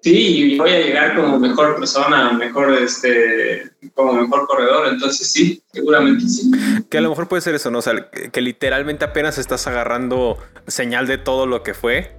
Sí, 0.02 0.56
voy 0.60 0.70
a 0.70 0.80
llegar 0.80 1.16
como 1.16 1.40
mejor 1.40 1.78
persona, 1.78 2.32
mejor, 2.32 2.74
este, 2.74 3.72
como 3.96 4.14
mejor 4.14 4.46
corredor, 4.46 4.88
entonces 4.88 5.32
sí, 5.32 5.64
seguramente 5.74 6.28
sí. 6.28 6.52
Que 6.90 7.00
a 7.00 7.02
lo 7.02 7.10
mejor 7.10 7.28
puede 7.28 7.42
ser 7.42 7.56
eso, 7.56 7.72
¿no? 7.72 7.80
O 7.80 7.82
sea, 7.82 8.12
que, 8.12 8.42
literalmente 8.42 9.04
apenas 9.04 9.40
estás 9.40 9.66
agarrando 9.66 10.38
señal 10.68 11.08
de 11.08 11.18
todo 11.18 11.48
lo 11.48 11.64
que 11.64 11.74
fue 11.74 12.16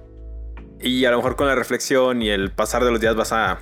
y 0.81 1.05
a 1.05 1.11
lo 1.11 1.17
mejor 1.17 1.37
con 1.37 1.47
la 1.47 1.55
reflexión 1.55 2.21
y 2.21 2.29
el 2.29 2.51
pasar 2.51 2.83
de 2.83 2.91
los 2.91 2.99
días 2.99 3.15
vas 3.15 3.31
a, 3.31 3.59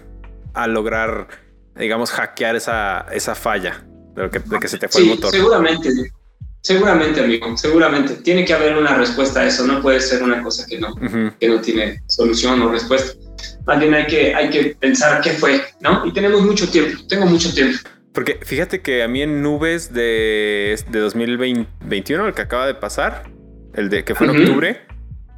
a 0.56 0.68
lograr, 0.68 1.28
digamos, 1.76 2.10
hackear 2.10 2.56
esa, 2.56 3.06
esa 3.12 3.36
falla 3.36 3.86
de, 4.16 4.30
que, 4.30 4.40
de 4.40 4.60
que 4.60 4.68
se 4.68 4.78
te 4.78 4.88
fue 4.88 5.02
el 5.02 5.08
motor. 5.08 5.32
Seguramente, 5.32 5.90
seguramente, 6.62 7.20
amigo, 7.22 7.58
seguramente. 7.58 8.16
Tiene 8.16 8.46
que 8.46 8.54
haber 8.54 8.78
una 8.78 8.96
respuesta 8.96 9.42
a 9.42 9.48
eso, 9.48 9.66
no 9.68 9.82
puede 9.82 10.00
ser 10.00 10.24
una 10.24 10.42
cosa 10.42 10.66
que 10.68 10.80
no, 10.80 10.96
que 11.40 11.48
no 11.48 11.62
tiene 11.62 12.02
solución 12.08 12.62
o 12.62 12.72
respuesta 12.72 13.14
más 13.66 13.80
bien 13.80 13.94
hay 13.94 14.06
que, 14.06 14.36
hay 14.36 14.50
que 14.50 14.76
pensar 14.80 15.22
qué 15.22 15.32
fue, 15.32 15.62
¿no? 15.80 16.06
Y 16.06 16.14
tenemos 16.14 16.42
mucho 16.42 16.70
tiempo, 16.70 17.02
tengo 17.08 17.26
mucho 17.26 17.54
tiempo. 17.54 17.78
Porque 18.14 18.40
fíjate 18.42 18.82
que 18.82 19.04
a 19.04 19.08
mí 19.08 19.22
en 19.22 19.42
nubes 19.42 19.94
de, 19.94 20.80
de 20.90 21.00
2021, 21.00 22.28
el 22.28 22.34
que 22.34 22.42
acaba 22.42 22.68
de 22.68 22.76
pasar, 22.76 23.30
el 23.74 23.90
de 23.90 24.04
que 24.04 24.16
fue 24.16 24.28
en 24.28 24.42
octubre, 24.42 24.82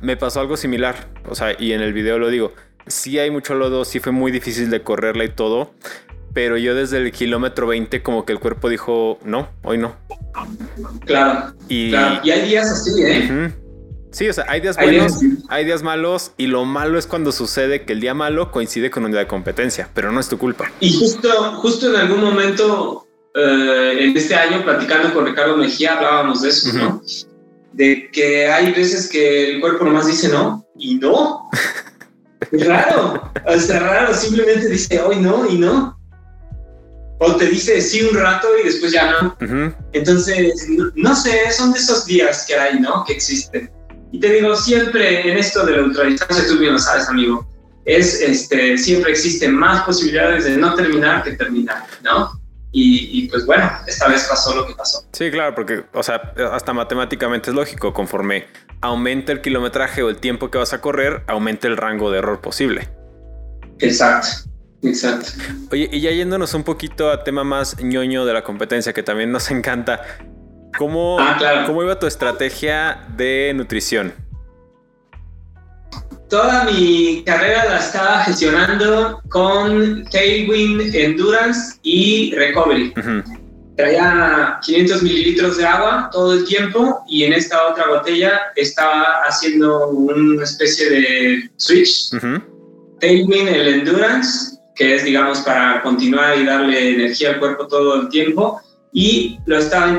me 0.02 0.16
pasó 0.16 0.42
algo 0.42 0.58
similar. 0.58 1.10
O 1.28 1.36
sea, 1.36 1.56
y 1.58 1.72
en 1.72 1.82
el 1.82 1.94
video 1.94 2.20
lo 2.20 2.30
digo. 2.30 2.54
sí 2.86 3.18
hay 3.18 3.32
mucho 3.32 3.56
lodo, 3.56 3.84
sí 3.84 4.00
fue 4.00 4.12
muy 4.12 4.32
difícil 4.32 4.70
de 4.70 4.84
correrla 4.84 5.24
y 5.24 5.30
todo, 5.30 5.74
pero 6.34 6.58
yo 6.58 6.76
desde 6.76 6.98
el 6.98 7.12
kilómetro 7.12 7.68
20 7.68 8.02
como 8.04 8.26
que 8.26 8.34
el 8.34 8.40
cuerpo 8.40 8.70
dijo, 8.70 9.20
no, 9.24 9.50
hoy 9.64 9.78
no. 9.78 9.96
Claro. 11.06 11.54
Y, 11.68 11.92
y 11.92 11.96
hay 11.96 12.48
días 12.48 12.70
así, 12.70 13.04
¿eh? 13.04 13.54
Sí, 14.12 14.28
o 14.28 14.34
sea, 14.34 14.46
hay 14.48 14.62
días 14.62 14.78
buenos, 14.78 15.20
hay 15.50 15.66
días 15.66 15.84
malos 15.84 16.32
y 16.38 16.48
lo 16.48 16.66
malo 16.66 16.98
es 16.98 17.06
cuando 17.06 17.32
sucede 17.32 17.84
que 17.84 17.94
el 17.94 18.00
día 18.00 18.14
malo 18.14 18.52
coincide 18.52 18.90
con 18.90 19.06
un 19.06 19.12
día 19.12 19.20
de 19.20 19.28
competencia, 19.28 19.90
pero 19.94 20.12
no 20.12 20.20
es 20.20 20.30
tu 20.30 20.38
culpa. 20.38 20.72
Y 20.80 20.98
justo, 20.98 21.30
justo 21.58 21.90
en 21.90 21.98
algún 21.98 22.22
momento 22.22 23.06
eh, 23.36 23.98
en 24.00 24.18
este 24.18 24.34
año, 24.34 24.64
platicando 24.64 25.14
con 25.14 25.26
Ricardo 25.26 25.58
Mejía, 25.58 25.98
hablábamos 25.98 26.42
de 26.42 26.50
eso, 26.50 26.74
¿no? 26.74 27.02
De 27.74 28.10
que 28.12 28.48
hay 28.48 28.72
veces 28.72 29.08
que 29.08 29.52
el 29.52 29.62
cuerpo 29.62 29.86
nomás 29.86 30.08
dice 30.08 30.30
no 30.30 30.66
y 30.76 30.96
no. 30.96 31.50
es 32.52 32.66
raro, 32.66 33.32
es 33.46 33.80
raro, 33.80 34.16
simplemente 34.16 34.70
dice 34.70 35.02
hoy 35.02 35.18
no 35.18 35.48
y 35.48 35.58
no. 35.58 35.97
O 37.20 37.36
te 37.36 37.48
dice 37.48 37.82
sí 37.82 38.04
un 38.04 38.16
rato 38.16 38.48
y 38.62 38.66
después 38.66 38.92
ya 38.92 39.12
no. 39.12 39.38
Entonces, 39.94 40.68
no, 40.96 41.16
sé, 41.16 41.52
son 41.52 41.74
de 41.74 41.80
esos 41.80 42.06
días 42.06 42.46
que 42.48 42.56
hay, 42.56 42.80
¿no? 42.80 43.04
Que 43.06 43.14
existen. 43.14 43.72
Y 44.12 44.20
te 44.20 44.32
digo, 44.32 44.56
siempre 44.56 45.30
en 45.30 45.38
esto 45.38 45.66
de 45.66 45.78
la 45.78 45.84
ultradistancia, 45.84 46.48
tú 46.48 46.60
bien 46.60 46.74
lo 46.74 46.80
sabes, 46.80 47.10
amigo, 47.10 47.48
es, 47.86 48.22
este, 48.22 48.78
siempre 48.78 49.12
existen 49.12 49.56
más 49.56 49.84
posibilidades 49.84 50.46
de 50.46 50.58
no 50.58 50.76
terminar 50.76 51.24
que 51.24 51.32
terminar, 51.32 51.84
¿no? 52.04 52.40
Y, 52.72 53.28
pues 53.30 53.44
bueno, 53.48 53.72
esta 53.88 54.08
vez 54.08 54.28
pasó 54.30 54.54
lo 54.54 54.68
que 54.68 54.76
pasó. 54.76 55.04
Sí, 55.12 55.32
claro, 55.32 55.56
porque, 55.56 55.86
o 55.94 56.04
sea, 56.04 56.34
hasta 56.52 56.74
matemáticamente 56.74 57.50
es 57.50 57.56
lógico, 57.56 57.92
conforme 57.92 58.46
aumenta 58.82 59.32
el 59.32 59.42
kilometraje 59.42 60.04
o 60.04 60.10
el 60.10 60.18
tiempo 60.18 60.52
que 60.52 60.60
vas 60.60 60.74
a 60.74 60.82
correr, 60.82 61.24
aumenta 61.26 61.68
el 61.68 61.76
rango 61.76 62.12
de 62.12 62.20
error 62.20 62.40
posible. 62.40 62.88
Exacto. 63.80 64.50
Exacto. 64.84 65.30
Oye, 65.72 65.90
y 65.92 66.02
ya 66.02 66.12
yéndonos 66.12 66.54
un 66.54 66.64
poquito 66.64 67.10
a 67.12 67.24
tema 67.24 67.44
más 67.44 67.82
ñoño 67.82 68.26
de 68.26 68.34
la 68.34 68.44
competencia, 68.44 68.94
que 68.94 69.04
también 69.04 69.32
nos 69.32 69.50
encanta, 69.52 70.02
¿cómo, 70.78 71.18
ah, 71.20 71.64
¿cómo 71.66 71.84
iba 71.84 72.00
tu 72.00 72.08
estrategia 72.08 73.06
de 73.16 73.54
nutrición? 73.56 74.14
toda 76.30 76.66
mi 76.66 77.24
carrera 77.26 77.66
la 77.66 77.80
estaba 77.80 78.24
gestionando 78.24 79.22
con 79.30 80.04
Tailwind 80.12 80.94
Endurance 80.96 81.78
y 81.84 82.34
Recovery. 82.36 82.94
Traía 83.76 84.60
500 84.64 85.04
mililitros 85.04 85.58
de 85.58 85.66
agua 85.66 86.10
todo 86.12 86.34
el 86.34 86.46
tiempo 86.46 87.00
y 87.08 87.24
en 87.24 87.34
esta 87.34 87.68
otra 87.68 87.88
botella 87.88 88.42
estaba 88.56 89.22
haciendo 89.28 89.90
una 89.90 90.44
especie 90.44 90.90
de 90.90 91.50
switch. 91.58 92.10
Tailwind, 93.00 93.48
el 93.50 93.68
Endurance, 93.68 94.57
que 94.78 94.96
es, 94.96 95.04
digamos, 95.04 95.40
para 95.40 95.82
continuar 95.82 96.38
y 96.38 96.46
darle 96.46 96.92
energía 96.92 97.32
al 97.32 97.40
cuerpo 97.40 97.68
todo 97.68 98.02
el 98.02 98.10
tiempo. 98.10 98.62
Y 98.94 99.40
lo 99.46 99.58
estaba 99.58 99.90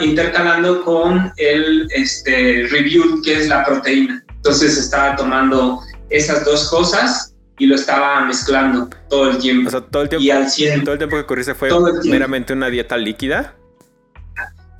intercalando 0.00 0.84
con 0.84 1.32
el 1.36 1.88
este, 1.92 2.66
Review, 2.70 3.22
que 3.22 3.34
es 3.40 3.48
la 3.48 3.64
proteína. 3.64 4.24
Entonces 4.28 4.76
estaba 4.76 5.16
tomando 5.16 5.80
esas 6.10 6.44
dos 6.44 6.68
cosas 6.68 7.34
y 7.58 7.66
lo 7.66 7.76
estaba 7.76 8.24
mezclando 8.26 8.88
todo 9.08 9.30
el 9.30 9.38
tiempo. 9.38 9.68
O 9.68 9.70
sea, 9.70 9.80
todo 9.80 10.02
el 10.02 10.08
tiempo, 10.08 10.24
y 10.24 10.30
al 10.30 10.50
100, 10.50 10.84
todo 10.84 10.92
el 10.92 10.98
tiempo 10.98 11.16
que 11.16 11.26
corriste 11.26 11.54
fue 11.54 11.70
meramente 12.04 12.52
una 12.52 12.68
dieta 12.68 12.96
líquida. 12.96 13.56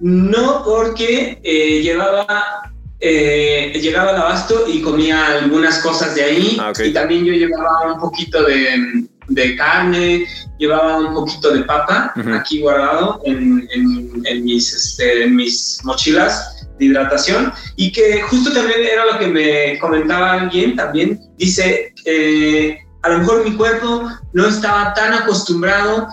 No, 0.01 0.63
porque 0.65 1.41
eh, 1.43 1.81
llevaba 1.83 2.73
eh, 3.01 3.79
llegaba 3.83 4.11
al 4.11 4.17
abasto 4.17 4.65
y 4.67 4.81
comía 4.81 5.27
algunas 5.27 5.81
cosas 5.81 6.15
de 6.15 6.23
ahí. 6.23 6.57
Ah, 6.59 6.73
y 6.83 6.91
también 6.91 7.25
yo 7.25 7.35
llevaba 7.35 7.93
un 7.93 8.01
poquito 8.01 8.43
de, 8.45 9.05
de 9.29 9.57
carne, 9.57 10.27
llevaba 10.59 10.99
un 10.99 11.15
poquito 11.15 11.53
de 11.53 11.63
papa 11.65 12.13
aquí 12.35 12.61
guardado 12.61 13.21
en, 13.25 13.69
en, 13.73 14.45
mis, 14.45 14.73
este, 14.73 15.25
en 15.25 15.37
mis 15.37 15.81
mochilas 15.85 16.67
de 16.79 16.87
hidratación 16.87 17.53
y 17.77 17.93
que 17.93 18.23
justo 18.23 18.53
también 18.53 18.81
era 18.81 19.07
lo 19.07 19.19
que 19.19 19.29
me 19.29 19.79
comentaba 19.79 20.33
alguien 20.33 20.77
también, 20.77 21.21
dice, 21.37 21.93
eh, 22.05 22.79
a 23.03 23.09
lo 23.11 23.19
mejor 23.19 23.45
mi 23.45 23.57
cuerpo 23.57 24.09
no 24.33 24.47
estaba 24.47 24.95
tan 24.95 25.13
acostumbrado 25.13 26.09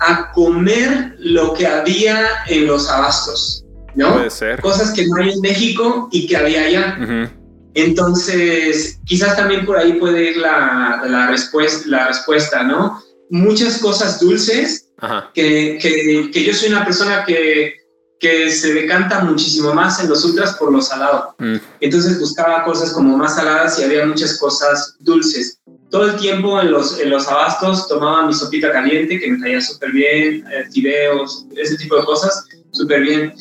a 0.00 0.32
comer 0.32 1.14
lo 1.18 1.54
que 1.54 1.66
había 1.66 2.26
en 2.48 2.66
los 2.66 2.90
abastos, 2.90 3.64
¿no? 3.94 4.14
Puede 4.14 4.30
ser. 4.30 4.60
Cosas 4.60 4.92
que 4.92 5.06
no 5.06 5.16
hay 5.16 5.30
en 5.30 5.40
México 5.40 6.08
y 6.10 6.26
que 6.26 6.36
había 6.36 6.64
allá. 6.64 7.30
Entonces, 7.74 8.98
quizás 9.04 9.36
también 9.36 9.66
por 9.66 9.76
ahí 9.76 9.94
puede 9.94 10.30
ir 10.30 10.36
la, 10.36 11.02
la, 11.06 11.26
respuesta, 11.28 11.82
la 11.86 12.08
respuesta, 12.08 12.62
¿no? 12.62 13.02
Muchas 13.30 13.78
cosas 13.78 14.20
dulces, 14.20 14.90
que, 15.34 15.78
que, 15.82 16.30
que 16.32 16.44
yo 16.44 16.54
soy 16.54 16.70
una 16.70 16.84
persona 16.84 17.24
que 17.26 17.84
que 18.24 18.50
se 18.50 18.72
decanta 18.72 19.20
muchísimo 19.20 19.74
más 19.74 20.00
en 20.00 20.08
los 20.08 20.24
ultras 20.24 20.54
por 20.54 20.72
lo 20.72 20.80
salado. 20.80 21.34
Mm. 21.38 21.56
Entonces 21.80 22.18
buscaba 22.18 22.64
cosas 22.64 22.92
como 22.92 23.18
más 23.18 23.34
saladas 23.34 23.78
y 23.78 23.84
había 23.84 24.06
muchas 24.06 24.38
cosas 24.38 24.96
dulces. 25.00 25.60
Todo 25.90 26.06
el 26.06 26.16
tiempo 26.16 26.58
en 26.58 26.70
los, 26.70 26.98
en 26.98 27.10
los 27.10 27.28
abastos 27.28 27.86
tomaba 27.86 28.26
mi 28.26 28.32
sopita 28.32 28.72
caliente 28.72 29.20
que 29.20 29.30
me 29.30 29.40
caía 29.40 29.60
súper 29.60 29.92
bien, 29.92 30.42
eh, 30.50 30.64
fideos, 30.72 31.44
ese 31.54 31.76
tipo 31.76 31.96
de 31.96 32.04
cosas, 32.04 32.46
súper 32.74 33.00
bien. 33.00 33.34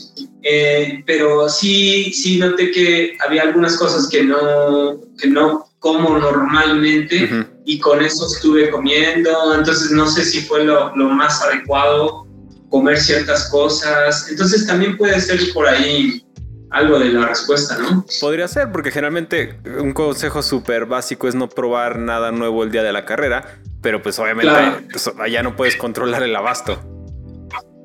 Eh, 0.44 1.04
pero 1.06 1.50
sí, 1.50 2.14
sí 2.14 2.38
noté 2.40 2.72
que 2.72 3.18
había 3.26 3.44
algunas 3.44 3.78
cosas 3.78 4.08
que 4.08 4.24
no, 4.24 5.00
que 5.18 5.28
no 5.28 5.66
como 5.80 6.18
normalmente 6.18 7.30
y 7.66 7.80
con 7.80 8.02
eso 8.02 8.28
estuve 8.28 8.70
comiendo. 8.70 9.54
Entonces 9.54 9.92
no 9.92 10.08
sé 10.08 10.24
si 10.24 10.42
fue 10.42 10.64
lo, 10.64 10.96
lo 10.96 11.10
más 11.10 11.42
adecuado 11.42 12.26
comer 12.70 12.98
ciertas 12.98 13.50
cosas. 13.50 14.28
Entonces 14.30 14.66
también 14.66 14.98
puede 14.98 15.20
ser 15.20 15.40
por 15.54 15.68
ahí 15.68 16.26
algo 16.72 16.98
de 16.98 17.10
la 17.10 17.28
respuesta, 17.28 17.78
¿no? 17.78 18.04
Podría 18.20 18.48
ser, 18.48 18.72
porque 18.72 18.90
generalmente 18.90 19.60
un 19.80 19.94
consejo 19.94 20.42
súper 20.42 20.88
básico 20.88 21.28
es 21.28 21.36
no 21.36 21.48
probar 21.48 22.00
nada 22.00 22.32
nuevo 22.32 22.64
el 22.64 22.72
día 22.72 22.82
de 22.82 22.92
la 22.92 23.06
carrera, 23.06 23.60
pero 23.82 24.02
pues 24.02 24.18
obviamente 24.18 24.52
pues, 24.92 25.12
allá 25.20 25.44
no 25.44 25.56
puedes 25.56 25.76
controlar 25.76 26.24
el 26.24 26.36
abasto. 26.36 26.93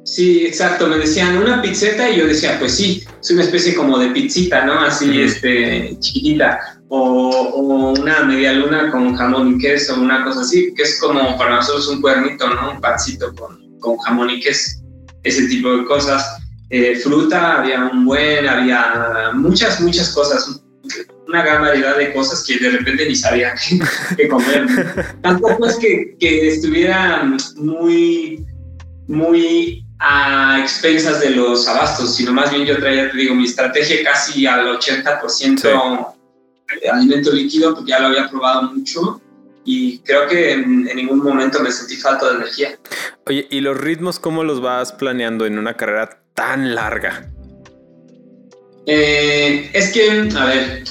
Sí, 0.08 0.46
exacto. 0.46 0.86
Me 0.88 0.96
decían 0.96 1.36
una 1.36 1.60
pizzeta 1.60 2.08
y 2.08 2.16
yo 2.16 2.26
decía, 2.26 2.58
pues 2.58 2.74
sí, 2.74 3.04
es 3.20 3.30
una 3.30 3.42
especie 3.42 3.74
como 3.74 3.98
de 3.98 4.08
pizzita, 4.08 4.64
¿no? 4.64 4.80
Así, 4.80 5.20
este, 5.20 5.96
chiquitita. 6.00 6.80
O, 6.88 7.28
o, 7.30 7.90
una 8.00 8.24
media 8.24 8.54
luna 8.54 8.90
con 8.90 9.14
jamón 9.14 9.54
y 9.54 9.58
queso, 9.58 10.00
una 10.00 10.24
cosa 10.24 10.40
así, 10.40 10.72
que 10.74 10.84
es 10.84 10.98
como 10.98 11.36
para 11.36 11.56
nosotros 11.56 11.88
un 11.88 12.00
cuernito, 12.00 12.48
¿no? 12.48 12.72
Un 12.72 12.80
pancito 12.80 13.34
con, 13.34 13.78
con 13.80 13.98
jamón 13.98 14.30
y 14.30 14.40
queso, 14.40 14.80
ese 15.24 15.46
tipo 15.46 15.76
de 15.76 15.84
cosas. 15.84 16.38
Eh, 16.70 16.96
fruta, 16.96 17.58
había 17.58 17.84
un 17.84 18.06
buen, 18.06 18.48
había 18.48 19.32
muchas, 19.34 19.78
muchas 19.82 20.10
cosas, 20.14 20.62
una 21.26 21.42
gran 21.42 21.60
variedad 21.60 21.98
de 21.98 22.14
cosas 22.14 22.44
que 22.44 22.58
de 22.58 22.70
repente 22.70 23.06
ni 23.06 23.14
sabía 23.14 23.52
qué, 24.16 24.26
comer. 24.28 24.66
Tampoco 25.22 25.66
es 25.66 25.76
que, 25.76 26.16
que 26.18 26.48
estuviera 26.48 27.30
muy, 27.56 28.42
muy 29.06 29.84
a 29.98 30.58
expensas 30.60 31.20
de 31.20 31.30
los 31.30 31.66
abastos, 31.66 32.14
sino 32.16 32.32
más 32.32 32.50
bien 32.50 32.64
yo 32.64 32.78
traía, 32.78 33.10
te 33.10 33.16
digo, 33.16 33.34
mi 33.34 33.44
estrategia 33.44 34.04
casi 34.04 34.46
al 34.46 34.78
80% 34.78 36.14
de 36.80 36.88
alimento 36.88 37.32
líquido, 37.32 37.74
porque 37.74 37.90
ya 37.90 37.98
lo 37.98 38.08
había 38.08 38.28
probado 38.28 38.62
mucho 38.74 39.20
y 39.64 39.98
creo 39.98 40.26
que 40.26 40.52
en, 40.52 40.84
ningún 40.84 41.18
momento 41.18 41.60
me 41.60 41.70
sentí 41.70 41.96
falta 41.96 42.30
de 42.30 42.36
energía. 42.36 42.78
Oye, 43.26 43.46
¿y 43.50 43.60
los 43.60 43.76
ritmos 43.76 44.18
cómo 44.18 44.42
los 44.42 44.62
vas 44.62 44.92
planeando 44.92 45.44
en 45.44 45.58
una 45.58 45.74
carrera 45.74 46.22
tan 46.34 46.74
larga? 46.74 47.30
Eh, 48.86 49.70
es 49.74 49.92
que, 49.92 50.30
a 50.34 50.44
ver, 50.46 50.84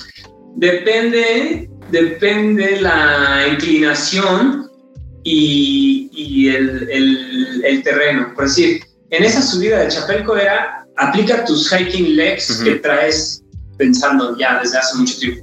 depende, 0.57 1.67
depende 1.89 2.79
la 2.79 3.47
inclinación 3.51 4.69
y, 5.23 6.49
el, 6.49 6.87
el, 7.63 7.83
terreno. 7.83 8.31
Por 8.35 8.45
decir, 8.45 8.81
en 9.09 9.23
esa 9.23 9.41
subida 9.41 9.79
de 9.79 9.87
Chapelco 9.89 10.35
era, 10.35 10.85
aplica 10.97 11.45
tus 11.45 11.69
hiking 11.69 12.15
legs 12.15 12.61
que 12.63 12.75
traes 12.75 13.43
pensando 13.77 14.35
ya 14.37 14.59
desde 14.59 14.77
hace 14.77 14.97
mucho 14.97 15.17
tiempo. 15.19 15.41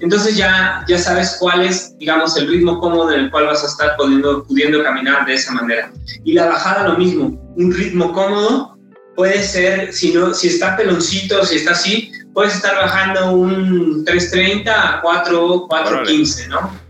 Entonces 0.00 0.36
ya, 0.36 0.84
ya 0.88 0.98
sabes 0.98 1.36
cuál 1.38 1.62
es, 1.62 1.96
digamos, 1.98 2.36
el 2.36 2.48
ritmo 2.48 2.78
cómodo 2.80 3.12
en 3.12 3.20
el 3.20 3.30
cual 3.30 3.46
vas 3.46 3.62
a 3.62 3.66
estar 3.66 3.96
pudiendo, 3.96 4.44
pudiendo 4.44 4.82
caminar 4.82 5.24
de 5.26 5.34
esa 5.34 5.52
manera. 5.52 5.92
Y 6.24 6.32
la 6.32 6.46
bajada 6.46 6.88
lo 6.88 6.98
mismo, 6.98 7.40
un 7.56 7.72
ritmo 7.72 8.12
cómodo 8.12 8.76
puede 9.14 9.42
ser, 9.42 9.92
si, 9.92 10.12
no, 10.12 10.34
si 10.34 10.48
está 10.48 10.76
peloncito, 10.76 11.44
si 11.44 11.56
está 11.56 11.72
así, 11.72 12.10
puedes 12.34 12.54
estar 12.54 12.74
bajando 12.74 13.32
un 13.32 14.04
3.30 14.04 14.68
a 14.68 15.00
4, 15.02 15.68
4.15, 15.68 16.48
¿no? 16.48 16.82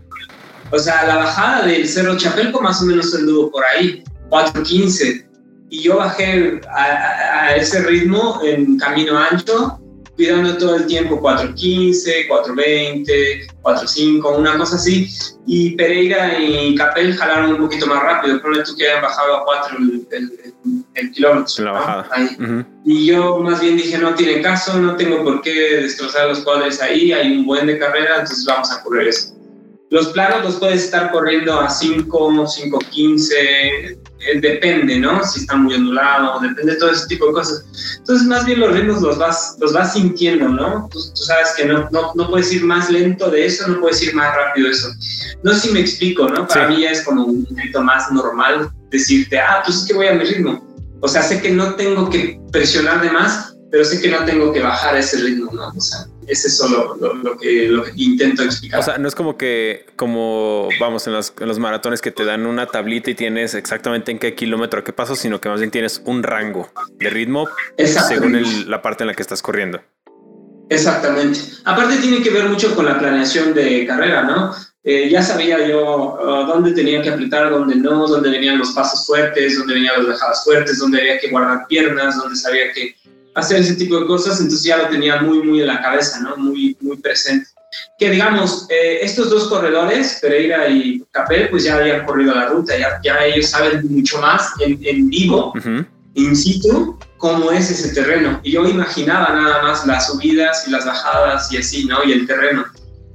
O 0.71 0.79
sea, 0.79 1.05
la 1.05 1.17
bajada 1.17 1.67
del 1.67 1.87
Cerro 1.87 2.17
Chapelco 2.17 2.59
más 2.61 2.81
o 2.81 2.85
menos 2.85 3.13
anduvo 3.13 3.51
por 3.51 3.63
ahí, 3.63 4.03
4.15. 4.29 5.32
Y 5.73 5.81
yo 5.81 5.97
bajé 5.97 6.61
a, 6.69 7.45
a 7.45 7.55
ese 7.55 7.81
ritmo 7.81 8.39
en 8.43 8.77
camino 8.77 9.17
ancho 9.17 9.79
cuidando 10.15 10.55
todo 10.57 10.75
el 10.75 10.85
tiempo 10.85 11.19
4.15, 11.19 12.27
4.20, 12.29 13.05
4.5, 13.63 14.37
una 14.37 14.55
cosa 14.55 14.75
así. 14.75 15.09
Y 15.47 15.71
Pereira 15.71 16.37
y 16.39 16.75
Capel 16.75 17.15
jalaron 17.15 17.53
un 17.53 17.57
poquito 17.57 17.87
más 17.87 18.03
rápido. 18.03 18.39
Ponle 18.43 18.61
tú 18.61 18.75
que 18.77 18.87
hayan 18.87 19.01
bajado 19.01 19.37
a 19.37 19.45
4 19.45 19.77
el, 20.93 21.11
kilómetro. 21.11 21.63
La 21.63 21.71
bajada. 21.71 22.09
Y 22.85 23.07
yo 23.07 23.39
más 23.39 23.59
bien 23.59 23.75
dije, 23.75 23.97
no 23.97 24.13
tiene 24.13 24.43
caso, 24.43 24.79
no 24.79 24.95
tengo 24.95 25.23
por 25.23 25.41
qué 25.41 25.77
destrozar 25.81 26.27
los 26.27 26.41
cuadros 26.41 26.79
ahí, 26.81 27.11
hay 27.11 27.35
un 27.35 27.47
buen 27.47 27.65
de 27.65 27.79
carrera, 27.79 28.19
entonces 28.19 28.45
vamos 28.45 28.71
a 28.71 28.83
correr 28.83 29.07
eso. 29.07 29.33
Los 29.89 30.09
planos 30.09 30.43
los 30.43 30.55
puedes 30.57 30.83
estar 30.85 31.11
corriendo 31.11 31.59
a 31.59 31.67
5, 31.67 32.31
5.15, 32.31 34.02
depende, 34.39 34.99
¿no? 34.99 35.23
Si 35.23 35.41
está 35.41 35.55
muy 35.55 35.73
ondulado, 35.75 36.39
depende 36.39 36.73
de 36.73 36.79
todo 36.79 36.91
ese 36.91 37.07
tipo 37.07 37.27
de 37.27 37.33
cosas. 37.33 37.65
Entonces, 37.99 38.27
más 38.27 38.45
bien 38.45 38.59
los 38.59 38.73
ritmos 38.73 39.01
los 39.01 39.17
vas, 39.17 39.57
los 39.59 39.73
vas 39.73 39.93
sintiendo, 39.93 40.49
¿no? 40.49 40.89
Tú, 40.91 40.99
sabes 40.99 41.53
que 41.57 41.65
no, 41.65 41.89
no, 41.91 42.11
no, 42.15 42.29
puedes 42.29 42.51
ir 42.51 42.63
más 42.63 42.89
lento 42.89 43.29
de 43.29 43.45
eso, 43.45 43.67
no 43.67 43.79
puedes 43.79 44.01
ir 44.01 44.13
más 44.15 44.35
rápido 44.35 44.67
de 44.67 44.73
eso. 44.73 44.89
No 45.43 45.53
sé 45.53 45.67
si 45.67 45.73
me 45.73 45.79
explico, 45.79 46.27
¿no? 46.29 46.47
Para 46.47 46.67
mí 46.67 46.81
ya 46.81 46.91
es 46.91 47.03
como 47.03 47.25
un 47.25 47.45
poquito 47.45 47.81
más 47.81 48.11
normal 48.11 48.69
decirte, 48.89 49.39
ah, 49.39 49.61
pues 49.65 49.77
es 49.77 49.87
que 49.87 49.93
voy 49.93 50.07
a 50.07 50.13
mi 50.13 50.23
ritmo. 50.23 50.63
O 51.01 51.07
sea, 51.07 51.21
sé 51.21 51.41
que 51.41 51.51
no 51.51 51.75
tengo 51.75 52.09
que 52.09 52.39
presionar 52.51 53.01
de 53.01 53.11
más, 53.11 53.52
pero 53.73 53.85
sé 53.85 53.99
que 53.99 54.07
no 54.07 54.23
tengo 54.23 54.53
que 54.53 54.59
bajar 54.59 54.95
ese 54.95 55.17
ritmo, 55.17 55.51
¿no? 55.51 55.69
O 55.69 55.81
sea, 55.81 56.05
es 56.27 56.45
eso 56.45 56.95
lo, 56.99 57.37
que, 57.39 57.71
intento 57.95 58.43
explicar. 58.43 58.79
O 58.79 58.83
sea, 58.83 58.99
no 58.99 59.07
es 59.07 59.15
como 59.15 59.35
que, 59.35 59.87
como 59.95 60.69
vamos 60.79 61.07
en 61.07 61.13
los, 61.13 61.33
maratones 61.57 61.99
que 61.99 62.11
te 62.11 62.23
dan 62.23 62.45
una 62.45 62.67
tablita 62.67 63.09
y 63.09 63.15
tienes 63.15 63.55
exactamente 63.55 64.11
en 64.11 64.19
qué 64.19 64.35
kilómetro, 64.35 64.83
qué 64.83 64.93
paso, 64.93 65.15
sino 65.15 65.41
que 65.41 65.49
más 65.49 65.59
bien 65.59 65.71
tienes 65.71 66.03
un 66.05 66.21
rango 66.21 66.71
de 66.99 67.09
ritmo 67.09 67.47
según 67.79 68.69
la 68.69 68.83
parte 68.83 69.05
en 69.05 69.07
la 69.07 69.15
que 69.15 69.23
estás 69.23 69.41
corriendo. 69.41 69.81
Exactamente. 70.69 71.39
Aparte 71.65 71.97
tiene 71.97 72.21
que 72.21 72.29
ver 72.29 72.47
mucho 72.47 72.75
con 72.75 72.85
la 72.85 72.99
planeación 72.99 73.55
de 73.55 73.87
carrera, 73.87 74.21
¿no? 74.21 74.53
Eh, 74.83 75.09
ya 75.09 75.23
sabía 75.23 75.65
yo 75.65 76.19
uh, 76.21 76.45
dónde 76.45 76.73
tenía 76.73 77.01
que 77.01 77.09
apretar, 77.09 77.49
dónde 77.49 77.75
no, 77.75 78.05
dónde 78.05 78.29
venían 78.29 78.59
los 78.59 78.71
pasos 78.73 79.07
fuertes, 79.07 79.57
dónde 79.57 79.75
venían 79.75 79.95
las 79.97 80.07
bajadas 80.07 80.43
fuertes, 80.43 80.77
dónde 80.77 80.99
había 80.99 81.19
que 81.19 81.29
guardar 81.29 81.65
piernas, 81.67 82.17
dónde 82.17 82.35
sabía 82.35 82.71
que 82.73 82.93
hacer 83.35 83.61
ese 83.61 83.75
tipo 83.75 83.99
de 83.99 84.05
cosas, 84.05 84.39
entonces 84.39 84.63
ya 84.63 84.77
lo 84.77 84.87
tenía 84.89 85.21
muy, 85.21 85.41
muy 85.43 85.61
en 85.61 85.67
la 85.67 85.81
cabeza, 85.81 86.19
¿no? 86.19 86.37
Muy, 86.37 86.77
muy 86.81 86.97
presente. 86.97 87.47
Que 87.97 88.11
digamos, 88.11 88.67
eh, 88.69 88.99
estos 89.01 89.29
dos 89.29 89.47
corredores, 89.47 90.19
Pereira 90.21 90.67
y 90.67 91.03
Capel, 91.11 91.49
pues 91.49 91.63
ya 91.63 91.77
habían 91.77 92.05
corrido 92.05 92.35
la 92.35 92.47
ruta, 92.47 92.77
ya, 92.77 92.99
ya 93.03 93.25
ellos 93.25 93.47
saben 93.47 93.87
mucho 93.89 94.19
más 94.19 94.51
en, 94.59 94.79
en 94.83 95.09
vivo, 95.09 95.53
in 96.13 96.35
situ, 96.35 96.99
cómo 97.17 97.51
es 97.51 97.71
ese 97.71 97.93
terreno. 97.93 98.39
Y 98.43 98.51
yo 98.51 98.67
imaginaba 98.67 99.33
nada 99.33 99.63
más 99.63 99.87
las 99.87 100.07
subidas 100.07 100.67
y 100.67 100.71
las 100.71 100.85
bajadas 100.85 101.51
y 101.51 101.57
así, 101.57 101.85
¿no? 101.85 102.03
Y 102.03 102.11
el 102.11 102.27
terreno. 102.27 102.65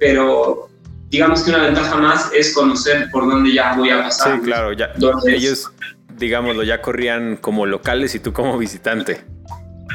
Pero 0.00 0.68
digamos 1.10 1.42
que 1.42 1.50
una 1.50 1.62
ventaja 1.64 1.96
más 1.96 2.30
es 2.32 2.52
conocer 2.52 3.10
por 3.10 3.28
dónde 3.28 3.52
ya 3.52 3.74
voy 3.74 3.90
a 3.90 4.02
pasar. 4.02 4.36
Sí, 4.36 4.44
claro, 4.44 4.72
ya. 4.72 4.92
Ellos, 5.26 5.70
digámoslo, 6.16 6.62
ya 6.62 6.82
corrían 6.82 7.36
como 7.36 7.66
locales 7.66 8.14
y 8.14 8.20
tú 8.20 8.32
como 8.32 8.58
visitante. 8.58 9.24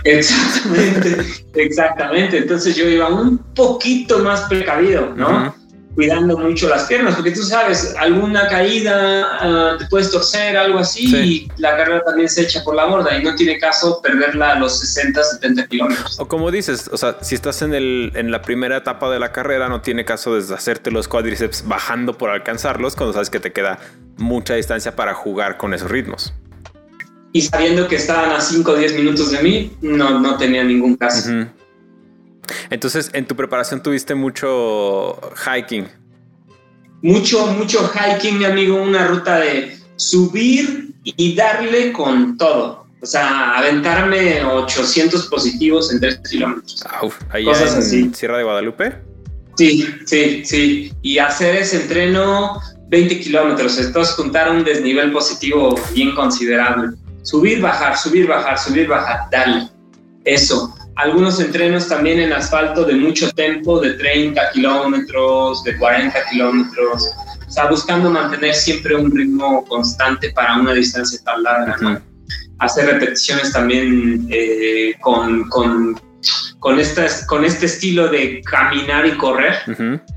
Exactamente, 0.04 1.18
exactamente. 1.56 2.38
Entonces 2.38 2.76
yo 2.76 2.88
iba 2.88 3.10
un 3.10 3.38
poquito 3.38 4.20
más 4.20 4.42
precavido, 4.42 5.14
¿no? 5.16 5.56
Cuidando 5.96 6.36
mucho 6.40 6.68
las 6.70 6.86
piernas, 6.86 7.14
porque 7.14 7.30
tú 7.30 7.44
sabes, 7.44 7.94
alguna 8.00 8.48
caída 8.48 9.28
ah, 9.40 9.76
te 9.78 9.86
puedes 9.86 10.10
torcer, 10.10 10.58
algo 10.58 10.80
así, 10.80 11.16
y 11.16 11.62
la 11.62 11.78
carrera 11.78 12.04
también 12.04 12.28
se 12.28 12.42
echa 12.42 12.64
por 12.64 12.74
la 12.74 12.86
borda 12.86 13.16
y 13.16 13.24
no 13.24 13.36
tiene 13.36 13.60
caso 13.60 14.02
perderla 14.02 14.54
a 14.54 14.56
los 14.60 14.80
60, 14.80 15.24
70 15.24 15.68
kilómetros. 15.68 16.20
O 16.20 16.28
como 16.28 16.50
dices, 16.50 16.90
o 16.92 16.98
sea, 16.98 17.18
si 17.22 17.36
estás 17.36 17.62
en, 17.62 17.76
el, 17.76 18.12
en 18.16 18.32
la 18.32 18.42
primera 18.42 18.78
etapa 18.78 19.12
de 19.12 19.20
la 19.20 19.32
carrera, 19.32 19.70
no 19.70 19.82
tiene 19.82 20.04
caso 20.04 20.36
deshacerte 20.36 20.90
los 20.90 21.08
cuádriceps 21.08 21.68
bajando 21.68 22.18
por 22.18 22.32
alcanzarlos 22.32 22.96
cuando 22.96 23.14
sabes 23.14 23.30
que 23.30 23.40
te 23.40 23.54
queda 23.54 23.78
mucha 24.18 24.56
distancia 24.56 24.96
para 24.96 25.14
jugar 25.14 25.58
con 25.58 25.76
esos 25.76 25.92
ritmos 25.92 26.34
y 27.34 27.42
sabiendo 27.42 27.88
que 27.88 27.96
estaban 27.96 28.32
a 28.32 28.40
5 28.40 28.72
o 28.72 28.76
10 28.76 28.94
minutos 28.94 29.32
de 29.32 29.42
mí, 29.42 29.72
no, 29.82 30.20
no 30.20 30.38
tenía 30.38 30.64
ningún 30.64 30.96
caso. 30.96 31.32
Entonces, 32.70 33.10
en 33.14 33.26
tu 33.26 33.36
preparación 33.36 33.82
tuviste 33.82 34.14
mucho 34.14 35.20
hiking. 35.44 35.88
Mucho, 37.02 37.48
mucho 37.48 37.92
hiking, 37.92 38.38
mi 38.38 38.46
amigo, 38.46 38.82
una 38.82 39.08
ruta 39.08 39.40
de 39.40 39.78
subir 39.96 40.94
y 41.04 41.36
darle 41.36 41.92
con 41.92 42.38
todo. 42.38 42.86
O 43.02 43.06
sea, 43.06 43.58
aventarme 43.58 44.46
800 44.46 45.28
positivos 45.28 45.92
en 45.92 46.00
3 46.00 46.20
kilómetros. 46.30 46.84
ahí 47.32 47.46
en 47.48 48.14
Sierra 48.14 48.38
de 48.38 48.44
Guadalupe. 48.44 48.96
Sí, 49.58 49.88
sí, 50.06 50.44
sí. 50.46 50.94
Y 51.02 51.18
hacer 51.18 51.56
ese 51.56 51.82
entreno 51.82 52.62
20 52.90 53.20
kilómetros. 53.20 53.78
Entonces, 53.80 54.14
juntar 54.16 54.52
un 54.52 54.64
desnivel 54.64 55.12
positivo 55.12 55.76
bien 55.94 56.14
considerable. 56.16 56.96
Subir, 57.24 57.62
bajar, 57.62 57.98
subir, 57.98 58.28
bajar, 58.28 58.60
subir, 58.60 58.88
bajar, 58.88 59.30
dale. 59.32 59.70
Eso. 60.26 60.74
Algunos 60.96 61.40
entrenos 61.40 61.88
también 61.88 62.20
en 62.20 62.34
asfalto 62.34 62.86
de 62.86 62.94
mucho 62.94 63.32
tiempo, 63.32 63.80
de 63.80 63.94
30 63.94 64.52
kilómetros, 64.52 65.64
de 65.64 65.78
40 65.78 66.26
kilómetros. 66.30 67.12
O 67.48 67.52
sea, 67.52 67.68
buscando 67.68 68.10
mantener 68.10 68.54
siempre 68.54 68.96
un 68.96 69.10
ritmo 69.10 69.66
constante 69.66 70.32
para 70.32 70.58
una 70.58 70.74
distancia 70.74 71.20
tan 71.24 71.42
larga. 71.44 72.04
Hacer 72.60 72.86
repeticiones 72.86 73.52
también 73.52 74.28
eh, 74.30 74.94
con, 75.02 75.50
con, 75.50 76.00
con, 76.64 76.80
con 77.28 77.44
este 77.44 77.66
estilo 77.66 78.08
de 78.08 78.42
caminar 78.42 79.06
y 79.06 79.18
correr. 79.18 79.54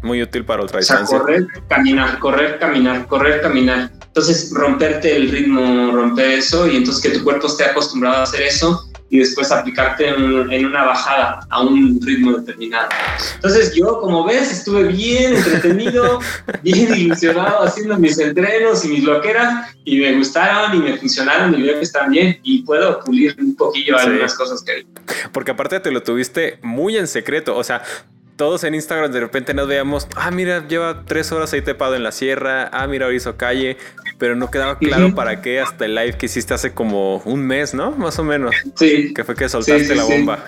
Muy 0.00 0.22
útil 0.22 0.44
para 0.44 0.62
otra 0.62 0.78
distancia. 0.78 1.18
correr, 1.18 1.44
caminar, 1.68 2.20
correr, 2.20 2.60
caminar, 2.60 3.08
correr, 3.08 3.40
caminar. 3.40 3.90
Entonces, 4.06 4.52
romperte 4.54 5.16
el 5.16 5.28
ritmo, 5.28 5.90
romper 5.90 6.30
eso 6.38 6.68
y 6.68 6.76
entonces 6.76 7.02
que 7.02 7.18
tu 7.18 7.24
cuerpo 7.24 7.48
esté 7.48 7.64
acostumbrado 7.64 8.18
a 8.18 8.22
hacer 8.22 8.42
eso 8.42 8.88
y 9.16 9.20
después 9.20 9.50
aplicarte 9.50 10.08
en, 10.08 10.66
una 10.66 10.84
bajada 10.84 11.40
a 11.48 11.62
un 11.62 11.98
ritmo 12.02 12.36
determinado. 12.36 12.88
Entonces 13.36 13.74
yo, 13.74 13.98
como 14.00 14.26
ves, 14.26 14.52
estuve 14.52 14.84
bien 14.84 15.34
entretenido, 15.34 16.20
bien 16.62 16.94
ilusionado 16.94 17.62
haciendo 17.62 17.96
mis 17.98 18.18
entrenos 18.18 18.84
y 18.84 18.88
mis 18.88 19.04
loqueras 19.04 19.74
y 19.84 19.98
me 20.00 20.16
gustaron 20.16 20.76
y 20.76 20.80
me 20.80 20.98
funcionaron 20.98 21.58
y 21.58 21.62
veo 21.62 21.78
que 21.78 21.84
están 21.84 22.10
bien 22.10 22.38
y 22.42 22.62
puedo 22.62 23.00
pulir 23.00 23.34
un 23.38 23.56
poquillo 23.56 23.96
algunas 23.98 24.34
cosas 24.34 24.62
que 24.62 24.72
hay. 24.72 24.86
Porque 25.32 25.52
aparte 25.52 25.80
te 25.80 25.90
lo 25.90 26.02
tuviste 26.02 26.58
muy 26.62 26.98
en 26.98 27.08
secreto, 27.08 27.56
o 27.56 27.64
sea, 27.64 27.82
todos 28.36 28.64
en 28.64 28.74
Instagram 28.74 29.10
de 29.10 29.20
repente 29.20 29.54
nos 29.54 29.66
veíamos, 29.66 30.06
ah, 30.14 30.30
mira, 30.30 30.66
lleva 30.68 31.04
tres 31.06 31.32
horas 31.32 31.52
ahí 31.52 31.62
tepado 31.62 31.94
en 31.96 32.02
la 32.02 32.12
sierra, 32.12 32.68
ah, 32.72 32.86
mira, 32.86 33.06
hoy 33.06 33.16
hizo 33.16 33.36
calle, 33.36 33.76
pero 34.18 34.36
no 34.36 34.50
quedaba 34.50 34.78
claro 34.78 35.14
para 35.14 35.40
qué 35.42 35.60
hasta 35.60 35.86
el 35.86 35.94
live 35.94 36.16
que 36.18 36.26
hiciste 36.26 36.54
hace 36.54 36.72
como 36.72 37.18
un 37.18 37.42
mes, 37.42 37.74
¿no? 37.74 37.92
Más 37.92 38.18
o 38.18 38.24
menos. 38.24 38.54
Sí. 38.76 39.12
Que 39.14 39.24
fue 39.24 39.34
que 39.34 39.48
soltaste 39.48 39.94
la 39.94 40.04
bomba. 40.04 40.44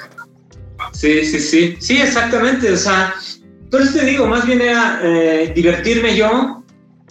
Sí, 0.92 1.24
sí, 1.24 1.40
sí. 1.40 1.76
Sí, 1.80 2.00
exactamente. 2.00 2.70
O 2.72 2.76
sea, 2.76 3.14
por 3.70 3.82
eso 3.82 3.98
te 3.98 4.04
digo, 4.04 4.26
más 4.26 4.46
bien 4.46 4.60
era 4.60 5.00
eh, 5.02 5.52
divertirme 5.54 6.16
yo, 6.16 6.64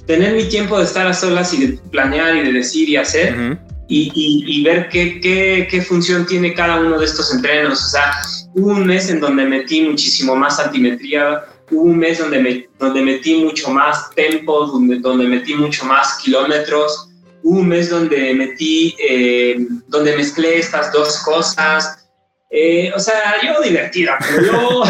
tener 0.05 0.33
mi 0.33 0.45
tiempo 0.45 0.77
de 0.77 0.85
estar 0.85 1.05
a 1.05 1.13
solas 1.13 1.53
y 1.53 1.65
de 1.65 1.79
planear 1.91 2.35
y 2.35 2.43
de 2.43 2.53
decir 2.53 2.89
y 2.89 2.97
hacer. 2.97 3.57
y, 3.89 4.11
y, 4.13 4.63
ver 4.63 4.89
qué, 4.89 5.19
qué, 5.21 5.67
qué 5.69 5.81
función 5.81 6.25
tiene 6.25 6.53
cada 6.53 6.79
uno 6.79 6.99
de 6.99 7.05
estos 7.05 7.33
entrenos. 7.33 7.83
O 7.85 7.89
sea, 7.89 8.11
Hubo 8.57 8.71
un 8.71 8.87
mes 8.87 9.07
en 9.11 9.19
donde 9.19 9.45
metí 9.45 9.81
muchísimo 9.81 10.35
más 10.35 10.59
altimetría, 10.59 11.45
hubo 11.69 11.83
un 11.83 11.97
mes 11.99 12.17
donde, 12.17 12.39
me, 12.39 12.67
donde 12.79 13.03
metí 13.03 13.35
mucho 13.35 13.69
más 13.69 14.09
tempo, 14.15 14.65
donde, 14.65 14.97
donde 14.97 15.27
metí 15.27 15.53
mucho 15.53 15.85
más 15.85 16.17
kilómetros, 16.23 17.07
hubo 17.43 17.59
un 17.59 17.67
mes 17.67 17.91
donde 17.91 18.33
metí, 18.33 18.95
eh, 18.97 19.59
donde 19.87 20.17
mezclé 20.17 20.57
estas 20.57 20.91
dos 20.91 21.19
cosas. 21.19 22.03
Eh, 22.49 22.91
o 22.95 22.99
sea, 22.99 23.35
yo 23.43 23.61
divertida, 23.61 24.17
yo, 24.51 24.83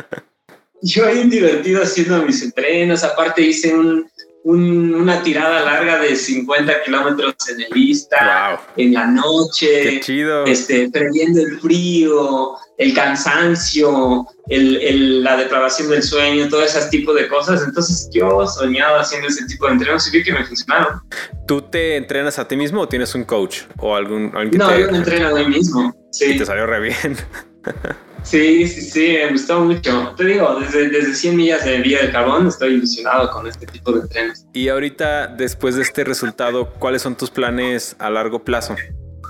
yo 0.80 1.12
bien 1.12 1.28
divertido 1.28 1.82
haciendo 1.82 2.22
mis 2.22 2.42
entrenos, 2.42 3.04
aparte 3.04 3.42
hice 3.42 3.74
un, 3.74 4.10
una 4.44 5.22
tirada 5.22 5.64
larga 5.64 5.98
de 6.00 6.14
50 6.14 6.82
kilómetros 6.84 7.34
en 7.48 7.62
el 7.62 7.68
lista, 7.72 8.60
en 8.76 8.92
la 8.92 9.06
noche, 9.06 10.00
este, 10.46 10.90
previendo 10.90 11.40
el 11.40 11.58
frío, 11.60 12.52
el 12.76 12.92
cansancio, 12.92 14.26
el, 14.48 15.24
la 15.24 15.38
depravación 15.38 15.88
del 15.88 16.02
sueño, 16.02 16.48
todo 16.50 16.62
ese 16.62 16.86
tipo 16.90 17.14
de 17.14 17.26
cosas. 17.26 17.62
Entonces 17.66 18.10
yo 18.12 18.46
soñaba 18.46 19.00
haciendo 19.00 19.28
ese 19.28 19.46
tipo 19.46 19.66
de 19.66 19.72
entrenos 19.72 20.06
y 20.08 20.18
vi 20.18 20.22
que 20.22 20.32
me 20.32 20.44
funcionaron. 20.44 21.00
¿Tú 21.46 21.62
te 21.62 21.96
entrenas 21.96 22.38
a 22.38 22.46
ti 22.46 22.56
mismo 22.56 22.82
o 22.82 22.88
tienes 22.88 23.14
un 23.14 23.24
coach 23.24 23.62
o 23.78 23.96
algún... 23.96 24.30
no, 24.30 24.78
yo 24.78 24.90
me 24.90 24.98
entreno 24.98 25.28
a 25.28 25.34
mí 25.38 25.46
mismo. 25.46 25.94
Sí. 26.12 26.32
Y 26.32 26.38
te 26.38 26.44
salió 26.44 26.66
re 26.66 26.80
bien. 26.80 27.16
Sí, 28.24 28.66
sí, 28.66 28.80
sí, 28.80 29.16
me 29.22 29.32
gustó 29.32 29.60
mucho. 29.60 30.14
Te 30.16 30.24
digo, 30.24 30.58
desde, 30.58 30.88
desde 30.88 31.14
100 31.14 31.36
millas 31.36 31.64
de 31.64 31.78
vía 31.80 32.00
del 32.00 32.10
carbón 32.10 32.48
estoy 32.48 32.74
ilusionado 32.74 33.30
con 33.30 33.46
este 33.46 33.66
tipo 33.66 33.92
de 33.92 34.08
trenes. 34.08 34.46
Y 34.52 34.68
ahorita, 34.68 35.28
después 35.28 35.76
de 35.76 35.82
este 35.82 36.04
resultado, 36.04 36.72
¿cuáles 36.72 37.02
son 37.02 37.16
tus 37.16 37.30
planes 37.30 37.94
a 37.98 38.10
largo 38.10 38.42
plazo? 38.42 38.74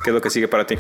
¿Qué 0.05 0.11
es 0.11 0.15
lo 0.15 0.21
que 0.21 0.31
sigue 0.31 0.49
para 0.49 0.65
ti? 0.65 0.77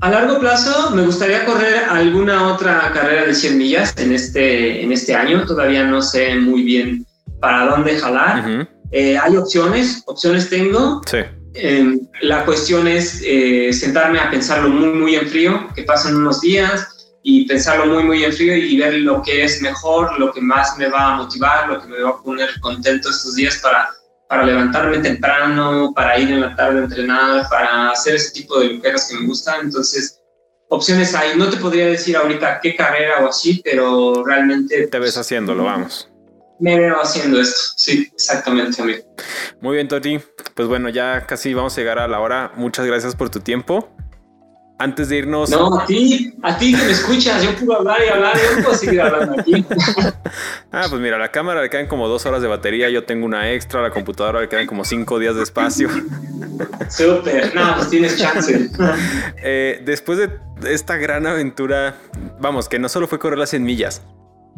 A 0.00 0.10
largo 0.10 0.38
plazo 0.38 0.90
me 0.90 1.02
gustaría 1.02 1.46
correr 1.46 1.84
alguna 1.88 2.52
otra 2.52 2.90
carrera 2.92 3.24
de 3.24 3.34
100 3.34 3.56
millas 3.56 3.94
en 3.96 4.12
este, 4.12 4.82
en 4.82 4.92
este 4.92 5.14
año. 5.14 5.46
Todavía 5.46 5.84
no 5.84 6.02
sé 6.02 6.36
muy 6.36 6.62
bien 6.62 7.06
para 7.40 7.64
dónde 7.70 7.98
jalar. 7.98 8.68
Eh, 8.90 9.16
hay 9.16 9.36
opciones, 9.36 10.02
opciones 10.06 10.50
tengo. 10.50 11.00
Sí. 11.06 11.18
Em, 11.56 12.06
la 12.20 12.44
cuestión 12.44 12.86
es 12.86 13.22
eh, 13.24 13.72
sentarme 13.72 14.18
a 14.18 14.30
pensarlo 14.30 14.68
muy, 14.68 14.90
muy 14.90 15.14
en 15.16 15.26
frío, 15.26 15.68
que 15.74 15.82
pasen 15.84 16.16
unos 16.16 16.40
días 16.40 17.16
y 17.22 17.46
pensarlo 17.46 17.86
muy, 17.86 18.04
muy 18.04 18.24
en 18.24 18.32
frío 18.32 18.54
y 18.54 18.76
ver 18.76 18.94
lo 18.94 19.22
que 19.22 19.44
es 19.44 19.62
mejor, 19.62 20.18
lo 20.18 20.32
que 20.32 20.40
más 20.40 20.76
me 20.76 20.88
va 20.88 21.14
a 21.14 21.16
motivar, 21.16 21.68
lo 21.68 21.80
que 21.80 21.88
me 21.88 22.00
va 22.00 22.10
a 22.10 22.22
poner 22.22 22.60
contento 22.60 23.08
estos 23.08 23.34
días 23.36 23.56
para, 23.62 23.88
para 24.28 24.44
levantarme 24.44 24.98
temprano, 24.98 25.92
para 25.94 26.18
ir 26.18 26.30
en 26.30 26.42
la 26.42 26.54
tarde 26.54 26.80
a 26.80 26.84
entrenar, 26.84 27.48
para 27.48 27.90
hacer 27.90 28.16
ese 28.16 28.32
tipo 28.32 28.60
de 28.60 28.74
loqueras 28.74 29.08
que 29.08 29.18
me 29.18 29.26
gustan. 29.26 29.66
Entonces, 29.66 30.20
opciones 30.68 31.14
hay. 31.14 31.36
No 31.38 31.48
te 31.48 31.56
podría 31.56 31.86
decir 31.86 32.16
ahorita 32.16 32.60
qué 32.60 32.76
carrera 32.76 33.24
o 33.24 33.28
así, 33.28 33.62
pero 33.64 34.22
realmente... 34.24 34.86
Te 34.88 34.98
ves 34.98 35.16
haciéndolo, 35.16 35.64
vamos 35.64 36.08
me 36.58 36.78
veo 36.78 37.00
haciendo 37.00 37.40
esto. 37.40 37.72
Sí, 37.76 38.10
exactamente, 38.12 38.80
amigo. 38.80 39.02
Muy 39.60 39.74
bien, 39.74 39.88
Toti. 39.88 40.18
Pues 40.54 40.68
bueno, 40.68 40.88
ya 40.88 41.26
casi 41.26 41.54
vamos 41.54 41.76
a 41.76 41.80
llegar 41.80 41.98
a 41.98 42.08
la 42.08 42.20
hora. 42.20 42.52
Muchas 42.56 42.86
gracias 42.86 43.14
por 43.14 43.30
tu 43.30 43.40
tiempo. 43.40 43.88
Antes 44.78 45.08
de 45.08 45.16
irnos. 45.16 45.48
No, 45.48 45.80
a 45.80 45.86
ti, 45.86 46.34
a 46.42 46.58
ti 46.58 46.74
que 46.74 46.84
me 46.84 46.92
escuchas, 46.92 47.42
yo 47.42 47.54
puedo 47.54 47.78
hablar 47.78 47.98
y 48.04 48.08
hablar, 48.10 48.36
yo 48.36 48.62
puedo 48.62 48.76
seguir 48.76 49.00
hablando 49.00 49.40
aquí. 49.40 49.64
ah, 50.70 50.84
pues 50.90 51.00
mira, 51.00 51.16
la 51.16 51.30
cámara 51.30 51.62
le 51.62 51.70
quedan 51.70 51.86
como 51.86 52.08
dos 52.08 52.26
horas 52.26 52.42
de 52.42 52.48
batería, 52.48 52.90
yo 52.90 53.04
tengo 53.04 53.24
una 53.24 53.52
extra, 53.52 53.80
la 53.80 53.90
computadora 53.90 54.42
le 54.42 54.50
quedan 54.50 54.66
como 54.66 54.84
cinco 54.84 55.18
días 55.18 55.34
de 55.34 55.44
espacio. 55.44 55.88
Súper, 56.90 57.54
no, 57.54 57.76
pues 57.76 57.88
tienes 57.88 58.18
chance. 58.18 58.70
Eh, 59.42 59.80
después 59.84 60.18
de 60.18 60.30
esta 60.64 60.96
gran 60.96 61.26
aventura, 61.26 61.96
vamos, 62.40 62.68
que 62.68 62.78
no 62.78 62.88
solo 62.88 63.06
fue 63.06 63.18
correr 63.18 63.38
las 63.38 63.50
100 63.50 63.62
millas, 63.62 64.02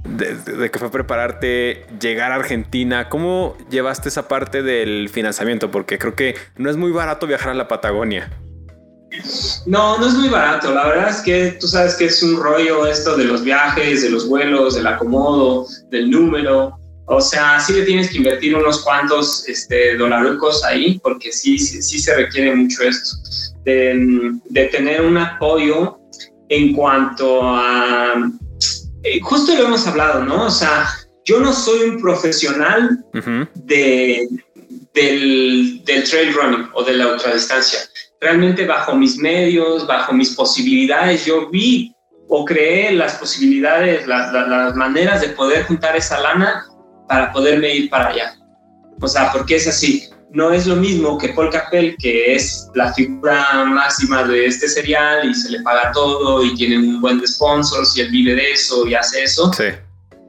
de, 0.05 0.71
que 0.71 0.79
fue 0.79 0.91
prepararte, 0.91 1.87
llegar 2.01 2.33
a 2.33 2.37
Argentina. 2.37 3.09
¿Cómo 3.09 3.57
llevaste 3.71 4.09
esa 4.09 4.29
parte 4.29 4.63
del 4.63 5.09
financiamiento? 5.09 5.71
Porque 5.71 5.99
creo 5.99 6.15
que 6.15 6.37
no 6.57 6.71
es 6.71 6.77
muy 6.77 6.91
barato 6.91 7.27
viajar 7.27 7.51
a 7.51 7.55
la 7.55 7.69
Patagonia. 7.69 8.31
No, 9.67 9.99
no 9.99 10.07
es 10.07 10.15
muy 10.15 10.29
barato. 10.29 10.73
La 10.73 10.87
verdad 10.87 11.11
es 11.11 11.21
que 11.23 11.57
tú 11.61 11.67
sabes 11.67 11.95
que 11.95 12.07
es 12.07 12.23
un 12.23 12.37
rollo 12.37 12.87
esto 12.87 13.17
de 13.17 13.25
los 13.25 13.43
viajes, 13.43 14.03
de 14.03 14.11
los 14.11 14.29
vuelos, 14.29 14.75
del 14.75 14.87
acomodo, 14.87 15.67
del 15.91 16.11
número. 16.11 16.79
O 17.07 17.21
sea, 17.21 17.59
sí 17.59 17.73
le 17.73 17.85
tienes 17.85 18.11
que 18.11 18.19
invertir 18.19 18.55
unos 18.55 18.83
cuantos 18.83 19.49
este, 19.49 19.97
dolarucos 19.97 20.63
ahí, 20.65 20.99
porque 21.03 21.33
sí, 21.33 21.59
sí, 21.59 21.81
sí 21.81 21.99
se 21.99 22.15
requiere 22.15 22.55
mucho 22.55 22.83
esto. 22.83 23.17
De, 23.65 24.33
de 24.51 24.65
tener 24.67 25.01
un 25.03 25.17
apoyo 25.17 25.99
en 26.51 26.75
cuanto 26.75 27.41
a 27.43 28.15
eh, 29.09 29.21
justo 29.23 29.55
lo 29.55 29.65
hemos 29.65 29.87
hablado, 29.87 30.25
¿no? 30.25 30.47
O 30.47 30.51
sea, 30.51 30.89
yo 31.25 31.41
no 31.41 31.53
soy 31.53 31.91
un 31.91 32.01
profesional 32.01 33.05
de, 33.55 34.29
del, 34.95 35.83
trail 35.85 36.33
running 36.33 36.69
o 36.75 36.83
de 36.83 36.95
la 36.95 37.09
ultradistancia. 37.13 37.81
Realmente 38.21 38.67
bajo 38.67 38.95
mis 38.95 39.17
medios, 39.19 39.87
bajo 39.87 40.13
mis 40.13 40.35
posibilidades, 40.35 41.25
yo 41.25 41.49
vi 41.51 41.95
o 42.29 42.45
creé 42.45 42.93
las 42.93 43.15
posibilidades, 43.15 44.07
las 44.07 44.75
maneras 44.75 45.21
de 45.21 45.29
poder 45.29 45.65
juntar 45.65 45.97
esa 45.97 46.21
lana 46.21 46.67
para 47.09 47.33
poderme 47.33 47.75
ir 47.75 47.91
para 47.91 48.09
allá. 48.09 48.35
O 49.01 49.09
sea, 49.09 49.33
porque 49.33 49.57
es 49.57 49.69
así 49.69 50.09
no 50.33 50.51
es 50.53 50.67
lo 50.67 50.77
mismo 50.77 51.17
que 51.19 51.31
Paul 51.31 51.51
Capel, 51.51 51.97
que 51.99 52.35
es 52.35 52.69
la 52.75 52.93
figura 52.93 53.65
máxima 53.65 54.25
de 54.25 54.47
este 54.47 54.69
serial 54.69 55.29
y 55.29 55.35
se 55.35 55.51
le 55.51 55.63
paga 55.63 55.91
todo 55.93 56.45
y 56.45 56.55
tiene 56.55 56.79
un 56.79 57.01
buen 57.01 57.21
de 57.21 57.27
sponsors 57.27 57.97
y 57.97 58.03
él 58.03 58.11
vive 58.11 58.35
de 58.35 58.53
eso 58.53 58.87
y 58.87 58.95
hace 58.95 59.23
eso, 59.23 59.51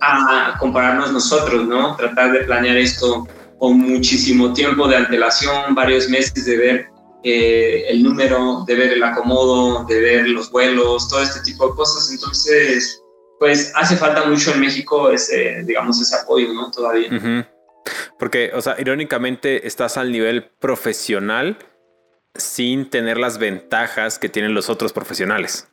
a 0.01 0.55
compararnos 0.59 1.11
nosotros, 1.11 1.67
¿no? 1.67 1.95
Tratar 1.97 2.31
de 2.31 2.39
planear 2.39 2.77
esto 2.77 3.27
con 3.57 3.77
muchísimo 3.77 4.53
tiempo 4.53 4.87
de 4.87 4.95
antelación, 4.95 5.75
varios 5.75 6.07
meses 6.07 6.45
de 6.45 6.57
ver 6.57 6.87
eh, 7.23 7.83
el 7.89 8.03
número, 8.03 8.63
de 8.65 8.75
ver 8.75 8.93
el 8.93 9.03
acomodo, 9.03 9.83
de 9.83 9.99
ver 9.99 10.27
los 10.29 10.49
vuelos, 10.49 11.09
todo 11.09 11.21
este 11.21 11.41
tipo 11.41 11.67
de 11.67 11.75
cosas. 11.75 12.09
Entonces, 12.09 13.01
pues 13.37 13.73
hace 13.75 13.97
falta 13.97 14.25
mucho 14.25 14.53
en 14.53 14.61
México 14.61 15.09
ese, 15.09 15.63
digamos, 15.65 15.99
ese 16.01 16.15
apoyo, 16.15 16.53
¿no? 16.53 16.71
Todavía. 16.71 17.09
Porque, 18.17 18.51
o 18.53 18.61
sea, 18.61 18.75
irónicamente 18.79 19.67
estás 19.67 19.97
al 19.97 20.11
nivel 20.11 20.49
profesional 20.59 21.57
sin 22.35 22.89
tener 22.89 23.17
las 23.17 23.37
ventajas 23.37 24.19
que 24.19 24.29
tienen 24.29 24.53
los 24.53 24.69
otros 24.69 24.93
profesionales. 24.93 25.67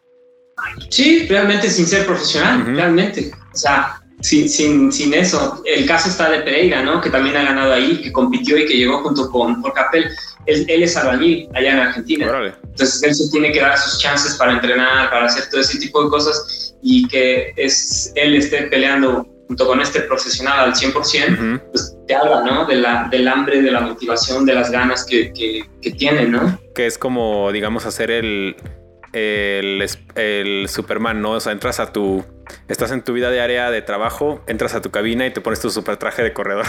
Sí, 0.91 1.27
realmente 1.29 1.69
sin 1.71 1.87
ser 1.87 2.07
profesional, 2.07 2.65
realmente. 2.75 3.31
O 3.53 3.57
sea, 3.57 4.01
sin, 4.21 4.49
sin, 4.49 4.91
sin, 4.91 5.13
eso. 5.13 5.63
El 5.65 5.87
caso 5.87 6.09
está 6.09 6.31
de 6.31 6.41
Pereira, 6.41 6.83
¿no? 6.83 7.01
Que 7.01 7.11
también 7.11 7.37
ha 7.37 7.45
ganado 7.45 7.73
ahí, 7.73 8.01
que 8.01 8.13
compitió 8.13 8.57
y 8.57 8.67
que 8.67 8.77
llegó 8.77 9.03
junto 9.03 9.31
con 9.31 9.61
Porcapel. 9.61 10.09
Él, 10.47 10.65
él 10.69 10.83
es 10.83 10.97
albañil 10.97 11.49
allá 11.55 11.73
en 11.73 11.79
Argentina. 11.79 12.55
Entonces 12.63 13.03
él 13.03 13.15
se 13.15 13.31
tiene 13.31 13.53
que 13.53 13.61
dar 13.61 13.77
sus 13.77 14.01
chances 14.01 14.35
para 14.37 14.53
entrenar, 14.53 15.11
para 15.11 15.27
hacer 15.27 15.51
todo 15.51 15.61
ese 15.61 15.79
tipo 15.79 16.03
de 16.05 16.11
cosas 16.11 16.75
y 16.83 17.07
que 17.09 17.53
es, 17.57 18.13
él 18.15 18.37
esté 18.37 18.63
peleando 18.63 19.27
junto 19.49 19.67
con 19.67 19.81
este 19.81 20.01
profesional 20.03 20.71
al 20.71 20.75
100%, 20.75 21.63
pues 21.71 21.96
te 22.07 22.15
habla, 22.15 22.43
¿no? 22.43 22.65
De 22.67 22.77
la, 22.77 23.09
del 23.11 23.27
hambre, 23.29 23.63
de 23.63 23.71
la 23.71 23.81
motivación, 23.81 24.45
de 24.45 24.55
las 24.55 24.71
ganas 24.71 25.05
que, 25.05 25.33
que, 25.33 25.91
tiene, 25.93 26.27
¿no? 26.27 26.59
Que 26.75 26.87
es 26.87 26.99
como, 26.99 27.51
digamos, 27.53 27.87
hacer 27.87 28.11
el, 28.11 28.57
el, 29.13 29.85
el, 30.15 30.69
Superman, 30.69 31.21
¿no? 31.21 31.33
O 31.33 31.41
sea, 31.41 31.53
entras 31.53 31.81
a 31.81 31.93
tu, 31.93 32.25
estás 32.69 32.93
en 32.93 33.03
tu 33.03 33.13
vida 33.13 33.31
diaria 33.31 33.71
de 33.71 33.83
trabajo, 33.83 34.43
entras 34.47 34.75
a 34.75 34.81
tu 34.81 34.91
cabina 34.91 35.27
y 35.27 35.33
te 35.33 35.41
pones 35.41 35.61
tu 35.61 35.71
super 35.71 35.97
traje 35.97 36.23
de 36.23 36.33
corredor. 36.33 36.67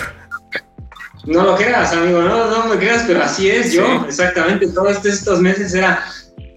No 1.25 1.43
lo 1.43 1.55
creas, 1.55 1.93
amigo, 1.93 2.21
no, 2.21 2.49
no 2.49 2.65
me 2.67 2.77
creas, 2.77 3.03
pero 3.05 3.21
así 3.21 3.49
es 3.49 3.73
yo, 3.73 4.05
exactamente, 4.07 4.67
todos 4.71 5.03
estos 5.05 5.41
meses 5.41 5.73
era 5.73 6.03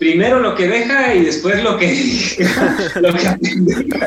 primero 0.01 0.41
lo 0.41 0.57
que 0.57 0.67
deja 0.67 1.15
y 1.15 1.27
después 1.27 1.63
lo 1.63 1.77
que, 1.77 1.95
lo 3.01 3.13
que 3.13 3.29
aprende. 3.29 3.99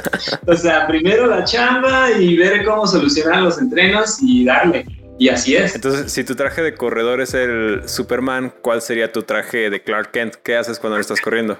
O 0.48 0.56
sea, 0.58 0.88
primero 0.88 1.28
la 1.28 1.46
chamba 1.46 2.12
y 2.12 2.36
ver 2.36 2.66
cómo 2.66 2.86
solucionar 2.86 3.44
los 3.44 3.60
entrenos 3.60 4.18
y 4.22 4.44
darle. 4.44 4.86
Y 5.20 5.30
así 5.30 5.56
es. 5.56 5.76
Entonces, 5.76 6.12
si 6.12 6.24
tu 6.24 6.36
traje 6.36 6.64
de 6.64 6.74
corredor 6.74 7.22
es 7.22 7.36
el 7.36 7.84
Superman, 7.86 8.52
¿cuál 8.62 8.82
sería 8.82 9.12
tu 9.12 9.22
traje 9.22 9.70
de 9.70 9.84
Clark 9.84 10.12
Kent? 10.12 10.36
¿Qué 10.44 10.58
haces 10.58 10.80
cuando 10.80 10.98
estás 10.98 11.22
corriendo? 11.22 11.60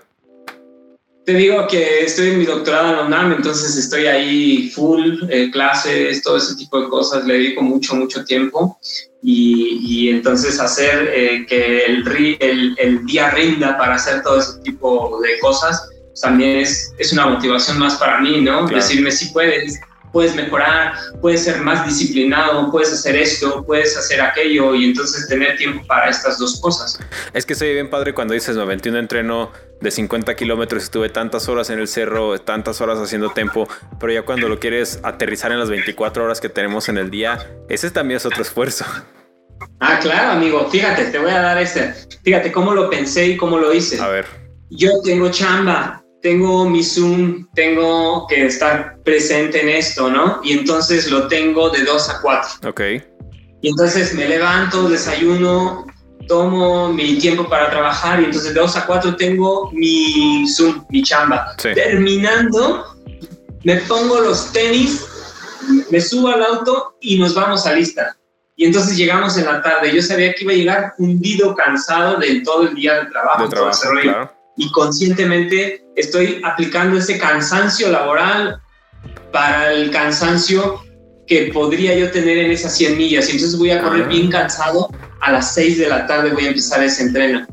Te 1.26 1.34
digo 1.34 1.66
que 1.68 2.04
estoy 2.04 2.32
en 2.32 2.40
mi 2.40 2.46
doctorado 2.46 2.90
en 2.90 2.96
la 2.98 3.06
UNAM, 3.06 3.32
entonces 3.34 3.78
estoy 3.78 4.08
ahí 4.08 4.70
full, 4.70 5.24
eh, 5.30 5.50
clases, 5.52 6.22
todo 6.22 6.36
ese 6.36 6.56
tipo 6.56 6.82
de 6.82 6.90
cosas, 6.90 7.26
le 7.26 7.36
dedico 7.36 7.62
mucho, 7.62 7.96
mucho 7.96 8.26
tiempo. 8.26 8.78
Y, 9.22 10.10
entonces 10.10 10.60
hacer 10.60 11.10
eh, 11.14 11.46
que 11.48 11.86
el, 11.86 12.06
el, 12.42 12.76
el, 12.78 13.06
día 13.06 13.30
rinda 13.30 13.78
para 13.78 13.96
hacer 13.96 14.22
todo 14.22 14.40
ese 14.40 14.60
tipo 14.64 15.18
de 15.22 15.40
cosas, 15.40 15.88
pues 16.08 16.20
también 16.20 16.58
es, 16.60 16.94
es 16.98 17.14
una 17.14 17.28
motivación 17.28 17.80
más 17.80 17.96
para 17.96 18.20
mí, 18.20 18.42
¿no? 18.42 18.68
Decirme 18.68 19.10
si 19.12 19.30
puedes, 19.30 19.80
puedes 20.14 20.36
mejorar, 20.36 20.94
puedes 21.20 21.44
ser 21.44 21.60
más 21.60 21.86
disciplinado, 21.86 22.72
puedes 22.72 22.94
hacer 22.94 23.18
esto, 23.18 23.66
puedes 23.66 23.98
hacer 23.98 24.22
aquello 24.22 24.74
y 24.76 24.86
entonces 24.86 25.28
tener 25.28 25.58
tiempo 25.58 25.86
para 25.86 26.10
estas 26.10 26.38
dos 26.38 26.62
cosas. 26.62 27.00
Es 27.34 27.46
que 27.46 27.56
soy 27.56 27.74
bien 27.74 27.90
padre 27.90 28.14
cuando 28.14 28.34
dices, 28.34 28.56
me 28.56 28.62
aventé 28.62 28.90
un 28.90 28.96
entreno 28.96 29.52
de 29.82 29.92
50 29.92 30.36
kilómetros, 30.36 30.84
estuve 30.84 31.10
tantas 31.10 31.50
horas 31.50 31.70
en 31.72 31.80
el 31.80 31.88
cerro, 31.88 32.40
tantas 32.40 32.80
horas 32.80 33.00
haciendo 33.00 33.32
tiempo, 33.32 33.68
pero 34.00 34.14
ya 34.14 34.22
cuando 34.22 34.48
lo 34.48 34.60
quieres 34.60 35.00
aterrizar 35.04 35.52
en 35.52 35.60
las 35.60 35.70
24 35.70 36.24
horas 36.24 36.40
que 36.40 36.48
tenemos 36.48 36.88
en 36.88 36.98
el 36.98 37.10
día, 37.10 37.50
ese 37.68 37.90
también 37.92 38.18
es 38.18 38.26
otro 38.26 38.44
esfuerzo. 38.44 38.86
Ah, 39.80 40.00
claro, 40.00 40.32
amigo. 40.32 40.70
Fíjate, 40.70 41.06
te 41.06 41.18
voy 41.18 41.32
a 41.32 41.42
dar 41.42 41.58
este. 41.58 41.94
Fíjate 42.24 42.52
cómo 42.52 42.74
lo 42.74 42.90
pensé 42.90 43.28
y 43.28 43.38
cómo 43.38 43.58
lo 43.58 43.74
hice. 43.74 44.00
A 44.00 44.08
ver. 44.08 44.26
Yo 44.70 45.02
tengo 45.04 45.30
chamba, 45.30 46.03
tengo 46.24 46.68
mi 46.68 46.82
Zoom, 46.84 47.46
tengo 47.54 48.26
que 48.28 48.46
estar 48.46 48.98
presente 49.04 49.62
en 49.62 49.70
esto, 49.70 50.10
¿no? 50.10 50.40
Y 50.42 50.54
entonces 50.54 51.12
lo 51.12 51.28
tengo 51.28 51.70
de 51.70 51.84
2 51.84 52.10
a 52.10 52.22
4. 52.22 52.70
Ok. 52.70 52.82
Y 53.62 53.68
entonces 53.68 54.14
me 54.16 54.28
levanto, 54.28 54.88
desayuno, 54.88 55.86
tomo 56.28 56.94
mi 56.94 57.18
tiempo 57.20 57.48
para 57.50 57.70
trabajar 57.70 58.22
y 58.22 58.26
entonces 58.26 58.54
de 58.54 58.60
2 58.60 58.76
a 58.78 58.86
4 58.86 59.18
tengo 59.18 59.70
mi 59.74 60.48
Zoom, 60.48 60.86
mi 60.90 61.04
chamba. 61.04 61.56
Terminando, 61.58 62.86
me 63.64 63.76
pongo 63.82 64.22
los 64.22 64.52
tenis, 64.54 65.06
me 65.92 66.00
subo 66.00 66.30
al 66.30 66.42
auto 66.42 66.96
y 67.02 67.20
nos 67.20 67.36
vamos 67.36 67.68
a 67.68 67.74
lista. 67.74 68.18
Y 68.56 68.66
entonces 68.66 68.96
llegamos 68.96 69.38
en 69.38 69.46
la 69.46 69.62
tarde. 69.62 69.94
Yo 69.94 70.02
sabía 70.02 70.34
que 70.34 70.44
iba 70.44 70.54
a 70.54 70.56
llegar 70.56 70.94
hundido, 71.00 71.54
cansado 71.54 72.18
de 72.18 72.42
todo 72.42 72.70
el 72.70 72.76
día 72.76 73.04
de 73.04 73.06
trabajo. 73.08 73.44
De 73.44 73.50
Y 74.58 74.72
conscientemente 74.72 75.84
estoy 75.96 76.42
aplicando 76.44 76.98
ese 76.98 77.18
cansancio 77.18 77.90
laboral 77.90 78.62
para 79.32 79.74
el 79.74 79.92
cansancio 79.92 80.82
que 81.28 81.52
podría 81.54 81.96
yo 81.96 82.12
tener 82.12 82.38
en 82.38 82.52
esas 82.52 82.76
100 82.76 82.98
millas. 82.98 83.30
Y 83.30 83.34
entonces 83.34 83.58
voy 83.58 83.72
a 83.72 83.82
correr 83.82 84.04
ah. 84.06 84.08
bien 84.08 84.30
cansado. 84.30 84.90
A 85.22 85.32
las 85.32 85.54
6 85.54 85.80
de 85.80 85.88
la 85.88 86.06
tarde 86.06 86.34
voy 86.34 86.46
a 86.46 86.50
empezar 86.50 86.84
ese 86.84 87.04
entreno. 87.04 87.48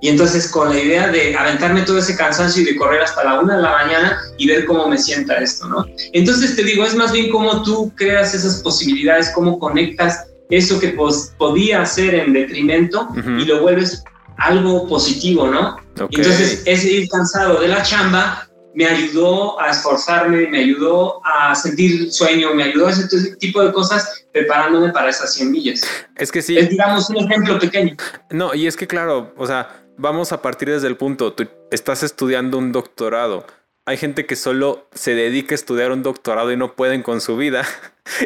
Y 0.00 0.08
entonces 0.08 0.48
con 0.48 0.70
la 0.70 0.80
idea 0.80 1.08
de 1.08 1.36
aventarme 1.36 1.82
todo 1.82 1.98
ese 1.98 2.16
cansancio 2.16 2.62
y 2.62 2.64
de 2.64 2.76
correr 2.76 3.02
hasta 3.02 3.22
la 3.22 3.38
una 3.40 3.56
de 3.56 3.62
la 3.62 3.70
mañana 3.70 4.18
y 4.36 4.48
ver 4.48 4.64
cómo 4.64 4.88
me 4.88 4.98
sienta 4.98 5.36
esto, 5.36 5.68
¿no? 5.68 5.86
Entonces 6.12 6.56
te 6.56 6.64
digo, 6.64 6.84
es 6.84 6.96
más 6.96 7.12
bien 7.12 7.30
cómo 7.30 7.62
tú 7.62 7.92
creas 7.94 8.34
esas 8.34 8.62
posibilidades, 8.62 9.30
cómo 9.32 9.60
conectas 9.60 10.26
eso 10.50 10.80
que 10.80 10.96
podía 11.38 11.86
ser 11.86 12.16
en 12.16 12.32
detrimento 12.32 13.08
y 13.38 13.44
lo 13.44 13.62
vuelves 13.62 14.02
algo 14.42 14.88
positivo, 14.88 15.48
¿no? 15.48 15.76
Entonces 15.96 16.62
ese 16.66 16.90
ir 16.90 17.08
cansado 17.08 17.60
de 17.60 17.68
la 17.68 17.82
chamba 17.82 18.48
me 18.74 18.86
ayudó 18.86 19.60
a 19.60 19.70
esforzarme, 19.70 20.48
me 20.48 20.58
ayudó 20.60 21.20
a 21.24 21.54
sentir 21.54 22.10
sueño, 22.10 22.54
me 22.54 22.64
ayudó 22.64 22.86
a 22.86 22.90
hacer 22.90 23.04
ese 23.04 23.36
tipo 23.36 23.62
de 23.62 23.72
cosas 23.72 24.24
preparándome 24.32 24.90
para 24.90 25.10
esas 25.10 25.34
100 25.34 25.50
millas. 25.50 25.82
Es 26.16 26.32
que 26.32 26.42
sí. 26.42 26.56
Es, 26.56 26.70
digamos, 26.70 27.08
un 27.10 27.18
ejemplo 27.18 27.58
pequeño. 27.58 27.96
No, 28.30 28.54
y 28.54 28.66
es 28.66 28.76
que 28.76 28.86
claro, 28.86 29.34
o 29.36 29.46
sea, 29.46 29.84
vamos 29.98 30.32
a 30.32 30.40
partir 30.40 30.70
desde 30.70 30.88
el 30.88 30.96
punto, 30.96 31.34
tú 31.34 31.48
estás 31.70 32.02
estudiando 32.02 32.58
un 32.58 32.72
doctorado. 32.72 33.46
Hay 33.84 33.96
gente 33.96 34.26
que 34.26 34.36
solo 34.36 34.88
se 34.94 35.14
dedica 35.14 35.54
a 35.54 35.56
estudiar 35.56 35.90
un 35.90 36.02
doctorado 36.02 36.52
y 36.52 36.56
no 36.56 36.74
pueden 36.74 37.02
con 37.02 37.20
su 37.20 37.36
vida. 37.36 37.66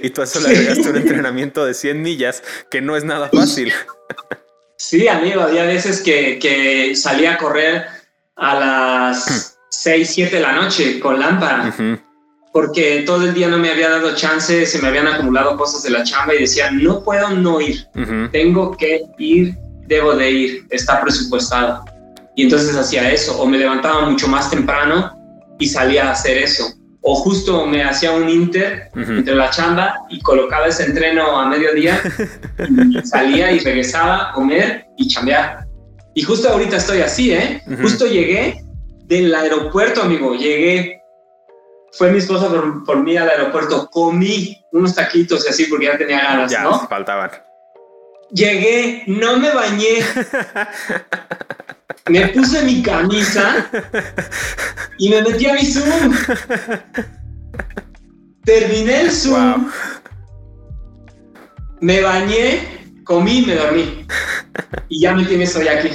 Y 0.03 0.09
tú 0.09 0.23
a 0.23 0.25
eso 0.25 0.41
le 0.41 0.49
agregaste 0.49 0.89
un 0.89 0.97
entrenamiento 0.97 1.63
de 1.67 1.75
100 1.75 2.01
millas, 2.01 2.43
que 2.71 2.81
no 2.81 2.97
es 2.97 3.05
nada 3.05 3.29
fácil. 3.29 3.75
Sí, 4.89 5.09
amigo, 5.09 5.41
había 5.41 5.65
veces 5.65 6.01
que, 6.01 6.39
que 6.39 6.95
salía 6.95 7.33
a 7.33 7.39
correr 7.39 7.87
a 8.37 8.55
las 8.55 9.59
6, 9.69 10.09
7 10.09 10.37
de 10.37 10.41
la 10.41 10.53
noche 10.53 11.01
con 11.01 11.19
lámpara. 11.19 11.75
Porque 12.53 13.03
todo 13.05 13.25
el 13.25 13.35
día 13.35 13.49
no 13.49 13.59
me 13.59 13.69
había 13.69 13.91
dado 13.91 14.15
chance, 14.15 14.65
se 14.65 14.79
me 14.81 14.87
habían 14.87 15.09
acumulado 15.09 15.57
cosas 15.57 15.83
de 15.83 15.91
la 15.91 16.05
chamba 16.05 16.37
y 16.37 16.43
decía, 16.43 16.71
no 16.71 17.03
puedo 17.03 17.31
no 17.31 17.61
ir, 17.61 17.85
tengo 18.31 18.77
que 18.77 19.03
ir, 19.19 19.57
debo 19.89 20.15
de 20.15 20.31
ir, 20.31 20.67
está 20.71 21.01
presupuestado. 21.01 21.85
Y 22.37 22.45
entonces 22.45 22.77
hacía 22.77 23.11
eso, 23.11 23.37
o 23.41 23.45
me 23.45 23.59
levantaba 23.59 24.09
mucho 24.09 24.29
más 24.29 24.49
temprano 24.51 25.19
y 25.59 25.67
salía 25.67 26.11
a 26.11 26.13
hacer 26.13 26.39
eso. 26.39 26.65
O 27.09 27.15
justo 27.15 27.67
me 27.67 27.85
hacía 27.85 28.11
un 28.11 28.29
inter 28.29 28.91
entre 28.97 29.37
la 29.37 29.49
chamba 29.51 29.95
y 30.09 30.21
colocaba 30.21 30.67
ese 30.67 30.87
entreno 30.87 31.39
a 31.39 31.47
mediodía 31.47 32.03
y 32.91 33.01
salía 33.07 33.53
y 33.53 33.61
regresaba 33.61 34.31
a 34.31 34.33
comer 34.33 34.87
y 34.97 35.07
chambear. 35.07 35.69
Y 36.15 36.23
justo 36.23 36.49
ahorita 36.49 36.79
estoy 36.79 37.03
así, 37.03 37.33
¿eh? 37.33 37.63
Justo 37.81 38.07
llegué 38.07 38.61
del 39.05 39.33
aeropuerto, 39.33 40.03
amigo. 40.03 40.35
Llegué, 40.35 41.01
fue 41.93 42.11
mi 42.11 42.19
esposa 42.19 42.49
por, 42.85 43.05
mí 43.05 43.17
al 43.17 43.31
aeropuerto, 43.31 43.89
comí 43.89 44.61
unos 44.73 44.93
taquitos 44.93 45.47
y 45.47 45.51
así 45.51 45.67
porque 45.67 45.87
ya 45.87 45.97
tenía 45.97 46.23
ganas, 46.23 46.51
ya, 46.51 46.63
¿no? 46.65 46.89
faltaban. 46.89 47.31
Llegué, 48.31 49.05
no 49.07 49.37
me 49.37 49.51
bañé. 49.51 49.99
me 52.09 52.29
puse 52.29 52.63
mi 52.63 52.83
camisa 52.83 53.69
y 54.99 55.11
me 55.11 55.23
metí 55.23 55.47
a 55.47 55.55
mi 55.55 55.65
Zoom. 55.65 56.15
Terminé 58.45 59.03
el 59.03 59.11
Zoom. 59.11 59.71
Me 61.81 62.01
bañé, 62.01 63.01
comí 63.05 63.39
y 63.39 63.47
me 63.47 63.55
dormí. 63.57 64.07
Y 64.89 65.01
ya 65.01 65.15
me 65.15 65.25
tienes 65.25 65.55
hoy 65.57 65.69
aquí. 65.69 65.91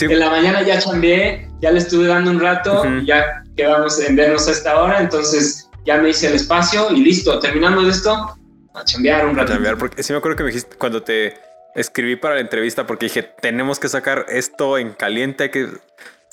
En 0.00 0.18
la 0.18 0.30
mañana 0.30 0.62
ya 0.62 0.78
chambeé, 0.78 1.48
ya 1.60 1.70
le 1.70 1.78
estuve 1.78 2.06
dando 2.06 2.30
un 2.30 2.40
rato, 2.40 2.84
ya 3.04 3.42
quedamos 3.56 3.98
en 4.00 4.16
vernos 4.16 4.46
a 4.46 4.52
esta 4.52 4.80
hora, 4.80 5.00
entonces 5.00 5.68
ya 5.84 5.98
me 5.98 6.10
hice 6.10 6.28
el 6.28 6.34
espacio 6.34 6.90
y 6.92 7.02
listo, 7.02 7.38
terminando 7.40 7.88
esto, 7.88 8.36
a 8.74 8.84
chambear 8.84 9.26
un 9.26 9.36
rato. 9.36 9.52
A 9.52 9.56
chambear, 9.56 9.76
porque 9.76 10.02
sí 10.02 10.12
me 10.12 10.18
acuerdo 10.18 10.36
que 10.36 10.44
me 10.44 10.50
dijiste 10.50 10.76
cuando 10.76 11.02
te 11.02 11.34
escribí 11.74 12.16
para 12.16 12.36
la 12.36 12.40
entrevista, 12.40 12.86
porque 12.86 13.06
dije, 13.06 13.22
tenemos 13.22 13.78
que 13.78 13.88
sacar 13.88 14.26
esto 14.28 14.78
en 14.78 14.92
caliente, 14.92 15.44
hay 15.44 15.50
que 15.50 15.68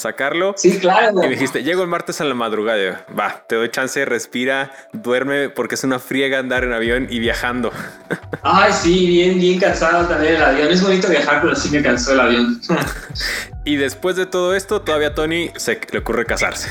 sacarlo. 0.02 0.54
Sí, 0.58 0.80
claro. 0.80 1.20
Y 1.20 1.28
me 1.28 1.30
dijiste, 1.30 1.64
llego 1.64 1.84
el 1.84 1.88
martes 1.88 2.20
a 2.20 2.26
la 2.26 2.34
madrugada. 2.34 3.06
Va, 3.18 3.46
te 3.48 3.56
doy 3.56 3.70
chance, 3.70 4.04
respira, 4.06 4.72
duerme, 4.94 5.50
porque 5.50 5.76
es 5.76 5.84
una 5.84 6.00
friega 6.00 6.40
andar 6.40 6.64
en 6.64 6.74
avión 6.74 7.08
y 7.10 7.20
viajando. 7.20 7.72
Ay, 8.42 8.74
sí, 8.74 9.08
bien, 9.08 9.40
bien 9.40 9.60
cansado 9.60 10.08
también 10.08 10.36
el 10.36 10.44
avión. 10.44 10.72
Es 10.72 10.82
bonito 10.82 11.08
viajar, 11.08 11.42
pero 11.42 11.56
sí 11.56 11.70
me 11.70 11.82
cansó 11.82 12.14
el 12.14 12.20
avión. 12.20 12.62
y 13.66 13.76
después 13.76 14.16
de 14.16 14.26
todo 14.26 14.56
esto, 14.56 14.82
todavía 14.82 15.14
Tony 15.14 15.52
se 15.56 15.80
le 15.92 16.00
ocurre 16.00 16.26
casarse. 16.26 16.70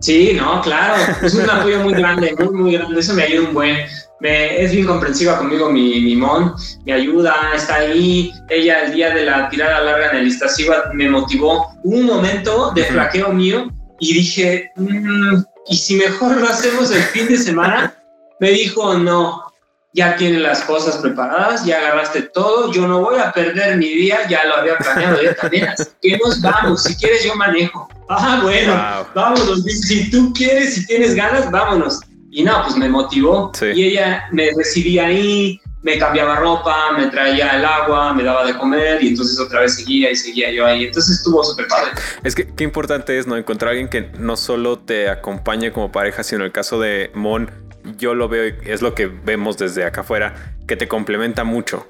Sí, 0.00 0.34
no, 0.34 0.60
claro. 0.60 1.02
Es 1.22 1.34
un 1.34 1.48
apoyo 1.48 1.80
muy 1.80 1.94
grande, 1.94 2.34
muy, 2.38 2.54
muy 2.54 2.72
grande. 2.74 3.00
Eso 3.00 3.14
me 3.14 3.22
ayuda 3.22 3.48
un 3.48 3.54
buen 3.54 3.86
es 4.24 4.72
bien 4.72 4.86
comprensiva 4.86 5.38
conmigo 5.38 5.70
mi, 5.70 6.00
mi 6.00 6.16
Mon, 6.16 6.54
me 6.86 6.92
ayuda, 6.92 7.34
está 7.54 7.76
ahí. 7.76 8.32
Ella 8.48 8.84
el 8.84 8.94
día 8.94 9.14
de 9.14 9.24
la 9.24 9.48
tirada 9.48 9.80
larga 9.80 10.10
en 10.10 10.18
el 10.18 10.28
Iztaccíhuatl 10.28 10.94
me 10.94 11.08
motivó. 11.08 11.74
un 11.82 12.06
momento 12.06 12.72
de 12.74 12.84
flaqueo 12.84 13.32
mío 13.32 13.68
y 14.00 14.14
dije, 14.14 14.70
mm, 14.76 15.42
¿y 15.68 15.76
si 15.76 15.96
mejor 15.96 16.36
lo 16.38 16.48
hacemos 16.48 16.90
el 16.90 17.02
fin 17.02 17.28
de 17.28 17.36
semana? 17.36 17.94
Me 18.40 18.50
dijo, 18.50 18.94
no, 18.94 19.44
ya 19.92 20.16
tiene 20.16 20.40
las 20.40 20.62
cosas 20.62 20.96
preparadas, 20.96 21.64
ya 21.64 21.78
agarraste 21.78 22.22
todo, 22.22 22.72
yo 22.72 22.88
no 22.88 23.00
voy 23.00 23.18
a 23.18 23.30
perder 23.30 23.76
mi 23.76 23.88
día, 23.88 24.26
ya 24.28 24.44
lo 24.44 24.56
había 24.56 24.76
planeado 24.76 25.22
yo 25.22 25.34
también, 25.36 25.68
así 25.68 25.84
que 26.02 26.18
nos 26.18 26.40
vamos, 26.40 26.82
si 26.82 26.96
quieres 26.96 27.24
yo 27.24 27.34
manejo. 27.36 27.88
Ah, 28.08 28.40
bueno, 28.42 28.74
vámonos, 29.14 29.62
si 29.62 30.10
tú 30.10 30.32
quieres, 30.32 30.74
si 30.74 30.86
tienes 30.86 31.14
ganas, 31.14 31.50
vámonos. 31.50 32.00
Y 32.36 32.42
no, 32.42 32.64
pues 32.64 32.76
me 32.76 32.88
motivó. 32.88 33.52
Y 33.62 33.90
ella 33.90 34.24
me 34.32 34.50
recibía 34.56 35.06
ahí, 35.06 35.60
me 35.82 35.96
cambiaba 35.98 36.34
ropa, 36.34 36.90
me 36.98 37.06
traía 37.06 37.56
el 37.56 37.64
agua, 37.64 38.12
me 38.12 38.24
daba 38.24 38.44
de 38.44 38.58
comer 38.58 39.00
y 39.04 39.08
entonces 39.10 39.38
otra 39.38 39.60
vez 39.60 39.76
seguía 39.76 40.10
y 40.10 40.16
seguía 40.16 40.50
yo 40.50 40.66
ahí. 40.66 40.86
Entonces 40.86 41.18
estuvo 41.18 41.44
súper 41.44 41.68
padre. 41.68 41.92
Es 42.24 42.34
que 42.34 42.52
qué 42.52 42.64
importante 42.64 43.16
es 43.16 43.28
no 43.28 43.36
encontrar 43.36 43.68
a 43.68 43.70
alguien 43.70 43.88
que 43.88 44.10
no 44.18 44.36
solo 44.36 44.80
te 44.80 45.08
acompañe 45.08 45.70
como 45.72 45.92
pareja, 45.92 46.24
sino 46.24 46.40
en 46.40 46.46
el 46.46 46.52
caso 46.52 46.80
de 46.80 47.12
Mon, 47.14 47.52
yo 47.98 48.16
lo 48.16 48.28
veo 48.28 48.52
es 48.64 48.82
lo 48.82 48.96
que 48.96 49.06
vemos 49.06 49.56
desde 49.56 49.84
acá 49.84 50.00
afuera, 50.00 50.56
que 50.66 50.74
te 50.74 50.88
complementa 50.88 51.44
mucho. 51.44 51.86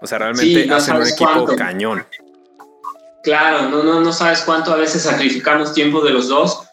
O 0.00 0.06
sea, 0.06 0.16
realmente 0.16 0.72
hacen 0.72 0.96
un 0.96 1.06
equipo 1.06 1.44
cañón. 1.54 2.06
Claro, 3.22 3.68
no, 3.68 3.82
no, 3.82 4.00
no 4.00 4.12
sabes 4.14 4.40
cuánto 4.40 4.72
a 4.72 4.76
veces 4.76 5.02
sacrificamos 5.02 5.74
tiempo 5.74 6.00
de 6.00 6.12
los 6.12 6.28
dos 6.28 6.65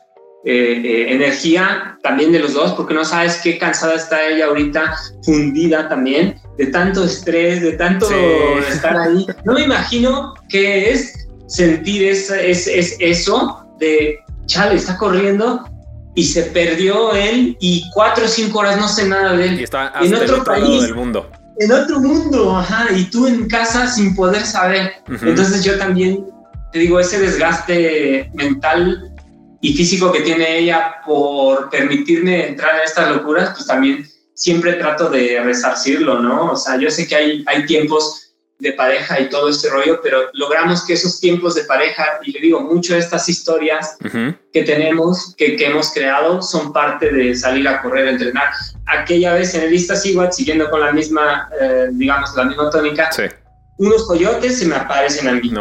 eh, 0.46 0.82
eh, 0.84 1.14
energía 1.14 1.98
también 2.04 2.34
de 2.34 2.40
los 2.40 2.54
dos, 2.54 2.74
porque 2.74 2.94
no 2.94 3.06
sabes 3.06 3.40
qué 3.42 3.58
cansada 3.58 3.96
está 3.96 4.28
ella 4.28 4.48
ahorita, 4.48 4.94
fundida 5.24 5.88
también, 5.88 6.36
de 6.58 6.66
tanto 6.68 7.06
estrés, 7.06 7.62
de 7.62 7.72
tanto 7.74 8.10
estar 8.60 8.98
ahí. 8.98 9.26
No 9.46 9.54
me 9.54 9.62
imagino 9.62 10.34
qué 10.50 10.92
es 10.92 11.30
sentir 11.48 12.10
es, 12.10 12.30
es, 12.30 12.98
eso 13.00 13.66
de, 13.80 14.20
chale, 14.46 14.76
está 14.76 14.98
corriendo 14.98 15.64
y 16.16 16.26
se 16.26 16.44
perdió 16.44 17.14
él 17.14 17.56
y 17.62 17.90
cuatro 17.94 18.26
o 18.26 18.28
cinco 18.28 18.60
horas 18.60 18.78
no 18.78 18.90
sé 18.90 19.08
nada 19.08 19.38
de 19.38 19.48
él. 19.48 19.60
Y 19.62 19.64
está 19.64 19.94
en 20.02 20.14
otro, 20.14 20.44
país. 20.44 20.82
del 20.82 20.96
mundo. 20.96 21.30
En 21.60 21.72
otro 21.72 22.02
mundo, 22.02 22.58
ajá, 22.58 22.88
y 22.94 23.06
tú 23.06 23.28
en 23.28 23.48
casa 23.48 23.88
sin 23.88 24.14
poder 24.14 24.46
saber. 24.46 24.92
Entonces 25.08 25.64
yo 25.64 25.78
también, 25.78 26.26
te 26.74 26.80
digo, 26.80 27.00
ese 27.00 27.20
desgaste 27.20 28.30
mental 28.34 29.13
y 29.64 29.74
físico 29.74 30.12
que 30.12 30.20
tiene 30.20 30.58
ella 30.58 30.98
por 31.06 31.70
permitirme 31.70 32.48
entrar 32.50 32.76
en 32.76 32.82
estas 32.84 33.10
locuras, 33.10 33.52
pues 33.52 33.66
también 33.66 34.06
siempre 34.34 34.74
trato 34.74 35.10
de 35.10 35.42
resarcirlo, 35.42 36.20
¿no? 36.20 36.52
O 36.52 36.56
sea, 36.58 36.78
yo 36.78 36.92
sé 36.92 37.08
que 37.08 37.16
hay, 37.16 37.44
hay 37.48 37.66
tiempos 37.66 38.34
de 38.60 38.74
pareja 38.74 39.22
y 39.22 39.30
todo 39.30 39.48
este 39.48 39.70
rollo, 39.70 40.02
pero 40.04 40.24
logramos 40.34 40.86
que 40.86 40.94
esos 40.94 41.18
tiempos 41.22 41.56
de 41.56 41.64
pareja, 41.64 42.20
y 42.26 42.34
le 42.34 42.42
digo, 42.42 42.60
mucho 42.60 42.94
de 42.94 43.00
estas 43.00 43.30
historias 43.30 43.96
que 44.52 44.64
tenemos, 44.64 45.34
que, 45.38 45.56
que, 45.56 45.68
hemos 45.68 45.94
creado, 45.94 46.42
son 46.42 46.74
parte 46.74 47.10
de 47.10 47.34
salir 47.34 47.66
a 47.66 47.82
correr, 47.82 48.10
a 48.10 48.12
entrenar. 48.12 48.50
Aquella 48.86 49.34
vez 49.34 49.56
en 49.56 49.62
el 49.62 49.70
Vista 49.70 49.96
siguiendo 49.96 50.70
con 50.70 50.82
la 50.82 50.92
misma, 50.92 51.50
eh, 51.60 51.88
digamos, 51.94 52.36
la 52.36 52.44
misma 52.44 52.70
tónica, 52.70 53.14
sí 53.14 53.24
unos 53.78 54.06
coyotes 54.06 54.60
se 54.60 54.68
me 54.68 54.76
aparecen 54.76 55.28
a 55.28 55.34
mí 55.34 55.52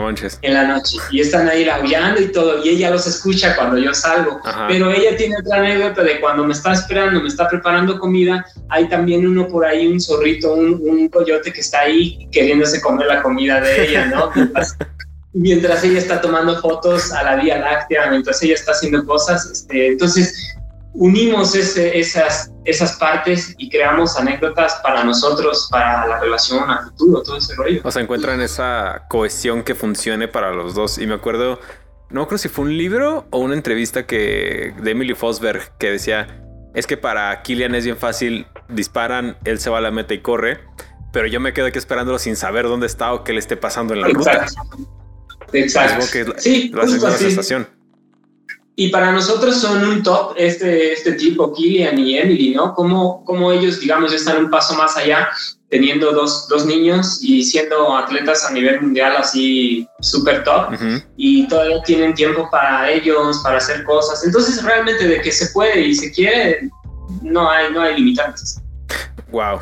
en 0.42 0.54
la 0.54 0.64
noche 0.64 0.98
y 1.10 1.20
están 1.20 1.48
ahí 1.48 1.66
aullando 1.68 2.20
y 2.20 2.30
todo 2.30 2.62
y 2.62 2.68
ella 2.68 2.90
los 2.90 3.06
escucha 3.06 3.56
cuando 3.56 3.78
yo 3.78 3.94
salgo 3.94 4.40
pero 4.68 4.90
ella 4.90 5.16
tiene 5.16 5.36
otra 5.40 5.58
anécdota 5.58 6.02
de 6.02 6.20
cuando 6.20 6.44
me 6.44 6.52
está 6.52 6.72
esperando 6.72 7.22
me 7.22 7.28
está 7.28 7.48
preparando 7.48 7.98
comida 7.98 8.44
hay 8.68 8.88
también 8.88 9.26
uno 9.26 9.48
por 9.48 9.64
ahí 9.64 9.86
un 9.86 10.00
zorrito 10.00 10.52
un, 10.52 11.08
coyote 11.08 11.52
que 11.52 11.60
está 11.60 11.80
ahí 11.80 12.28
queriéndose 12.30 12.80
comer 12.80 13.06
la 13.06 13.22
comida 13.22 13.60
de 13.60 13.88
ella 13.88 14.06
no 14.06 14.30
mientras, 15.32 15.82
ella 15.82 15.98
está 15.98 16.20
tomando 16.20 16.60
fotos 16.60 17.12
a 17.12 17.22
la 17.22 17.36
Vía 17.36 17.58
Láctea 17.58 18.10
mientras 18.10 18.42
ella 18.42 18.54
está 18.54 18.72
haciendo 18.72 19.04
cosas 19.06 19.46
este, 19.46 19.88
entonces 19.88 20.54
unimos 20.94 21.54
esas, 21.54 22.50
esas 22.64 22.96
partes 22.98 23.54
y 23.58 23.68
creamos 23.68 24.16
anécdotas 24.16 24.74
para 24.82 25.04
nosotros, 25.04 25.68
para 25.70 26.06
la 26.06 26.20
relación 26.20 26.70
a 26.70 26.84
futuro, 26.84 27.22
todo 27.22 27.36
ese 27.36 27.54
rollo. 27.54 27.80
O 27.84 27.90
sea, 27.90 28.02
encuentran 28.02 28.40
esa 28.40 29.06
cohesión 29.08 29.62
que 29.62 29.74
funcione 29.74 30.28
para 30.28 30.52
los 30.52 30.74
dos. 30.74 30.98
Y 30.98 31.06
me 31.06 31.14
acuerdo, 31.14 31.60
no 32.10 32.26
creo 32.26 32.38
si 32.38 32.48
fue 32.48 32.66
un 32.66 32.76
libro 32.76 33.26
o 33.30 33.38
una 33.38 33.54
entrevista 33.54 34.06
que 34.06 34.74
de 34.82 34.90
Emily 34.90 35.14
Fosberg 35.14 35.76
que 35.78 35.90
decía, 35.90 36.42
es 36.74 36.86
que 36.86 36.96
para 36.96 37.42
Killian 37.42 37.74
es 37.74 37.84
bien 37.84 37.96
fácil, 37.96 38.46
disparan, 38.68 39.36
él 39.44 39.58
se 39.58 39.70
va 39.70 39.78
a 39.78 39.80
la 39.80 39.90
meta 39.90 40.14
y 40.14 40.20
corre, 40.20 40.60
pero 41.12 41.26
yo 41.26 41.40
me 41.40 41.52
quedo 41.52 41.66
aquí 41.66 41.78
esperándolo 41.78 42.18
sin 42.18 42.36
saber 42.36 42.66
dónde 42.66 42.86
está 42.86 43.12
o 43.12 43.24
qué 43.24 43.32
le 43.32 43.38
esté 43.38 43.56
pasando 43.56 43.94
en 43.94 44.00
la 44.02 44.08
ruta. 44.08 44.46
Exacto. 45.52 46.06
sí, 46.38 46.70
la 46.72 46.86
sensación. 46.86 47.81
Y 48.82 48.88
para 48.88 49.12
nosotros 49.12 49.60
son 49.60 49.84
un 49.84 50.02
top 50.02 50.34
este, 50.36 50.92
este 50.92 51.12
tipo, 51.12 51.52
Kilian 51.52 51.96
y 52.00 52.18
Emily, 52.18 52.52
¿no? 52.52 52.74
Como, 52.74 53.24
como 53.24 53.52
ellos, 53.52 53.78
digamos, 53.78 54.12
están 54.12 54.38
un 54.44 54.50
paso 54.50 54.74
más 54.74 54.96
allá, 54.96 55.28
teniendo 55.68 56.10
dos, 56.10 56.48
dos 56.48 56.66
niños 56.66 57.20
y 57.22 57.44
siendo 57.44 57.96
atletas 57.96 58.44
a 58.44 58.52
nivel 58.52 58.80
mundial 58.80 59.14
así 59.16 59.86
súper 60.00 60.42
top, 60.42 60.74
y 61.16 61.46
todavía 61.46 61.80
tienen 61.84 62.12
tiempo 62.14 62.48
para 62.50 62.90
ellos, 62.90 63.38
para 63.44 63.58
hacer 63.58 63.84
cosas. 63.84 64.26
Entonces, 64.26 64.60
realmente 64.64 65.06
de 65.06 65.20
que 65.20 65.30
se 65.30 65.52
puede 65.52 65.80
y 65.80 65.94
se 65.94 66.10
quiere, 66.10 66.68
no 67.22 67.48
hay, 67.48 67.72
no 67.72 67.82
hay 67.82 67.94
limitantes. 67.94 68.60
Wow. 69.30 69.60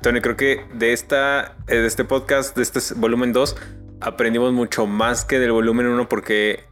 Tony, 0.00 0.22
creo 0.22 0.36
que 0.38 0.64
de, 0.72 0.94
esta, 0.94 1.54
de 1.66 1.86
este 1.86 2.04
podcast, 2.04 2.56
de 2.56 2.62
este 2.62 2.80
volumen 2.94 3.34
2, 3.34 3.54
aprendimos 4.00 4.50
mucho 4.54 4.86
más 4.86 5.26
que 5.26 5.38
del 5.38 5.52
volumen 5.52 5.88
1 5.88 6.08
porque 6.08 6.64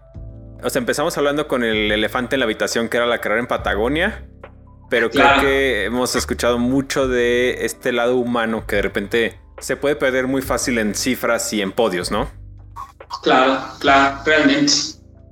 o 0.64 0.70
sea, 0.70 0.80
empezamos 0.80 1.16
hablando 1.18 1.46
con 1.46 1.62
el 1.62 1.92
elefante 1.92 2.36
en 2.36 2.40
la 2.40 2.44
habitación, 2.44 2.88
que 2.88 2.96
era 2.96 3.06
la 3.06 3.20
carrera 3.20 3.40
en 3.40 3.46
Patagonia. 3.46 4.26
Pero 4.90 5.10
creo 5.10 5.40
que 5.40 5.84
hemos 5.84 6.14
escuchado 6.14 6.58
mucho 6.58 7.08
de 7.08 7.64
este 7.64 7.92
lado 7.92 8.16
humano 8.16 8.66
que 8.66 8.76
de 8.76 8.82
repente 8.82 9.40
se 9.58 9.76
puede 9.76 9.96
perder 9.96 10.26
muy 10.26 10.42
fácil 10.42 10.78
en 10.78 10.94
cifras 10.94 11.52
y 11.52 11.62
en 11.62 11.72
podios, 11.72 12.10
¿no? 12.10 12.30
Claro, 13.22 13.60
claro, 13.80 14.18
realmente. 14.24 14.72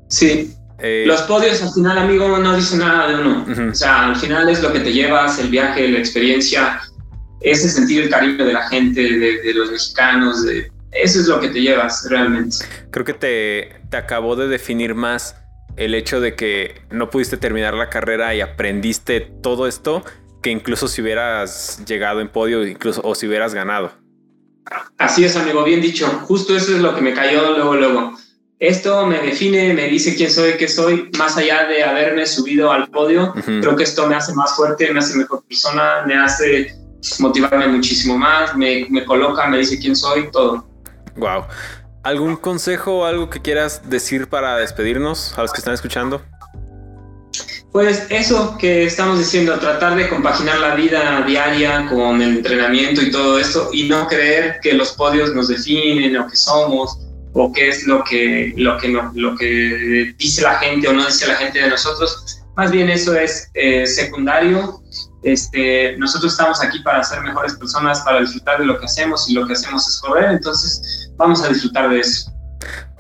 Sí. 0.09 0.55
Eh, 0.79 1.05
Los 1.07 1.23
podios 1.23 1.63
al 1.63 1.71
final, 1.73 1.99
amigo, 1.99 2.39
no 2.39 2.57
dicen 2.57 2.81
nada 2.81 3.09
de 3.09 3.15
uno. 3.15 3.71
O 3.71 3.75
sea, 3.75 4.07
al 4.07 4.17
final 4.17 4.49
es 4.49 4.63
lo 4.63 4.73
que 4.73 4.81
te 4.81 4.93
llevas, 4.93 5.39
el 5.39 5.49
viaje, 5.49 5.87
la 5.89 5.99
experiencia, 5.99 6.81
ese 7.41 7.69
sentir 7.69 8.03
el 8.03 8.11
cariño 8.11 8.45
de 8.45 8.53
la 8.53 8.69
gente, 8.69 9.01
de 9.01 9.55
los 9.55 9.71
mexicanos, 9.71 10.45
de, 10.45 10.73
eso 10.93 11.21
es 11.21 11.27
lo 11.27 11.41
que 11.41 11.49
te 11.49 11.61
llevas 11.61 12.07
realmente. 12.09 12.57
Creo 12.91 13.05
que 13.05 13.15
te, 13.15 13.82
te 13.93 13.99
acabó 13.99 14.37
de 14.37 14.49
definir 14.49 14.95
más 14.95 15.37
el 15.77 15.95
hecho 15.95 16.21
de 16.21 16.35
que 16.35 16.81
no 16.91 17.11
pudiste 17.11 17.37
terminar 17.37 17.75
la 17.75 17.91
carrera 17.91 18.35
y 18.35 18.41
aprendiste 18.41 19.21
todo 19.21 19.69
esto 19.69 20.03
que 20.43 20.51
incluso 20.51 20.89
si 20.89 21.03
hubieras 21.03 21.85
llegado 21.87 22.21
en 22.21 22.29
podio 22.29 22.67
incluso 22.67 23.03
o 23.05 23.15
si 23.15 23.29
hubieras 23.29 23.55
ganado. 23.55 23.93
Así 24.97 25.25
es, 25.25 25.37
amigo, 25.37 25.63
bien 25.63 25.81
dicho. 25.81 26.07
Justo 26.25 26.57
eso 26.57 26.75
es 26.75 26.81
lo 26.81 26.95
que 26.95 27.03
me 27.03 27.13
cayó 27.13 27.55
luego, 27.55 27.77
luego. 27.77 28.13
Esto 28.59 29.07
me 29.07 29.21
define, 29.21 29.75
me 29.75 29.89
dice 29.89 30.15
quién 30.15 30.31
soy, 30.31 30.55
qué 30.55 30.69
soy, 30.69 31.11
más 31.19 31.37
allá 31.37 31.67
de 31.67 31.85
haberme 31.85 32.27
subido 32.27 32.73
al 32.73 32.89
podio. 32.89 33.35
Creo 33.45 33.77
que 33.77 33.83
esto 33.83 34.07
me 34.07 34.15
hace 34.15 34.33
más 34.35 34.57
fuerte, 34.57 34.91
me 34.93 35.01
hace 35.01 35.19
mejor 35.19 35.45
persona, 35.45 36.05
me 36.07 36.15
hace 36.15 36.75
motivarme 37.19 37.69
muchísimo 37.69 38.17
más, 38.17 38.57
me, 38.57 38.87
me 38.89 39.05
coloca, 39.05 39.47
me 39.49 39.59
dice 39.59 39.79
quién 39.79 39.95
soy, 39.95 40.31
todo. 40.31 40.67
Wow. 41.17 41.45
¿Algún 42.03 42.37
consejo 42.37 42.99
o 42.99 43.05
algo 43.05 43.31
que 43.31 43.41
quieras 43.41 43.89
decir 43.89 44.29
para 44.29 44.57
despedirnos 44.57 45.39
a 45.39 45.43
los 45.43 45.53
que 45.53 45.59
están 45.59 45.75
escuchando? 45.75 46.21
Pues 47.71 48.07
eso 48.11 48.59
que 48.59 48.85
estamos 48.85 49.19
diciendo, 49.19 49.59
tratar 49.59 49.97
de 49.97 50.09
compaginar 50.09 50.59
la 50.59 50.75
vida 50.75 51.23
diaria 51.27 51.87
con 51.89 52.21
el 52.21 52.39
entrenamiento 52.39 53.01
y 53.01 53.11
todo 53.11 53.39
esto 53.39 53.71
y 53.73 53.89
no 53.89 54.07
creer 54.09 54.59
que 54.63 54.75
los 54.75 54.93
podios 54.93 55.33
nos 55.33 55.49
definen 55.49 56.17
o 56.19 56.27
que 56.27 56.37
somos 56.37 56.99
o 57.33 57.51
qué 57.53 57.69
es 57.69 57.87
lo 57.87 58.05
que, 58.05 58.53
lo 58.57 58.77
que, 58.77 58.89
lo 59.15 59.37
que 59.37 60.15
dice 60.19 60.43
la 60.43 60.59
gente 60.59 60.89
o 60.89 60.93
no 60.93 61.07
dice 61.07 61.29
la 61.29 61.37
gente 61.37 61.61
de 61.61 61.71
nosotros. 61.71 62.43
Más 62.57 62.71
bien 62.71 62.91
eso 62.91 63.15
es 63.15 63.49
eh, 63.55 63.87
secundario 63.87 64.83
este, 65.23 65.97
nosotros 65.99 66.33
estamos 66.33 66.63
aquí 66.63 66.81
para 66.81 67.03
ser 67.05 67.21
mejores 67.23 67.55
personas, 67.55 68.01
para 68.01 68.21
disfrutar 68.21 68.59
de 68.59 68.67
lo 68.67 68.79
que 68.79 68.87
hacemos 68.87 69.29
y 69.29 69.35
lo 69.35 69.47
que 69.47 69.53
hacemos 69.53 69.87
es 69.89 70.01
correr, 70.01 70.31
entonces 70.33 71.11
vamos 71.17 71.43
a 71.43 71.49
disfrutar 71.49 71.91
de 71.91 72.01
eso. 72.01 72.32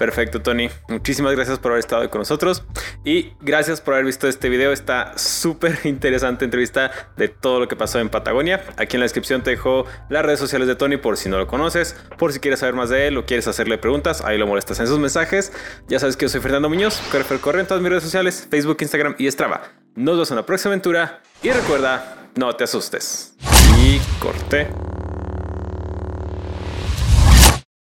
Perfecto, 0.02 0.42
Tony. 0.42 0.68
Muchísimas 0.88 1.32
gracias 1.36 1.60
por 1.60 1.70
haber 1.70 1.78
estado 1.78 2.10
con 2.10 2.22
nosotros 2.22 2.64
y 3.04 3.34
gracias 3.40 3.80
por 3.80 3.94
haber 3.94 4.06
visto 4.06 4.26
este 4.26 4.48
video, 4.48 4.72
esta 4.72 5.16
súper 5.16 5.78
interesante 5.84 6.44
entrevista 6.44 6.90
de 7.16 7.28
todo 7.28 7.60
lo 7.60 7.68
que 7.68 7.76
pasó 7.76 8.00
en 8.00 8.08
Patagonia. 8.08 8.64
Aquí 8.78 8.96
en 8.96 9.00
la 9.00 9.04
descripción 9.04 9.44
te 9.44 9.50
dejo 9.50 9.86
las 10.08 10.26
redes 10.26 10.40
sociales 10.40 10.66
de 10.66 10.74
Tony 10.74 10.96
por 10.96 11.16
si 11.16 11.28
no 11.28 11.38
lo 11.38 11.46
conoces, 11.46 11.94
por 12.18 12.32
si 12.32 12.40
quieres 12.40 12.58
saber 12.58 12.74
más 12.74 12.90
de 12.90 13.06
él 13.06 13.16
o 13.16 13.26
quieres 13.26 13.46
hacerle 13.46 13.78
preguntas, 13.78 14.22
ahí 14.22 14.38
lo 14.38 14.48
molestas 14.48 14.80
en 14.80 14.88
sus 14.88 14.98
mensajes. 14.98 15.52
Ya 15.86 16.00
sabes 16.00 16.16
que 16.16 16.24
yo 16.24 16.30
soy 16.30 16.40
Fernando 16.40 16.68
Muñoz, 16.68 17.00
Corre 17.12 17.38
Corre 17.38 17.60
en 17.60 17.66
todas 17.68 17.80
mis 17.80 17.90
redes 17.90 18.02
sociales, 18.02 18.48
Facebook, 18.50 18.78
Instagram 18.80 19.14
y 19.18 19.30
Strava. 19.30 19.62
Nos 19.94 20.16
vemos 20.16 20.30
en 20.32 20.36
la 20.36 20.44
próxima 20.44 20.72
aventura 20.72 21.22
y 21.44 21.50
recuerda, 21.52 22.28
no 22.34 22.52
te 22.56 22.64
asustes. 22.64 23.36
Y 23.78 24.00
corte. 24.18 24.66